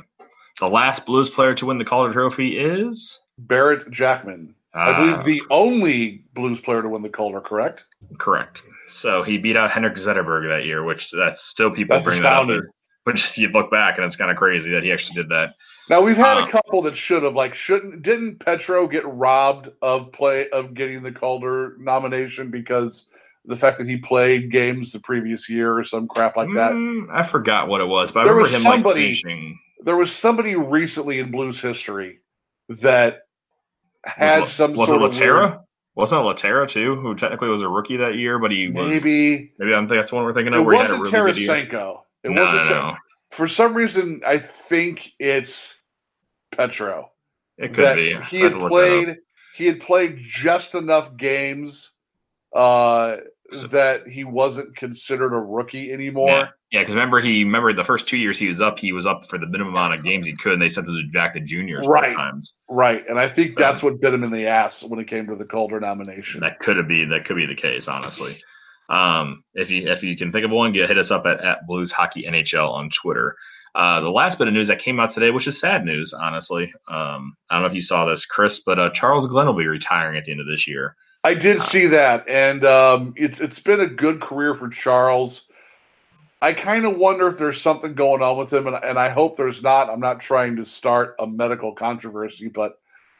the 0.60 0.68
last 0.68 1.04
Blues 1.06 1.28
player 1.28 1.54
to 1.54 1.66
win 1.66 1.78
the 1.78 1.84
Calder 1.84 2.12
Trophy 2.12 2.58
is 2.58 3.20
Barrett 3.38 3.90
Jackman. 3.90 4.54
I 4.74 5.00
believe 5.00 5.24
the 5.24 5.42
only 5.50 6.24
Blues 6.34 6.60
player 6.60 6.82
to 6.82 6.88
win 6.88 7.02
the 7.02 7.08
Calder, 7.08 7.40
correct? 7.40 7.84
correct. 8.18 8.62
So 8.88 9.22
he 9.22 9.38
beat 9.38 9.56
out 9.56 9.70
Henrik 9.72 9.94
Zetterberg 9.96 10.48
that 10.48 10.64
year, 10.64 10.84
which 10.84 11.10
that's 11.10 11.42
still 11.44 11.70
people 11.70 11.96
That's 11.96 12.04
bring 12.06 12.22
that 12.22 12.32
up. 12.32 12.42
astounding. 12.44 12.70
Which 13.04 13.38
you 13.38 13.48
look 13.48 13.70
back 13.70 13.96
and 13.98 14.04
it's 14.04 14.16
kind 14.16 14.30
of 14.32 14.36
crazy 14.36 14.72
that 14.72 14.82
he 14.82 14.90
actually 14.92 15.14
did 15.22 15.28
that. 15.28 15.54
Now 15.88 16.00
we've 16.02 16.16
had 16.16 16.38
Um, 16.38 16.48
a 16.48 16.50
couple 16.50 16.82
that 16.82 16.96
should 16.96 17.22
have 17.22 17.36
like 17.36 17.54
shouldn't 17.54 18.02
didn't 18.02 18.40
Petro 18.40 18.88
get 18.88 19.06
robbed 19.06 19.68
of 19.80 20.10
play 20.12 20.48
of 20.50 20.74
getting 20.74 21.04
the 21.04 21.12
Calder 21.12 21.76
nomination 21.78 22.50
because 22.50 23.06
the 23.44 23.54
fact 23.56 23.78
that 23.78 23.86
he 23.88 23.96
played 23.96 24.50
games 24.50 24.90
the 24.90 24.98
previous 24.98 25.48
year 25.48 25.72
or 25.76 25.84
some 25.84 26.08
crap 26.08 26.36
like 26.36 26.48
that. 26.56 26.72
Mm, 26.72 27.06
I 27.12 27.22
forgot 27.24 27.68
what 27.68 27.80
it 27.80 27.86
was, 27.86 28.10
but 28.10 28.20
I 28.20 28.24
There 28.24 28.34
remember 28.34 28.42
was 28.42 28.54
him 28.54 28.62
somebody- 28.72 29.22
like. 29.24 29.54
There 29.84 29.96
was 29.96 30.10
somebody 30.12 30.56
recently 30.56 31.20
in 31.20 31.30
Blues 31.30 31.60
history 31.60 32.18
that 32.68 33.20
had 34.06 34.40
was, 34.42 34.50
it- 34.50 34.54
some 34.54 34.74
was 34.74 34.88
sort 34.88 35.02
it 35.02 35.04
of 35.04 35.12
Lehtera? 35.12 35.62
Wasn't 35.94 36.20
it 36.20 36.24
Lehtera 36.24 36.68
too, 36.68 36.96
who 36.96 37.14
technically 37.14 37.48
was 37.48 37.62
a 37.62 37.68
rookie 37.68 37.96
that 37.96 38.16
year, 38.16 38.38
but 38.38 38.50
he 38.50 38.68
was 38.68 38.86
maybe 38.88 39.52
maybe 39.58 39.74
I 39.74 39.78
think 39.78 39.88
that's 39.90 40.10
the 40.10 40.16
one 40.16 40.24
we're 40.26 40.34
thinking 40.34 40.52
it 40.52 40.58
of 40.58 40.66
where 40.66 40.76
he 40.76 40.82
had 40.82 40.90
a 40.90 40.98
wasn't 40.98 41.22
really. 41.24 41.46
Tarasenko. 41.46 42.00
It 42.22 42.30
no, 42.32 42.42
wasn't 42.42 42.64
no, 42.64 42.68
no. 42.90 42.96
for 43.30 43.48
some 43.48 43.74
reason 43.74 44.20
I 44.26 44.38
think 44.38 45.12
it's 45.18 45.76
Petro. 46.52 47.10
It 47.58 47.72
could 47.72 47.96
be. 47.96 48.14
he 48.30 48.40
had 48.40 48.52
to 48.52 48.58
look 48.58 48.60
that 48.60 48.64
up. 48.64 48.70
played 48.70 49.16
he 49.56 49.66
had 49.66 49.80
played 49.80 50.18
just 50.20 50.74
enough 50.74 51.16
games 51.16 51.92
uh, 52.54 53.16
So- 53.52 53.68
that 53.68 54.06
he 54.06 54.24
wasn't 54.24 54.76
considered 54.76 55.32
a 55.34 55.38
rookie 55.40 55.92
anymore. 55.92 56.50
Yeah. 56.72 56.80
Because 56.80 56.94
remember, 56.94 57.20
he 57.20 57.44
remember 57.44 57.72
the 57.72 57.84
first 57.84 58.08
two 58.08 58.16
years 58.16 58.38
he 58.38 58.48
was 58.48 58.60
up, 58.60 58.78
he 58.78 58.92
was 58.92 59.06
up 59.06 59.24
for 59.28 59.38
the 59.38 59.46
minimum 59.46 59.72
amount 59.74 59.94
of 59.94 60.04
games 60.04 60.26
he 60.26 60.36
could, 60.36 60.52
and 60.54 60.62
they 60.62 60.68
sent 60.68 60.88
him 60.88 61.10
back 61.12 61.32
to 61.34 61.40
juniors 61.40 61.86
Right. 61.86 62.14
times. 62.14 62.56
Right, 62.68 63.04
and 63.08 63.18
I 63.18 63.28
think 63.28 63.54
So- 63.54 63.60
that's 63.60 63.82
what 63.82 64.00
bit 64.00 64.12
him 64.14 64.24
in 64.24 64.30
the 64.32 64.46
ass 64.48 64.82
when 64.82 64.98
it 65.00 65.08
came 65.08 65.26
to 65.28 65.36
the 65.36 65.44
Calder 65.44 65.78
nomination. 65.80 66.40
That 66.40 66.58
could 66.60 66.86
be 66.88 67.04
that 67.06 67.24
could 67.24 67.36
be 67.36 67.46
the 67.46 67.54
case, 67.54 67.86
honestly. 67.88 68.36
Um, 68.88 69.42
if 69.54 69.70
you 69.70 69.90
if 69.90 70.02
you 70.02 70.16
can 70.16 70.30
think 70.32 70.44
of 70.44 70.50
one, 70.50 70.72
get 70.72 70.88
hit 70.88 70.98
us 70.98 71.10
up 71.10 71.26
at, 71.26 71.40
at 71.40 71.66
Blues 71.66 71.90
Hockey 71.92 72.24
NHL 72.24 72.70
on 72.72 72.90
Twitter. 72.90 73.36
Uh, 73.74 74.00
the 74.00 74.10
last 74.10 74.38
bit 74.38 74.48
of 74.48 74.54
news 74.54 74.68
that 74.68 74.78
came 74.78 74.98
out 74.98 75.10
today, 75.10 75.30
which 75.30 75.46
is 75.46 75.60
sad 75.60 75.84
news, 75.84 76.14
honestly. 76.14 76.72
Um, 76.88 77.36
I 77.50 77.54
don't 77.56 77.62
know 77.62 77.68
if 77.68 77.74
you 77.74 77.82
saw 77.82 78.06
this, 78.06 78.24
Chris, 78.24 78.60
but 78.60 78.78
uh, 78.78 78.90
Charles 78.90 79.26
Glenn 79.26 79.46
will 79.46 79.54
be 79.54 79.66
retiring 79.66 80.16
at 80.16 80.24
the 80.24 80.30
end 80.32 80.40
of 80.40 80.46
this 80.46 80.66
year. 80.66 80.96
I 81.24 81.34
did 81.34 81.58
Uh, 81.58 81.62
see 81.64 81.86
that, 81.86 82.24
and 82.28 82.64
um, 82.64 83.12
it's 83.16 83.40
it's 83.40 83.58
been 83.60 83.80
a 83.80 83.86
good 83.86 84.20
career 84.20 84.54
for 84.54 84.68
Charles. 84.68 85.45
I 86.42 86.52
kind 86.52 86.84
of 86.84 86.96
wonder 86.98 87.28
if 87.28 87.38
there's 87.38 87.60
something 87.60 87.94
going 87.94 88.22
on 88.22 88.36
with 88.36 88.52
him, 88.52 88.66
and, 88.66 88.76
and 88.76 88.98
I 88.98 89.08
hope 89.08 89.36
there's 89.36 89.62
not. 89.62 89.88
I'm 89.88 90.00
not 90.00 90.20
trying 90.20 90.56
to 90.56 90.64
start 90.64 91.16
a 91.18 91.26
medical 91.26 91.74
controversy, 91.74 92.48
but 92.48 92.78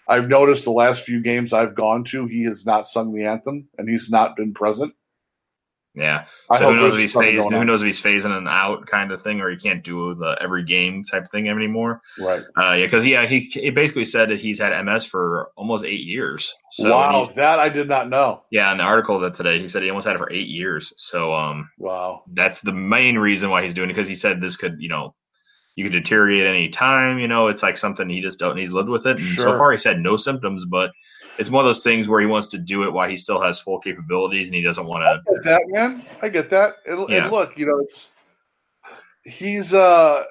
I've 0.08 0.28
noticed 0.28 0.64
the 0.64 0.72
last 0.72 1.04
few 1.04 1.22
games 1.22 1.52
I've 1.52 1.74
gone 1.74 2.04
to, 2.04 2.26
he 2.26 2.44
has 2.44 2.66
not 2.66 2.86
sung 2.86 3.14
the 3.14 3.24
anthem, 3.24 3.68
and 3.78 3.88
he's 3.88 4.10
not 4.10 4.36
been 4.36 4.52
present. 4.52 4.94
Yeah. 5.96 6.26
So 6.58 6.68
who 6.70 6.76
knows 6.76 6.92
if 6.94 7.00
he's 7.00 7.12
phased, 7.14 7.50
who 7.50 7.64
knows 7.64 7.80
if 7.80 7.86
he's 7.86 8.02
phasing 8.02 8.36
and 8.36 8.46
out 8.46 8.86
kind 8.86 9.12
of 9.12 9.22
thing, 9.22 9.40
or 9.40 9.48
he 9.48 9.56
can't 9.56 9.82
do 9.82 10.14
the 10.14 10.36
every 10.40 10.62
game 10.62 11.04
type 11.04 11.28
thing 11.30 11.48
anymore. 11.48 12.02
Right. 12.20 12.42
Uh, 12.54 12.74
yeah, 12.74 12.84
because 12.86 13.06
yeah, 13.06 13.26
he, 13.26 13.40
he 13.40 13.70
basically 13.70 14.04
said 14.04 14.28
that 14.28 14.38
he's 14.38 14.58
had 14.58 14.78
MS 14.84 15.06
for 15.06 15.50
almost 15.56 15.86
eight 15.86 16.02
years. 16.04 16.54
So 16.70 16.90
wow, 16.90 17.24
that 17.36 17.58
I 17.58 17.70
did 17.70 17.88
not 17.88 18.10
know. 18.10 18.42
yeah, 18.50 18.70
in 18.72 18.76
the 18.78 18.84
article 18.84 19.18
that 19.20 19.34
today 19.34 19.58
he 19.58 19.68
said 19.68 19.82
he 19.82 19.88
almost 19.88 20.06
had 20.06 20.16
it 20.16 20.18
for 20.18 20.30
eight 20.30 20.48
years. 20.48 20.92
So 20.98 21.32
um, 21.32 21.70
Wow. 21.78 22.24
that's 22.30 22.60
the 22.60 22.72
main 22.72 23.16
reason 23.16 23.48
why 23.48 23.64
he's 23.64 23.72
doing 23.74 23.88
it 23.88 23.94
because 23.94 24.08
he 24.08 24.16
said 24.16 24.40
this 24.40 24.56
could 24.58 24.76
you 24.78 24.90
know 24.90 25.14
you 25.76 25.84
could 25.84 25.92
deteriorate 25.92 26.46
any 26.46 26.68
time. 26.70 27.18
You 27.18 27.28
know, 27.28 27.48
it's 27.48 27.62
like 27.62 27.76
something 27.76 28.08
he 28.08 28.20
just 28.22 28.38
don't. 28.38 28.56
He's 28.56 28.72
lived 28.72 28.88
with 28.88 29.06
it, 29.06 29.18
and 29.18 29.36
so 29.36 29.56
far 29.58 29.72
he 29.72 29.78
said 29.78 30.00
no 30.00 30.16
symptoms, 30.16 30.64
but 30.64 30.90
it's 31.38 31.50
one 31.50 31.64
of 31.64 31.68
those 31.68 31.82
things 31.82 32.08
where 32.08 32.20
he 32.20 32.26
wants 32.26 32.48
to 32.48 32.58
do 32.58 32.82
it 32.84 32.92
while 32.92 33.08
he 33.08 33.16
still 33.16 33.40
has 33.40 33.58
full 33.60 33.78
capabilities 33.80 34.46
and 34.48 34.54
he 34.54 34.62
doesn't 34.62 34.86
want 34.86 35.02
to 35.02 35.30
I 35.30 35.34
get 35.34 35.44
that, 35.44 35.62
man. 35.68 36.02
I 36.22 36.28
get 36.28 36.50
that. 36.50 36.74
And, 36.86 37.08
Yeah. 37.08 37.24
and 37.24 37.32
look, 37.32 37.56
you 37.58 37.66
know, 37.66 37.78
it's 37.80 38.10
he's. 39.24 39.72
uh 39.74 40.24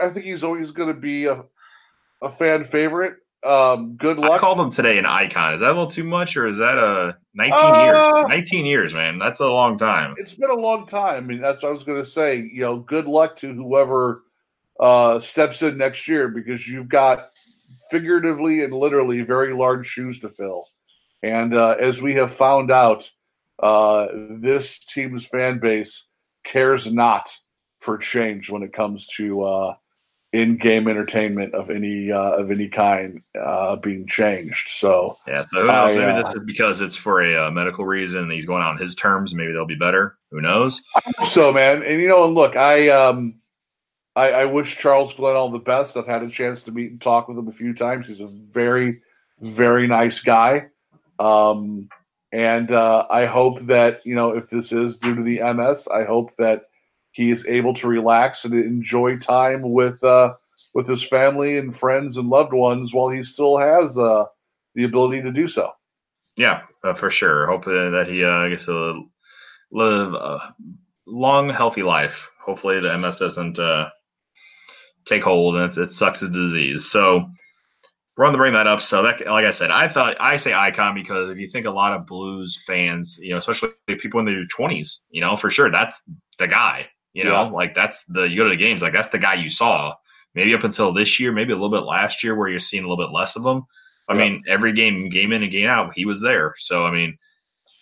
I 0.00 0.10
think 0.10 0.26
he's 0.26 0.44
always 0.44 0.72
going 0.72 0.88
to 0.94 1.00
be 1.00 1.24
a 1.26 1.42
a 2.22 2.28
fan 2.30 2.64
favorite. 2.64 3.14
Um, 3.44 3.96
good 3.96 4.18
luck. 4.18 4.32
I 4.32 4.38
called 4.38 4.58
him 4.60 4.70
today 4.70 4.98
an 4.98 5.06
icon. 5.06 5.54
Is 5.54 5.60
that 5.60 5.66
a 5.66 5.72
little 5.72 5.90
too 5.90 6.02
much, 6.04 6.36
or 6.36 6.46
is 6.46 6.58
that 6.58 6.78
a 6.78 7.16
19 7.34 7.74
Uh, 7.74 7.78
years? 7.78 8.28
19 8.28 8.66
years, 8.66 8.92
man. 8.94 9.18
That's 9.18 9.40
a 9.40 9.46
long 9.46 9.78
time. 9.78 10.14
it's 10.18 10.34
been 10.34 10.50
a 10.50 10.54
long 10.54 10.86
time. 10.86 11.16
I 11.16 11.20
mean, 11.20 11.40
that's 11.40 11.62
what 11.62 11.68
I 11.68 11.72
was 11.72 11.84
going 11.84 12.02
to 12.02 12.08
say. 12.08 12.36
You 12.38 12.62
know, 12.62 12.78
good 12.78 13.06
luck 13.06 13.36
to 13.36 13.52
whoever 13.52 14.24
uh, 14.80 15.20
steps 15.20 15.62
in 15.62 15.76
next 15.78 16.08
year 16.08 16.28
because 16.28 16.66
you've 16.66 16.88
got 16.88 17.30
figuratively 17.90 18.62
and 18.62 18.72
literally 18.72 19.22
very 19.22 19.54
large 19.54 19.86
shoes 19.86 20.20
to 20.20 20.28
fill. 20.28 20.68
And 21.22 21.54
uh, 21.54 21.76
as 21.80 22.02
we 22.02 22.14
have 22.14 22.32
found 22.32 22.70
out, 22.70 23.10
uh, 23.62 24.06
this 24.30 24.78
team's 24.78 25.26
fan 25.26 25.58
base 25.58 26.04
cares 26.44 26.90
not 26.92 27.28
for 27.80 27.98
change 27.98 28.50
when 28.50 28.62
it 28.62 28.72
comes 28.72 29.06
to 29.16 29.42
uh, 29.42 29.74
in-game 30.32 30.88
entertainment 30.88 31.54
of 31.54 31.70
any 31.70 32.12
uh, 32.12 32.32
of 32.32 32.50
any 32.50 32.68
kind 32.68 33.22
uh, 33.40 33.76
being 33.76 34.06
changed. 34.06 34.68
So 34.68 35.16
Yeah. 35.26 35.42
So 35.52 35.60
who 35.62 35.66
knows? 35.68 35.92
I, 35.92 35.94
Maybe 35.94 36.10
uh, 36.10 36.22
this 36.22 36.34
is 36.34 36.42
because 36.44 36.80
it's 36.80 36.96
for 36.96 37.22
a 37.22 37.46
uh, 37.46 37.50
medical 37.50 37.86
reason. 37.86 38.24
and 38.24 38.32
He's 38.32 38.46
going 38.46 38.62
on 38.62 38.76
his 38.76 38.94
terms. 38.94 39.34
Maybe 39.34 39.52
they'll 39.52 39.66
be 39.66 39.76
better. 39.76 40.18
Who 40.30 40.40
knows? 40.40 40.82
so 41.28 41.52
man 41.52 41.82
and 41.82 42.00
you 42.00 42.08
know 42.08 42.24
and 42.24 42.34
look 42.34 42.56
i 42.56 42.88
um 42.88 43.34
I, 44.16 44.30
I 44.30 44.44
wish 44.46 44.78
charles 44.78 45.14
glenn 45.14 45.36
all 45.36 45.50
the 45.50 45.58
best 45.58 45.96
i've 45.96 46.06
had 46.06 46.22
a 46.22 46.30
chance 46.30 46.62
to 46.64 46.72
meet 46.72 46.90
and 46.90 47.00
talk 47.00 47.28
with 47.28 47.38
him 47.38 47.48
a 47.48 47.52
few 47.52 47.74
times 47.74 48.06
he's 48.06 48.20
a 48.20 48.26
very 48.26 49.00
very 49.40 49.86
nice 49.86 50.20
guy 50.20 50.66
um 51.18 51.88
and 52.32 52.70
uh 52.72 53.06
i 53.10 53.26
hope 53.26 53.60
that 53.66 54.00
you 54.04 54.14
know 54.14 54.30
if 54.30 54.50
this 54.50 54.72
is 54.72 54.96
due 54.96 55.14
to 55.14 55.22
the 55.22 55.40
ms 55.54 55.86
i 55.88 56.04
hope 56.04 56.34
that 56.36 56.62
he 57.12 57.30
is 57.30 57.46
able 57.46 57.74
to 57.74 57.86
relax 57.86 58.44
and 58.44 58.54
enjoy 58.54 59.16
time 59.18 59.62
with 59.72 60.02
uh 60.02 60.34
with 60.74 60.88
his 60.88 61.02
family 61.02 61.56
and 61.58 61.76
friends 61.76 62.16
and 62.16 62.28
loved 62.28 62.52
ones 62.52 62.92
while 62.92 63.08
he 63.08 63.22
still 63.22 63.58
has 63.58 63.96
uh 63.98 64.24
the 64.74 64.84
ability 64.84 65.22
to 65.22 65.32
do 65.32 65.46
so 65.46 65.72
Yeah, 66.36 66.62
uh, 66.84 66.94
for 66.94 67.10
sure. 67.10 67.46
Hopefully 67.46 67.90
that 67.90 68.08
he, 68.08 68.22
uh, 68.22 68.28
I 68.28 68.50
guess, 68.50 68.68
live 68.68 70.14
a 70.14 70.54
long, 71.06 71.48
healthy 71.48 71.82
life. 71.82 72.30
Hopefully 72.44 72.78
the 72.78 72.96
MS 72.98 73.18
doesn't 73.18 73.58
uh, 73.58 73.88
take 75.06 75.22
hold 75.22 75.54
and 75.56 75.64
it's, 75.64 75.78
it 75.78 75.90
sucks 75.90 76.22
as 76.22 76.28
disease. 76.30 76.90
So 76.90 77.28
we're 78.16 78.24
on 78.24 78.32
to 78.32 78.38
bring 78.38 78.54
that 78.54 78.66
up. 78.66 78.80
So 78.80 79.02
that, 79.02 79.20
like 79.26 79.44
I 79.44 79.50
said, 79.50 79.70
I 79.70 79.88
thought 79.88 80.16
I 80.20 80.36
say 80.38 80.52
icon 80.52 80.94
because 80.94 81.30
if 81.30 81.38
you 81.38 81.48
think 81.48 81.66
a 81.66 81.70
lot 81.70 81.92
of 81.92 82.06
Blues 82.06 82.62
fans, 82.66 83.18
you 83.20 83.30
know, 83.30 83.38
especially 83.38 83.70
people 83.98 84.20
in 84.20 84.26
their 84.26 84.44
twenties, 84.46 85.02
you 85.10 85.20
know, 85.20 85.36
for 85.36 85.50
sure 85.50 85.70
that's 85.70 86.02
the 86.38 86.48
guy. 86.48 86.88
You 87.12 87.24
know, 87.24 87.32
Yeah. 87.32 87.50
like 87.50 87.74
that's 87.74 88.04
the 88.06 88.22
you 88.28 88.36
go 88.36 88.44
to 88.44 88.50
the 88.50 88.56
games, 88.56 88.82
like 88.82 88.92
that's 88.92 89.08
the 89.10 89.18
guy 89.18 89.34
you 89.34 89.50
saw. 89.50 89.94
Maybe 90.34 90.54
up 90.54 90.64
until 90.64 90.92
this 90.92 91.18
year, 91.18 91.32
maybe 91.32 91.52
a 91.52 91.56
little 91.56 91.70
bit 91.70 91.86
last 91.86 92.22
year, 92.22 92.34
where 92.34 92.48
you're 92.48 92.58
seeing 92.58 92.84
a 92.84 92.88
little 92.88 93.02
bit 93.06 93.12
less 93.12 93.36
of 93.36 93.44
him. 93.46 93.62
I 94.08 94.14
Yeah. 94.14 94.18
mean, 94.20 94.44
every 94.46 94.72
game, 94.74 95.08
game 95.08 95.32
in 95.32 95.42
and 95.42 95.50
game 95.50 95.66
out, 95.68 95.92
he 95.94 96.04
was 96.04 96.20
there. 96.20 96.54
So 96.58 96.84
I 96.84 96.90
mean, 96.90 97.16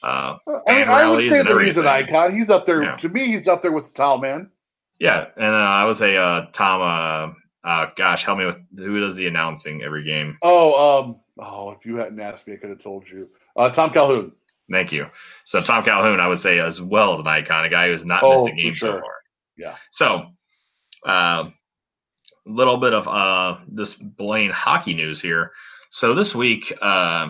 uh, 0.03 0.37
I 0.69 0.75
mean, 0.75 0.89
I 0.89 1.09
would 1.09 1.25
say 1.25 1.41
and 1.41 1.49
that 1.49 1.61
he's 1.63 1.77
an 1.77 1.87
icon. 1.87 2.37
He's 2.37 2.51
up 2.51 2.67
there 2.67 2.83
Yeah. 2.83 2.97
to 2.97 3.09
me. 3.09 3.27
He's 3.27 3.49
up 3.49 3.63
there 3.63 3.73
with 3.73 3.87
the 3.87 3.93
towel 3.93 4.19
man. 4.19 4.51
Yeah, 4.99 5.27
and 5.37 5.55
uh, 5.55 5.59
I 5.59 5.85
would 5.85 5.97
say 5.97 6.17
uh, 6.17 6.47
Tom. 6.53 6.81
Uh, 6.81 7.35
uh, 7.67 7.87
gosh, 7.97 8.25
help 8.25 8.39
me 8.39 8.45
with 8.45 8.59
who 8.77 9.01
does 9.01 9.17
the 9.17 9.27
announcing 9.27 9.83
every 9.83 10.05
game. 10.05 10.37
Oh, 10.43 11.01
um, 11.01 11.17
oh, 11.39 11.71
if 11.71 11.87
you 11.87 11.97
hadn't 11.97 12.21
asked 12.21 12.47
me, 12.47 12.55
I 12.55 12.57
could 12.57 12.71
have 12.71 12.79
told 12.79 13.09
you. 13.09 13.31
Uh, 13.57 13.71
Tom 13.71 13.91
Calhoun. 13.91 14.33
Thank 14.71 14.93
you. 14.93 15.07
So 15.45 15.63
Tom 15.63 15.85
Calhoun, 15.85 16.21
I 16.21 16.29
would 16.29 16.41
say 16.41 16.59
as 16.59 16.81
well 16.81 17.15
as 17.15 17.21
an 17.21 17.27
icon, 17.27 17.65
a 17.65 17.71
guy 17.71 17.89
who's 17.89 18.05
not 18.05 18.23
Oh, 18.23 18.45
missed 18.45 18.53
a 18.53 18.63
game 18.63 18.73
for 18.75 18.79
so 18.79 18.93
far. 18.99 19.15
Yeah. 19.57 19.77
So, 19.91 20.27
a 21.07 21.53
little 22.47 22.77
bit 22.77 22.93
of 22.93 23.09
uh, 23.09 23.59
this 23.69 23.95
Blaine 23.95 24.51
hockey 24.51 24.95
news 24.95 25.21
here. 25.21 25.53
So 25.91 26.15
this 26.15 26.35
week, 26.35 26.73
uh, 26.83 27.29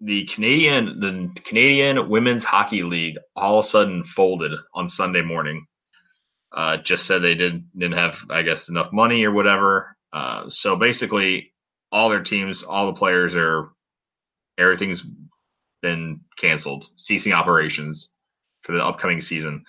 the 0.00 0.26
Canadian 0.26 1.00
the 1.00 1.40
Canadian 1.42 2.08
Women's 2.08 2.44
Hockey 2.44 2.82
League 2.82 3.18
all 3.34 3.58
of 3.58 3.64
a 3.64 3.68
sudden 3.68 4.04
folded 4.04 4.52
on 4.74 4.88
Sunday 4.88 5.22
morning. 5.22 5.66
Uh, 6.56 6.78
just 6.78 7.06
said 7.06 7.20
they 7.20 7.34
did 7.34 7.70
didn't 7.78 7.98
have, 7.98 8.16
I 8.30 8.42
guess, 8.42 8.70
enough 8.70 8.90
money 8.92 9.24
or 9.24 9.32
whatever. 9.32 9.94
Uh, 10.12 10.48
so 10.48 10.74
basically, 10.74 11.52
all 11.92 12.08
their 12.08 12.22
teams, 12.22 12.62
all 12.62 12.86
the 12.86 12.98
players 12.98 13.36
are 13.36 13.68
everything's 14.56 15.04
been 15.82 16.20
canceled, 16.38 16.86
ceasing 16.96 17.34
operations 17.34 18.10
for 18.62 18.72
the 18.72 18.82
upcoming 18.82 19.20
season. 19.20 19.64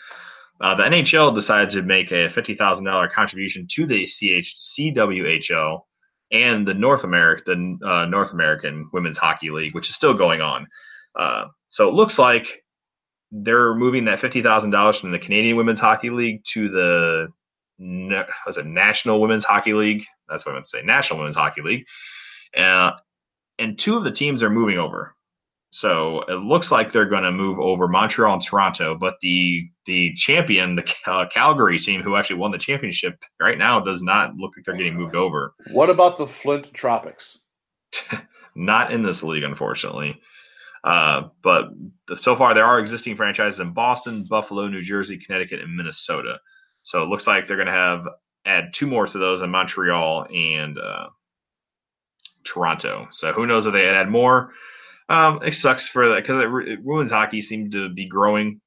Uh, 0.62 0.76
the 0.76 0.84
NHL 0.84 1.36
decided 1.36 1.72
to 1.72 1.82
make 1.82 2.12
a 2.14 2.30
fifty 2.30 2.56
thousand 2.56 2.86
dollar 2.86 3.10
contribution 3.10 3.68
to 3.72 3.86
the 3.86 4.06
CH, 4.06 4.56
CWHL 4.80 5.82
and 6.32 6.68
the 6.68 6.74
North 6.74 7.04
American 7.04 7.80
uh, 7.84 8.06
North 8.06 8.32
American 8.32 8.90
Women's 8.94 9.18
Hockey 9.18 9.50
League, 9.50 9.76
which 9.76 9.90
is 9.90 9.96
still 9.96 10.14
going 10.14 10.42
on. 10.42 10.68
Uh, 11.18 11.48
so 11.70 11.90
it 11.90 11.94
looks 11.94 12.18
like 12.18 12.64
they're 13.32 13.76
moving 13.76 14.06
that 14.06 14.20
fifty 14.20 14.42
thousand 14.42 14.72
dollars 14.72 15.00
from 15.00 15.12
the 15.12 15.20
Canadian 15.20 15.58
Women's 15.58 15.80
Hockey 15.80 16.10
League 16.10 16.44
to 16.54 16.70
the 16.70 17.28
was 17.80 18.58
it 18.58 18.66
National 18.66 19.22
Women's 19.22 19.46
Hockey 19.46 19.74
League? 19.74 20.06
That's 20.28 20.46
what 20.46 20.54
I 20.54 20.56
meant 20.56 20.66
to 20.66 20.70
say, 20.70 20.82
National 20.84 21.20
Women's 21.20 21.36
Hockey 21.36 21.62
League. 21.62 21.86
Uh, 22.56 22.92
and 23.60 23.78
two 23.78 23.98
of 23.98 24.04
the 24.04 24.12
teams 24.12 24.44
are 24.44 24.50
moving 24.50 24.78
over. 24.78 25.16
So 25.70 26.22
it 26.28 26.36
looks 26.36 26.72
like 26.72 26.92
they're 26.92 27.10
going 27.10 27.24
to 27.24 27.32
move 27.32 27.60
over 27.60 27.88
Montreal 27.88 28.34
and 28.34 28.42
Toronto, 28.42 28.96
but 28.96 29.16
the 29.22 29.70
the 29.86 30.14
champion, 30.16 30.76
the 30.76 30.94
uh, 31.06 31.28
Calgary 31.28 31.78
team, 31.78 32.02
who 32.02 32.16
actually 32.16 32.38
won 32.38 32.52
the 32.52 32.58
championship 32.58 33.22
right 33.40 33.58
now, 33.58 33.82
does 33.82 34.02
not 34.02 34.36
look 34.36 34.54
like 34.56 34.66
they're 34.66 34.76
getting 34.76 34.96
moved 34.96 35.16
over. 35.16 35.54
What 35.72 35.90
about 35.90 36.18
the 36.18 36.28
Flint 36.28 36.74
Tropics? 36.74 37.38
not 38.56 38.92
in 38.92 39.04
this 39.04 39.24
league, 39.24 39.44
unfortunately. 39.44 40.20
Uh, 40.84 41.30
but 41.44 41.66
so 42.16 42.36
far, 42.36 42.54
there 42.54 42.66
are 42.66 42.80
existing 42.80 43.18
franchises 43.18 43.60
in 43.60 43.74
Boston, 43.74 44.26
Buffalo, 44.30 44.68
New 44.68 44.82
Jersey, 44.82 45.18
Connecticut, 45.18 45.62
and 45.62 45.76
Minnesota. 45.76 46.40
So 46.84 47.04
it 47.04 47.10
looks 47.10 47.28
like 47.28 47.48
they're 47.48 47.58
going 47.58 47.68
to 47.68 47.74
have 47.74 48.08
add 48.46 48.74
two 48.74 48.88
more 48.88 49.06
to 49.06 49.18
those 49.18 49.42
in 49.42 49.50
Montreal 49.50 50.28
and 50.34 50.78
uh, 50.80 51.10
Toronto. 52.44 53.08
So 53.12 53.34
who 53.34 53.46
knows 53.46 53.66
if 53.66 53.74
they 53.74 53.86
add 53.86 54.10
more. 54.10 54.54
Um, 55.10 55.42
it 55.44 55.54
sucks 55.54 55.88
for 55.88 56.10
that 56.10 56.24
because 56.24 56.44
women's 56.84 57.12
hockey 57.12 57.42
seemed 57.42 57.74
to 57.74 57.90
be 57.90 58.08
growing. 58.08 58.62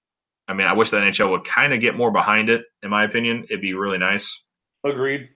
I 0.48 0.54
mean, 0.54 0.66
I 0.66 0.72
wish 0.72 0.90
the 0.90 0.96
NHL 0.96 1.30
would 1.30 1.44
kind 1.44 1.72
of 1.72 1.80
get 1.80 1.96
more 1.96 2.10
behind 2.10 2.48
it. 2.48 2.62
In 2.82 2.90
my 2.90 3.04
opinion, 3.04 3.44
it'd 3.44 3.60
be 3.60 3.74
really 3.74 3.98
nice. 3.98 4.46
Agreed. 4.84 5.28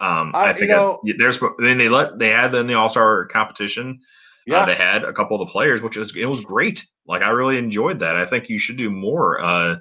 Um, 0.00 0.32
I, 0.34 0.50
I 0.50 0.52
think 0.52 0.70
you 0.70 0.76
know, 0.76 1.00
I, 1.06 1.12
there's 1.18 1.38
then 1.58 1.78
they 1.78 1.88
let 1.88 2.18
they 2.18 2.28
had 2.28 2.54
in 2.54 2.66
the 2.66 2.74
All 2.74 2.88
Star 2.88 3.26
competition. 3.26 4.00
Yeah, 4.46 4.60
uh, 4.60 4.66
they 4.66 4.74
had 4.74 5.04
a 5.04 5.12
couple 5.12 5.40
of 5.40 5.46
the 5.46 5.52
players, 5.52 5.80
which 5.80 5.96
was 5.96 6.14
it 6.16 6.26
was 6.26 6.44
great. 6.44 6.86
Like 7.06 7.22
I 7.22 7.30
really 7.30 7.58
enjoyed 7.58 8.00
that. 8.00 8.16
I 8.16 8.26
think 8.26 8.48
you 8.48 8.58
should 8.58 8.76
do 8.76 8.90
more, 8.90 9.40
uh, 9.40 9.76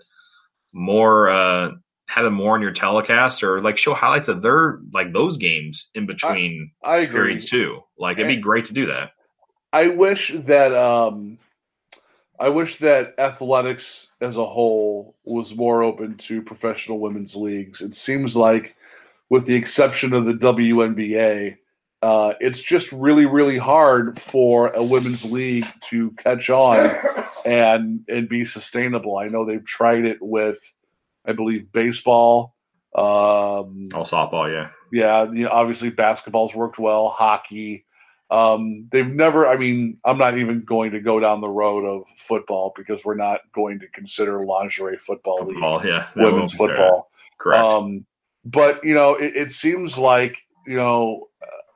more, 0.74 1.30
uh, 1.30 1.72
have 2.08 2.26
them 2.26 2.34
more 2.34 2.56
on 2.56 2.62
your 2.62 2.72
telecast 2.72 3.42
or 3.44 3.62
like 3.62 3.78
show 3.78 3.94
highlights 3.94 4.28
of 4.28 4.42
their 4.42 4.80
like 4.92 5.14
those 5.14 5.38
games 5.38 5.90
in 5.96 6.06
between 6.06 6.72
I, 6.84 7.02
I 7.02 7.06
periods 7.06 7.46
too. 7.46 7.82
Like 7.98 8.18
it'd 8.18 8.28
be 8.28 8.42
great 8.42 8.66
to 8.66 8.74
do 8.74 8.88
that. 8.88 9.12
I 9.74 9.88
wish 9.88 10.34
that 10.36 10.74
um, 10.74 11.38
I 12.42 12.50
wish 12.50 12.78
that 12.78 13.14
athletics 13.20 14.08
as 14.20 14.36
a 14.36 14.46
whole 14.46 15.16
was 15.26 15.56
more 15.56 15.84
open 15.84 16.18
to 16.18 16.42
professional 16.42 17.00
women's 17.00 17.36
leagues. 17.36 17.82
It 17.82 17.94
seems 17.94 18.36
like, 18.36 18.76
with 19.30 19.46
the 19.46 19.54
exception 19.54 20.12
of 20.14 20.26
the 20.26 20.34
WNBA, 20.34 21.58
uh, 22.02 22.34
it's 22.40 22.62
just 22.62 22.92
really, 22.92 23.26
really 23.26 23.58
hard 23.58 24.20
for 24.20 24.70
a 24.70 24.84
women's 24.84 25.24
league 25.32 25.68
to 25.90 26.12
catch 26.12 26.50
on 26.50 26.92
and 27.46 28.04
and 28.08 28.28
be 28.28 28.46
sustainable. 28.46 29.18
I 29.18 29.28
know 29.28 29.46
they've 29.46 29.64
tried 29.64 30.06
it 30.06 30.18
with, 30.22 30.60
I 31.26 31.34
believe, 31.34 31.72
baseball. 31.72 32.56
Um, 32.96 33.90
oh, 33.94 34.04
softball, 34.04 34.52
yeah, 34.52 34.70
yeah. 34.92 35.32
You 35.32 35.46
know, 35.46 35.52
obviously, 35.52 35.90
basketball's 35.90 36.56
worked 36.56 36.80
well. 36.80 37.10
Hockey. 37.10 37.86
Um, 38.32 38.88
they've 38.92 39.06
never, 39.06 39.46
I 39.46 39.58
mean, 39.58 39.98
I'm 40.06 40.18
not 40.18 40.38
even 40.38 40.64
going 40.64 40.92
to 40.92 41.02
go 41.02 41.20
down 41.20 41.42
the 41.42 41.50
road 41.50 41.84
of 41.84 42.08
football 42.16 42.72
because 42.78 43.04
we're 43.04 43.16
not 43.16 43.42
going 43.54 43.78
to 43.82 43.88
consider 43.90 44.46
lingerie 44.46 44.96
football, 44.96 45.40
football 45.40 45.80
league, 45.80 45.88
yeah, 45.88 46.08
women's 46.16 46.54
football. 46.54 47.12
Correct. 47.38 47.62
Um, 47.62 48.06
but, 48.46 48.82
you 48.86 48.94
know, 48.94 49.16
it, 49.16 49.36
it 49.36 49.52
seems 49.52 49.98
like, 49.98 50.38
you 50.66 50.78
know, 50.78 51.28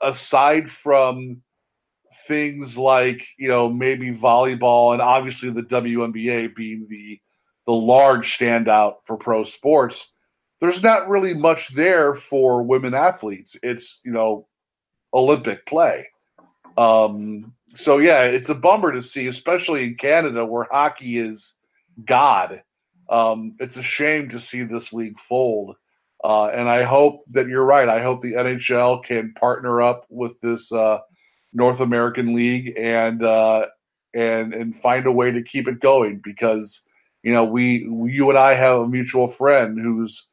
aside 0.06 0.70
from 0.70 1.41
things 2.28 2.78
like, 2.78 3.28
you 3.38 3.47
know, 3.47 3.70
maybe 3.70 4.12
volleyball 4.12 4.93
and 4.93 5.01
obviously 5.01 5.49
the 5.49 5.64
WNBA 5.64 6.56
being 6.56 6.88
the, 6.89 7.20
the 7.66 7.74
large 7.74 8.38
standout 8.38 8.95
for 9.03 9.18
pro 9.18 9.43
sports, 9.43 10.12
there's 10.62 10.82
not 10.82 11.10
really 11.10 11.34
much 11.34 11.74
there 11.76 12.14
for 12.14 12.64
women 12.64 12.93
athletes. 12.93 13.58
It's, 13.62 13.99
you 14.06 14.12
know, 14.12 14.47
Olympic 15.14 15.66
play. 15.66 16.08
Um, 16.78 17.53
so 17.74 17.97
yeah, 17.97 18.24
it's 18.24 18.49
a 18.49 18.56
bummer 18.56 18.91
to 18.91 19.01
see, 19.01 19.28
especially 19.28 19.84
in 19.84 19.95
Canada 19.95 20.45
where 20.45 20.68
hockey 20.72 21.18
is 21.18 21.53
god. 22.06 22.62
Um, 23.10 23.56
it's 23.60 23.78
a 23.78 23.84
shame 23.84 24.30
to 24.30 24.39
see 24.39 24.64
this 24.64 24.93
league 24.93 25.20
fold. 25.20 25.76
Uh, 26.26 26.48
and 26.48 26.68
I 26.68 26.82
hope 26.82 27.24
that 27.30 27.48
you're 27.48 27.64
right. 27.64 27.88
I 27.88 28.02
hope 28.02 28.22
the 28.22 28.34
NHL 28.34 29.04
can 29.04 29.32
partner 29.34 29.84
up 29.84 30.08
with 30.10 30.42
this 30.42 30.72
uh, 30.72 31.02
North 31.54 31.82
American 31.82 32.34
League 32.34 32.74
and 32.76 33.24
uh, 33.24 33.68
and 34.16 34.52
and 34.52 34.76
find 34.76 35.06
a 35.06 35.12
way 35.12 35.30
to 35.30 35.44
keep 35.44 35.68
it 35.68 35.80
going 35.80 36.22
because 36.24 36.82
you 37.22 37.32
know 37.32 37.46
we, 37.46 37.88
you 38.12 38.28
and 38.32 38.40
I 38.40 38.56
have 38.56 38.80
a 38.80 38.88
mutual 38.88 39.28
friend 39.28 39.80
whose 39.80 40.28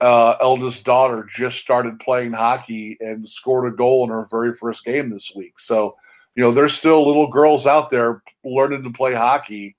uh, 0.00 0.34
eldest 0.40 0.84
daughter 0.84 1.24
just 1.32 1.58
started 1.58 2.00
playing 2.00 2.32
hockey 2.32 2.96
and 2.98 3.28
scored 3.28 3.72
a 3.72 3.76
goal 3.76 4.02
in 4.02 4.10
her 4.10 4.26
very 4.28 4.52
first 4.52 4.84
game 4.84 5.10
this 5.10 5.32
week. 5.36 5.60
So, 5.60 5.94
you 6.34 6.42
know, 6.42 6.50
there's 6.50 6.74
still 6.74 7.06
little 7.06 7.28
girls 7.28 7.68
out 7.68 7.88
there 7.90 8.20
learning 8.44 8.82
to 8.82 8.90
play 8.90 9.14
hockey, 9.14 9.76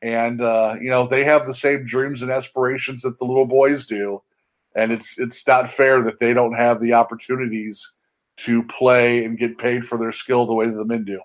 and 0.00 0.40
uh, 0.40 0.76
you 0.80 0.88
know 0.88 1.06
they 1.06 1.24
have 1.24 1.46
the 1.46 1.52
same 1.52 1.84
dreams 1.84 2.22
and 2.22 2.30
aspirations 2.30 3.02
that 3.02 3.18
the 3.18 3.26
little 3.26 3.44
boys 3.44 3.84
do, 3.84 4.22
and 4.74 4.92
it's 4.92 5.18
it's 5.18 5.46
not 5.46 5.70
fair 5.70 6.02
that 6.02 6.18
they 6.18 6.32
don't 6.32 6.54
have 6.54 6.80
the 6.80 6.92
opportunities 6.92 7.96
to 8.38 8.62
play 8.64 9.24
and 9.24 9.38
get 9.38 9.58
paid 9.58 9.84
for 9.84 9.98
their 9.98 10.12
skill 10.12 10.46
the 10.46 10.54
way 10.54 10.66
that 10.66 10.76
the 10.76 10.84
men 10.84 11.04
do. 11.04 11.20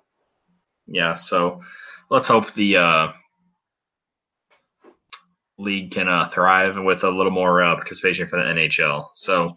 Yeah, 0.87 1.13
so 1.13 1.61
let's 2.09 2.27
hope 2.27 2.53
the 2.53 2.77
uh, 2.77 3.11
league 5.57 5.91
can 5.91 6.07
uh, 6.07 6.29
thrive 6.29 6.83
with 6.83 7.03
a 7.03 7.09
little 7.09 7.31
more 7.31 7.63
uh, 7.63 7.75
participation 7.75 8.27
for 8.27 8.37
the 8.37 8.43
NHL. 8.43 9.07
So 9.13 9.55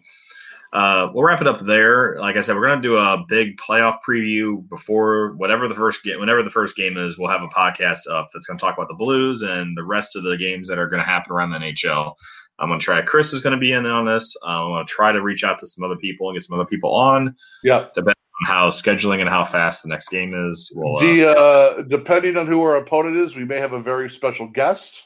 uh, 0.71 1.09
we'll 1.13 1.23
wrap 1.23 1.41
it 1.41 1.47
up 1.47 1.59
there. 1.65 2.15
Like 2.19 2.37
I 2.37 2.41
said, 2.41 2.55
we're 2.55 2.67
going 2.67 2.81
to 2.81 2.87
do 2.87 2.97
a 2.97 3.25
big 3.27 3.57
playoff 3.57 3.99
preview 4.07 4.67
before 4.69 5.33
whatever 5.35 5.67
the 5.67 5.75
first 5.75 6.03
game, 6.03 6.19
whenever 6.19 6.43
the 6.43 6.51
first 6.51 6.75
game 6.75 6.97
is. 6.97 7.17
We'll 7.17 7.29
have 7.29 7.41
a 7.41 7.47
podcast 7.47 8.07
up 8.09 8.29
that's 8.33 8.45
going 8.45 8.57
to 8.57 8.61
talk 8.61 8.77
about 8.77 8.87
the 8.87 8.93
Blues 8.93 9.41
and 9.41 9.75
the 9.75 9.83
rest 9.83 10.15
of 10.15 10.23
the 10.23 10.37
games 10.37 10.67
that 10.67 10.77
are 10.77 10.87
going 10.87 11.01
to 11.01 11.09
happen 11.09 11.31
around 11.31 11.51
the 11.51 11.57
NHL. 11.57 12.13
I'm 12.59 12.69
to 12.69 12.83
try. 12.83 13.01
Chris 13.01 13.33
is 13.33 13.41
going 13.41 13.53
to 13.53 13.59
be 13.59 13.71
in 13.71 13.85
on 13.85 14.05
this. 14.05 14.35
I'm 14.43 14.69
going 14.69 14.85
to 14.85 14.91
try 14.91 15.11
to 15.11 15.21
reach 15.21 15.43
out 15.43 15.59
to 15.59 15.67
some 15.67 15.83
other 15.83 15.95
people 15.95 16.29
and 16.29 16.35
get 16.35 16.43
some 16.43 16.59
other 16.59 16.67
people 16.67 16.93
on. 16.93 17.35
Yeah. 17.63 17.87
Depending 17.95 18.15
on 18.41 18.47
how 18.47 18.69
scheduling 18.69 19.21
and 19.21 19.29
how 19.29 19.45
fast 19.45 19.83
the 19.83 19.89
next 19.89 20.09
game 20.09 20.33
is. 20.33 20.71
We'll, 20.75 20.99
the, 20.99 21.29
uh, 21.29 21.33
uh, 21.33 21.81
depending 21.83 22.37
on 22.37 22.47
who 22.47 22.61
our 22.61 22.75
opponent 22.75 23.17
is, 23.17 23.35
we 23.35 23.45
may 23.45 23.59
have 23.59 23.73
a 23.73 23.81
very 23.81 24.09
special 24.09 24.47
guest. 24.47 25.01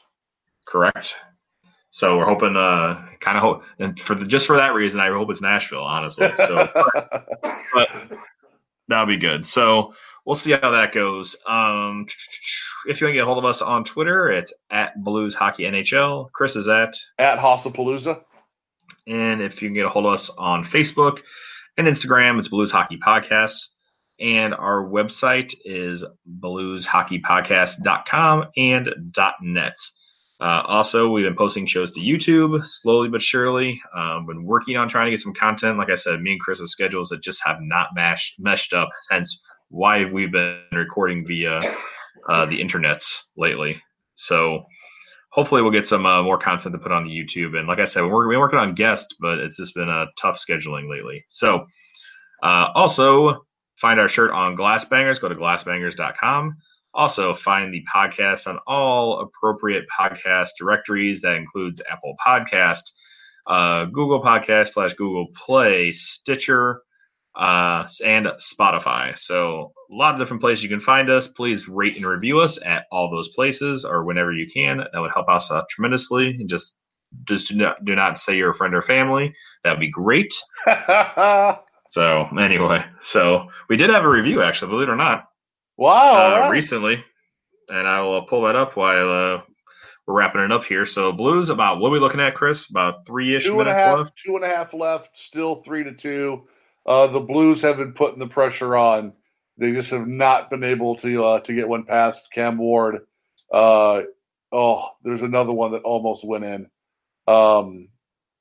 Correct. 0.66 1.14
So 1.90 2.18
we're 2.18 2.26
hoping, 2.26 2.56
uh, 2.56 3.06
kind 3.20 3.36
of 3.36 3.42
hope, 3.42 3.62
and 3.78 4.00
for 4.00 4.16
the, 4.16 4.26
just 4.26 4.48
for 4.48 4.56
that 4.56 4.74
reason, 4.74 4.98
I 4.98 5.08
hope 5.10 5.30
it's 5.30 5.40
Nashville, 5.40 5.84
honestly. 5.84 6.28
So, 6.36 6.68
but 7.72 7.88
that'll 8.88 9.06
be 9.06 9.16
good. 9.16 9.46
So 9.46 9.94
we'll 10.24 10.34
see 10.34 10.52
how 10.52 10.72
that 10.72 10.92
goes. 10.92 11.36
Um, 11.46 12.06
if 12.86 13.00
you 13.00 13.06
want 13.06 13.12
to 13.12 13.18
get 13.18 13.22
a 13.22 13.26
hold 13.26 13.38
of 13.38 13.44
us 13.44 13.62
on 13.62 13.84
Twitter, 13.84 14.30
it's 14.30 14.52
at 14.70 15.02
Blues 15.02 15.34
Hockey 15.34 15.64
NHL. 15.64 16.30
Chris 16.32 16.56
is 16.56 16.68
at 16.68 16.96
at 17.18 17.38
Hossapalooza. 17.38 18.20
And 19.06 19.42
if 19.42 19.62
you 19.62 19.68
can 19.68 19.74
get 19.74 19.86
a 19.86 19.90
hold 19.90 20.06
of 20.06 20.14
us 20.14 20.30
on 20.30 20.64
Facebook 20.64 21.18
and 21.76 21.86
Instagram, 21.86 22.38
it's 22.38 22.48
Blues 22.48 22.70
Hockey 22.70 22.96
Podcast. 22.98 23.68
And 24.20 24.54
our 24.54 24.84
website 24.84 25.52
is 25.64 26.04
blueshockeypodcast.com 26.40 28.44
and 28.56 29.12
.net. 29.42 29.76
Uh, 30.40 30.62
also, 30.66 31.10
we've 31.10 31.24
been 31.24 31.36
posting 31.36 31.66
shows 31.66 31.92
to 31.92 32.00
YouTube 32.00 32.66
slowly 32.66 33.08
but 33.08 33.22
surely. 33.22 33.80
Um, 33.94 34.26
been 34.26 34.44
working 34.44 34.76
on 34.76 34.88
trying 34.88 35.06
to 35.06 35.10
get 35.10 35.20
some 35.20 35.34
content. 35.34 35.78
Like 35.78 35.90
I 35.90 35.94
said, 35.94 36.20
me 36.20 36.32
and 36.32 36.40
Chris's 36.40 36.72
schedules 36.72 37.10
that 37.10 37.22
just 37.22 37.40
have 37.44 37.58
not 37.60 37.90
mashed, 37.94 38.34
meshed 38.38 38.72
up. 38.72 38.88
Hence, 39.10 39.40
why 39.68 40.04
we've 40.04 40.32
been 40.32 40.60
recording 40.72 41.24
via 41.26 41.60
uh, 42.28 42.46
the 42.46 42.60
internets 42.60 43.22
lately. 43.36 43.82
So, 44.16 44.64
hopefully, 45.30 45.62
we'll 45.62 45.72
get 45.72 45.86
some 45.86 46.06
uh, 46.06 46.22
more 46.22 46.38
content 46.38 46.72
to 46.72 46.78
put 46.78 46.92
on 46.92 47.04
the 47.04 47.10
YouTube. 47.10 47.56
And 47.56 47.66
like 47.66 47.78
I 47.80 47.86
said, 47.86 48.04
we're, 48.04 48.28
we're 48.28 48.38
working 48.38 48.58
on 48.58 48.74
guests, 48.74 49.16
but 49.20 49.38
it's 49.38 49.56
just 49.56 49.74
been 49.74 49.88
a 49.88 50.06
tough 50.16 50.38
scheduling 50.38 50.88
lately. 50.90 51.24
So, 51.30 51.66
uh, 52.42 52.68
also 52.74 53.44
find 53.76 53.98
our 53.98 54.08
shirt 54.08 54.30
on 54.30 54.56
Glassbangers. 54.56 55.20
Go 55.20 55.28
to 55.28 55.34
glassbangers.com. 55.34 56.56
Also, 56.94 57.34
find 57.34 57.74
the 57.74 57.82
podcast 57.92 58.46
on 58.46 58.60
all 58.68 59.20
appropriate 59.20 59.84
podcast 59.88 60.50
directories. 60.58 61.22
That 61.22 61.36
includes 61.36 61.82
Apple 61.90 62.14
Podcast, 62.24 62.92
uh, 63.48 63.86
Google 63.86 64.22
Podcast 64.22 64.68
slash 64.68 64.94
Google 64.94 65.26
Play, 65.34 65.90
Stitcher, 65.90 66.82
uh, 67.36 67.88
and 68.04 68.26
Spotify. 68.38 69.16
So 69.16 69.72
a 69.90 69.94
lot 69.94 70.14
of 70.14 70.20
different 70.20 70.40
places 70.40 70.62
you 70.62 70.68
can 70.68 70.80
find 70.80 71.10
us. 71.10 71.26
Please 71.26 71.68
rate 71.68 71.96
and 71.96 72.06
review 72.06 72.40
us 72.40 72.58
at 72.64 72.86
all 72.90 73.10
those 73.10 73.28
places 73.28 73.84
or 73.84 74.04
whenever 74.04 74.32
you 74.32 74.46
can. 74.46 74.78
That 74.78 75.00
would 75.00 75.12
help 75.12 75.28
us 75.28 75.50
out 75.50 75.68
tremendously. 75.68 76.28
And 76.28 76.48
just 76.48 76.76
just 77.24 77.48
do 77.48 77.56
not, 77.56 77.84
do 77.84 77.94
not 77.94 78.18
say 78.18 78.36
you're 78.36 78.50
a 78.50 78.54
friend 78.54 78.74
or 78.74 78.82
family. 78.82 79.34
That 79.62 79.70
would 79.70 79.80
be 79.80 79.90
great. 79.90 80.34
So 81.94 82.26
anyway, 82.36 82.84
so 83.00 83.46
we 83.68 83.76
did 83.76 83.88
have 83.90 84.02
a 84.02 84.08
review 84.08 84.42
actually, 84.42 84.72
believe 84.72 84.88
it 84.88 84.92
or 84.92 84.96
not, 84.96 85.28
wow. 85.76 86.34
uh, 86.34 86.40
right. 86.40 86.50
recently, 86.50 87.04
and 87.68 87.86
I 87.86 88.00
will 88.00 88.22
pull 88.22 88.42
that 88.42 88.56
up 88.56 88.76
while 88.76 89.08
uh, 89.08 89.42
we're 90.04 90.14
wrapping 90.14 90.40
it 90.40 90.50
up 90.50 90.64
here. 90.64 90.86
So 90.86 91.12
Blues 91.12 91.50
about 91.50 91.78
what 91.78 91.90
are 91.90 91.92
we 91.92 92.00
looking 92.00 92.18
at, 92.18 92.34
Chris? 92.34 92.68
About 92.68 93.06
three 93.06 93.36
ish 93.36 93.44
two 93.44 93.60
and 93.60 93.60
a 93.60 93.64
minutes 93.66 93.80
half, 93.80 93.98
left. 93.98 94.18
two 94.26 94.34
and 94.34 94.44
a 94.44 94.48
half 94.48 94.74
left, 94.74 95.16
still 95.16 95.62
three 95.62 95.84
to 95.84 95.92
two. 95.92 96.48
Uh, 96.86 97.06
the 97.06 97.20
Blues 97.20 97.62
have 97.62 97.78
been 97.78 97.92
putting 97.92 98.18
the 98.18 98.26
pressure 98.26 98.76
on. 98.76 99.12
They 99.56 99.72
just 99.72 99.90
have 99.90 100.06
not 100.06 100.50
been 100.50 100.64
able 100.64 100.96
to 100.96 101.24
uh, 101.24 101.40
to 101.40 101.54
get 101.54 101.68
one 101.68 101.84
past 101.84 102.30
Cam 102.32 102.58
Ward. 102.58 103.00
Uh, 103.52 104.02
oh, 104.52 104.88
there's 105.02 105.22
another 105.22 105.52
one 105.52 105.72
that 105.72 105.82
almost 105.82 106.24
went 106.24 106.44
in. 106.44 106.68
Um, 107.26 107.88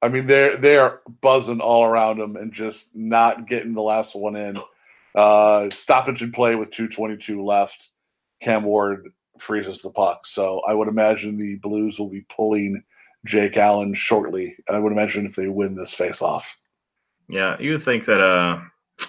I 0.02 0.10
mean, 0.10 0.28
they're 0.28 0.58
they're 0.58 1.02
buzzing 1.22 1.62
all 1.62 1.86
around 1.86 2.20
them 2.20 2.36
and 2.36 2.52
just 2.52 2.88
not 2.94 3.48
getting 3.48 3.74
the 3.74 3.82
last 3.82 4.16
one 4.16 4.36
in. 4.36 4.60
Uh, 5.16 5.70
stoppage 5.70 6.22
and 6.22 6.34
play 6.34 6.56
with 6.56 6.72
2:22 6.72 7.44
left. 7.46 7.90
Cam 8.42 8.64
Ward 8.64 9.14
freezes 9.40 9.82
the 9.82 9.90
puck, 9.90 10.28
so 10.28 10.62
I 10.68 10.74
would 10.74 10.88
imagine 10.88 11.38
the 11.38 11.56
Blues 11.56 12.00
will 12.00 12.10
be 12.10 12.26
pulling 12.36 12.84
Jake 13.26 13.56
Allen 13.56 13.94
shortly. 13.94 14.56
I 14.68 14.80
would 14.80 14.92
imagine 14.92 15.26
if 15.26 15.36
they 15.36 15.48
win 15.48 15.76
this 15.76 15.94
face-off. 15.94 16.58
Yeah, 17.30 17.58
you 17.60 17.74
would 17.74 17.84
think 17.84 18.06
that. 18.06 18.22
Uh, 18.22 18.62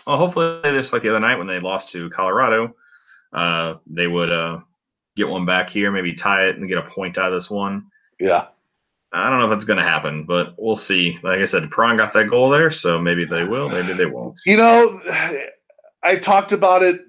well, 0.06 0.16
hopefully, 0.16 0.60
just 0.64 0.92
like 0.92 1.02
the 1.02 1.10
other 1.10 1.20
night 1.20 1.36
when 1.36 1.46
they 1.46 1.60
lost 1.60 1.90
to 1.90 2.10
Colorado, 2.10 2.74
uh, 3.32 3.76
they 3.86 4.06
would 4.06 4.32
uh, 4.32 4.60
get 5.16 5.28
one 5.28 5.44
back 5.44 5.68
here, 5.68 5.90
maybe 5.90 6.14
tie 6.14 6.46
it 6.46 6.56
and 6.56 6.68
get 6.68 6.78
a 6.78 6.82
point 6.82 7.18
out 7.18 7.32
of 7.32 7.36
this 7.36 7.50
one. 7.50 7.86
Yeah, 8.18 8.46
I 9.12 9.30
don't 9.30 9.38
know 9.38 9.46
if 9.46 9.50
that's 9.50 9.64
going 9.64 9.78
to 9.78 9.84
happen, 9.84 10.24
but 10.24 10.54
we'll 10.58 10.76
see. 10.76 11.18
Like 11.22 11.40
I 11.40 11.44
said, 11.44 11.70
Prong 11.70 11.96
got 11.96 12.12
that 12.14 12.30
goal 12.30 12.50
there, 12.50 12.70
so 12.70 12.98
maybe 12.98 13.24
they 13.24 13.44
will, 13.44 13.68
maybe 13.68 13.92
they 13.92 14.06
won't. 14.06 14.40
you 14.44 14.56
know, 14.56 15.00
I 16.02 16.16
talked 16.16 16.52
about 16.52 16.82
it 16.82 17.02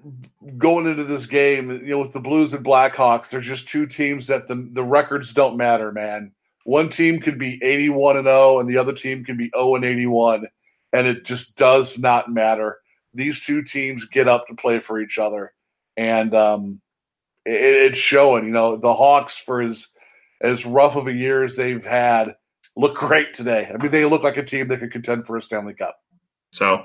going 0.58 0.86
into 0.86 1.04
this 1.04 1.26
game. 1.26 1.70
You 1.70 1.90
know, 1.90 1.98
with 1.98 2.12
the 2.12 2.20
Blues 2.20 2.54
and 2.54 2.64
Blackhawks, 2.64 3.30
they're 3.30 3.40
just 3.40 3.68
two 3.68 3.86
teams 3.86 4.26
that 4.28 4.46
the 4.48 4.68
the 4.72 4.84
records 4.84 5.32
don't 5.32 5.56
matter, 5.56 5.92
man. 5.92 6.32
One 6.64 6.88
team 6.88 7.20
could 7.20 7.38
be 7.38 7.62
81 7.62 8.16
and 8.16 8.26
0 8.26 8.58
and 8.58 8.68
the 8.68 8.76
other 8.76 8.92
team 8.92 9.24
can 9.24 9.36
be 9.36 9.50
0 9.56 9.76
and 9.76 9.84
81 9.84 10.46
and 10.92 11.06
it 11.06 11.24
just 11.24 11.56
does 11.56 11.98
not 11.98 12.32
matter. 12.32 12.78
These 13.14 13.40
two 13.40 13.62
teams 13.62 14.06
get 14.06 14.28
up 14.28 14.46
to 14.46 14.54
play 14.54 14.78
for 14.78 15.00
each 15.00 15.18
other 15.18 15.52
and 15.96 16.34
um 16.34 16.80
it, 17.44 17.92
it's 17.92 17.98
showing, 17.98 18.44
you 18.44 18.52
know, 18.52 18.76
the 18.76 18.94
Hawks 18.94 19.36
for 19.36 19.62
as 19.62 19.88
as 20.42 20.66
rough 20.66 20.96
of 20.96 21.06
a 21.06 21.12
year 21.12 21.44
as 21.44 21.56
they've 21.56 21.84
had 21.84 22.36
look 22.76 22.96
great 22.96 23.32
today. 23.32 23.70
I 23.72 23.76
mean, 23.78 23.90
they 23.90 24.04
look 24.04 24.22
like 24.22 24.36
a 24.36 24.44
team 24.44 24.68
that 24.68 24.80
could 24.80 24.92
contend 24.92 25.26
for 25.26 25.36
a 25.36 25.42
Stanley 25.42 25.74
Cup. 25.74 25.96
So 26.52 26.84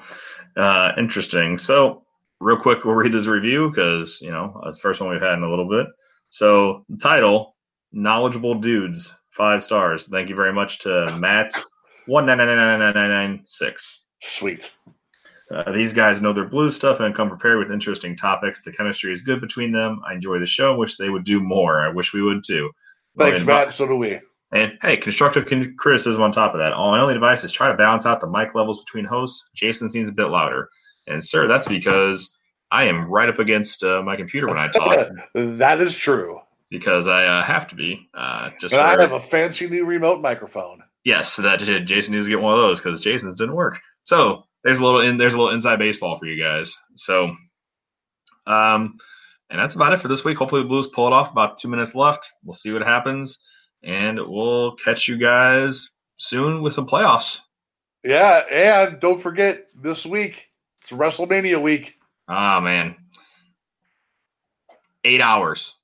uh, 0.57 0.91
interesting. 0.97 1.57
So 1.57 2.03
real 2.39 2.57
quick, 2.57 2.83
we'll 2.83 2.95
read 2.95 3.11
this 3.11 3.27
review 3.27 3.69
because 3.69 4.21
you 4.21 4.31
know 4.31 4.59
that's 4.63 4.77
the 4.77 4.81
first 4.81 5.01
one 5.01 5.09
we've 5.09 5.21
had 5.21 5.33
in 5.33 5.43
a 5.43 5.49
little 5.49 5.69
bit. 5.69 5.87
So 6.29 6.85
the 6.89 6.97
title: 6.97 7.55
Knowledgeable 7.91 8.55
Dudes, 8.55 9.13
five 9.29 9.63
stars. 9.63 10.05
Thank 10.05 10.29
you 10.29 10.35
very 10.35 10.53
much 10.53 10.79
to 10.79 11.17
Matt 11.19 11.53
one 12.07 12.25
nine 12.25 12.37
nine 12.37 12.47
nine 12.47 12.57
nine 12.57 12.79
nine 12.79 12.93
nine 12.93 13.09
nine 13.09 13.41
six. 13.45 14.05
Sweet. 14.21 14.71
Uh, 15.53 15.71
these 15.71 15.91
guys 15.91 16.21
know 16.21 16.31
their 16.31 16.47
blue 16.47 16.71
stuff 16.71 16.99
and 16.99 17.15
come 17.15 17.27
prepared 17.27 17.59
with 17.59 17.71
interesting 17.71 18.15
topics. 18.15 18.63
The 18.63 18.71
chemistry 18.71 19.11
is 19.11 19.21
good 19.21 19.41
between 19.41 19.71
them. 19.71 20.01
I 20.07 20.13
enjoy 20.13 20.39
the 20.39 20.45
show. 20.45 20.75
Wish 20.75 20.97
they 20.97 21.09
would 21.09 21.25
do 21.25 21.41
more. 21.41 21.81
I 21.81 21.89
wish 21.89 22.13
we 22.13 22.21
would 22.21 22.43
too. 22.43 22.71
Thanks, 23.17 23.43
Matt. 23.43 23.73
So 23.73 23.87
do 23.87 23.95
we. 23.95 24.19
And 24.53 24.73
hey, 24.81 24.97
constructive 24.97 25.45
criticism 25.77 26.21
on 26.21 26.31
top 26.31 26.53
of 26.53 26.59
that. 26.59 26.73
All 26.73 26.91
my 26.91 26.99
only 26.99 27.15
advice 27.15 27.43
is 27.43 27.51
try 27.51 27.69
to 27.69 27.77
balance 27.77 28.05
out 28.05 28.21
the 28.21 28.27
mic 28.27 28.53
levels 28.53 28.83
between 28.83 29.05
hosts. 29.05 29.49
Jason 29.55 29.89
seems 29.89 30.09
a 30.09 30.13
bit 30.13 30.25
louder, 30.25 30.69
and 31.07 31.23
sir, 31.23 31.47
that's 31.47 31.67
because 31.67 32.37
I 32.69 32.85
am 32.85 33.09
right 33.09 33.29
up 33.29 33.39
against 33.39 33.83
uh, 33.83 34.01
my 34.01 34.15
computer 34.17 34.47
when 34.47 34.57
I 34.57 34.67
talk 34.67 35.09
that 35.33 35.81
is 35.81 35.95
true. 35.95 36.39
because 36.69 37.07
I 37.07 37.25
uh, 37.25 37.43
have 37.43 37.67
to 37.69 37.75
be. 37.75 38.09
Uh, 38.13 38.49
just 38.59 38.73
And 38.73 38.81
I 38.81 38.99
have 39.01 39.13
a 39.13 39.21
fancy 39.21 39.69
new 39.69 39.85
remote 39.85 40.21
microphone. 40.21 40.83
Yes, 41.03 41.35
that 41.37 41.59
Jason 41.85 42.13
needs 42.13 42.25
to 42.25 42.31
get 42.31 42.41
one 42.41 42.53
of 42.53 42.59
those 42.59 42.79
because 42.81 43.01
Jason's 43.01 43.35
didn't 43.35 43.55
work. 43.55 43.79
So 44.03 44.43
there's 44.63 44.79
a 44.79 44.83
little 44.83 45.01
in 45.01 45.17
there's 45.17 45.33
a 45.33 45.37
little 45.37 45.53
inside 45.53 45.79
baseball 45.79 46.17
for 46.19 46.25
you 46.25 46.41
guys. 46.41 46.77
So, 46.95 47.31
um, 48.47 48.97
and 49.49 49.59
that's 49.59 49.75
about 49.75 49.93
it 49.93 49.99
for 50.01 50.07
this 50.07 50.23
week. 50.23 50.37
Hopefully 50.37 50.61
the 50.63 50.67
Blues 50.67 50.87
pull 50.87 51.07
it 51.07 51.13
off. 51.13 51.31
About 51.31 51.57
two 51.57 51.67
minutes 51.67 51.95
left. 51.95 52.31
We'll 52.43 52.53
see 52.53 52.71
what 52.71 52.83
happens, 52.83 53.39
and 53.83 54.19
we'll 54.19 54.75
catch 54.75 55.07
you 55.07 55.17
guys 55.17 55.89
soon 56.17 56.61
with 56.61 56.73
some 56.73 56.87
playoffs. 56.87 57.39
Yeah, 58.03 58.43
and 58.51 58.99
don't 58.99 59.21
forget 59.21 59.67
this 59.75 60.05
week 60.05 60.47
it's 60.81 60.91
WrestleMania 60.91 61.61
week. 61.61 61.95
Ah 62.27 62.59
man, 62.59 62.95
eight 65.03 65.21
hours. 65.21 65.75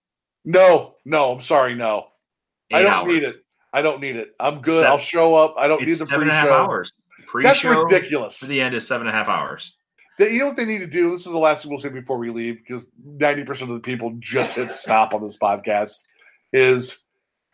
No, 0.45 0.95
no, 1.05 1.33
I'm 1.33 1.41
sorry, 1.41 1.75
no. 1.75 2.07
I 2.71 2.79
Eight 2.79 2.83
don't 2.83 2.91
hours. 2.93 3.13
need 3.13 3.23
it. 3.23 3.43
I 3.73 3.81
don't 3.81 4.01
need 4.01 4.15
it. 4.15 4.29
I'm 4.39 4.61
good. 4.61 4.79
Seven- 4.79 4.91
I'll 4.91 4.97
show 4.99 5.35
up. 5.35 5.55
I 5.57 5.67
don't 5.67 5.81
need 5.81 5.89
the 5.91 6.05
seven 6.07 6.21
and 6.23 6.31
a 6.31 6.33
half 6.33 6.45
pre-show. 6.47 6.57
hours. 6.63 6.93
That's 7.19 7.29
Pre-show 7.29 7.81
ridiculous. 7.83 8.39
To 8.39 8.45
the 8.45 8.61
end 8.61 8.75
is 8.75 8.87
seven 8.87 9.07
and 9.07 9.15
a 9.15 9.17
half 9.17 9.27
hours. 9.27 9.75
They- 10.17 10.31
you 10.33 10.39
know 10.39 10.47
what 10.47 10.55
they 10.57 10.65
need 10.65 10.79
to 10.79 10.87
do? 10.87 11.11
This 11.11 11.25
is 11.25 11.31
the 11.31 11.37
last 11.37 11.63
thing 11.63 11.71
we'll 11.71 11.79
say 11.79 11.89
before 11.89 12.17
we 12.17 12.29
leave, 12.29 12.57
because 12.57 12.83
90% 13.05 13.69
of 13.69 13.75
the 13.75 13.79
people 13.81 14.15
just 14.19 14.55
hit 14.55 14.71
stop 14.71 15.13
on 15.13 15.23
this 15.23 15.37
podcast. 15.37 15.95
Is 16.53 16.99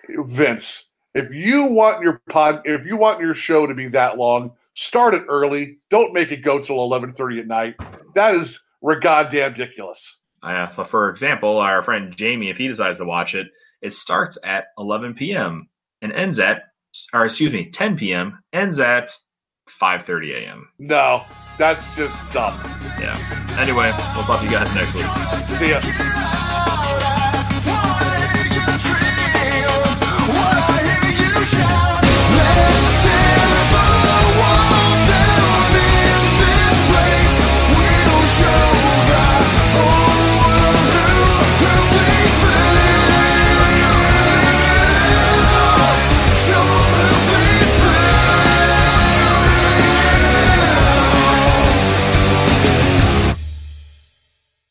Vince, 0.08 0.90
if 1.14 1.34
you 1.34 1.66
want 1.66 2.02
your 2.04 2.22
pod, 2.30 2.62
if 2.66 2.86
you 2.86 2.96
want 2.98 3.20
your 3.20 3.34
show 3.34 3.66
to 3.66 3.74
be 3.74 3.88
that 3.90 4.18
long, 4.18 4.52
start 4.76 5.14
it 5.14 5.24
early. 5.28 5.80
Don't 5.90 6.14
make 6.14 6.32
it 6.32 6.38
go 6.44 6.60
till 6.60 6.78
11:30 6.78 7.40
at 7.40 7.48
night. 7.48 7.76
That 8.16 8.36
is 8.36 8.60
goddamn 9.02 9.54
ridiculous. 9.54 10.20
Uh, 10.44 10.70
so, 10.72 10.84
for 10.84 11.10
example, 11.10 11.58
our 11.58 11.82
friend 11.84 12.16
Jamie, 12.16 12.50
if 12.50 12.58
he 12.58 12.68
decides 12.68 12.98
to 12.98 13.06
watch 13.06 13.34
it, 13.34 13.48
it 13.82 13.94
starts 13.94 14.38
at 14.44 14.66
11 14.78 15.14
p.m. 15.14 15.70
and 16.04 16.12
ends 16.14 16.38
at, 16.38 16.66
or 17.14 17.26
excuse 17.26 17.52
me, 17.52 17.72
10 17.72 17.98
p.m. 17.98 18.44
ends 18.54 18.78
at 18.78 19.10
5:30 19.68 20.44
a.m. 20.44 20.70
No, 20.78 21.24
that's 21.58 21.84
just 21.96 22.16
dumb. 22.32 22.60
Yeah. 23.00 23.18
Anyway, 23.58 23.92
we'll 24.14 24.26
talk 24.26 24.40
to 24.40 24.46
you 24.46 24.52
guys 24.52 24.72
next 24.76 24.94
week. 24.94 25.58
See 25.58 25.70
ya. 25.72 26.33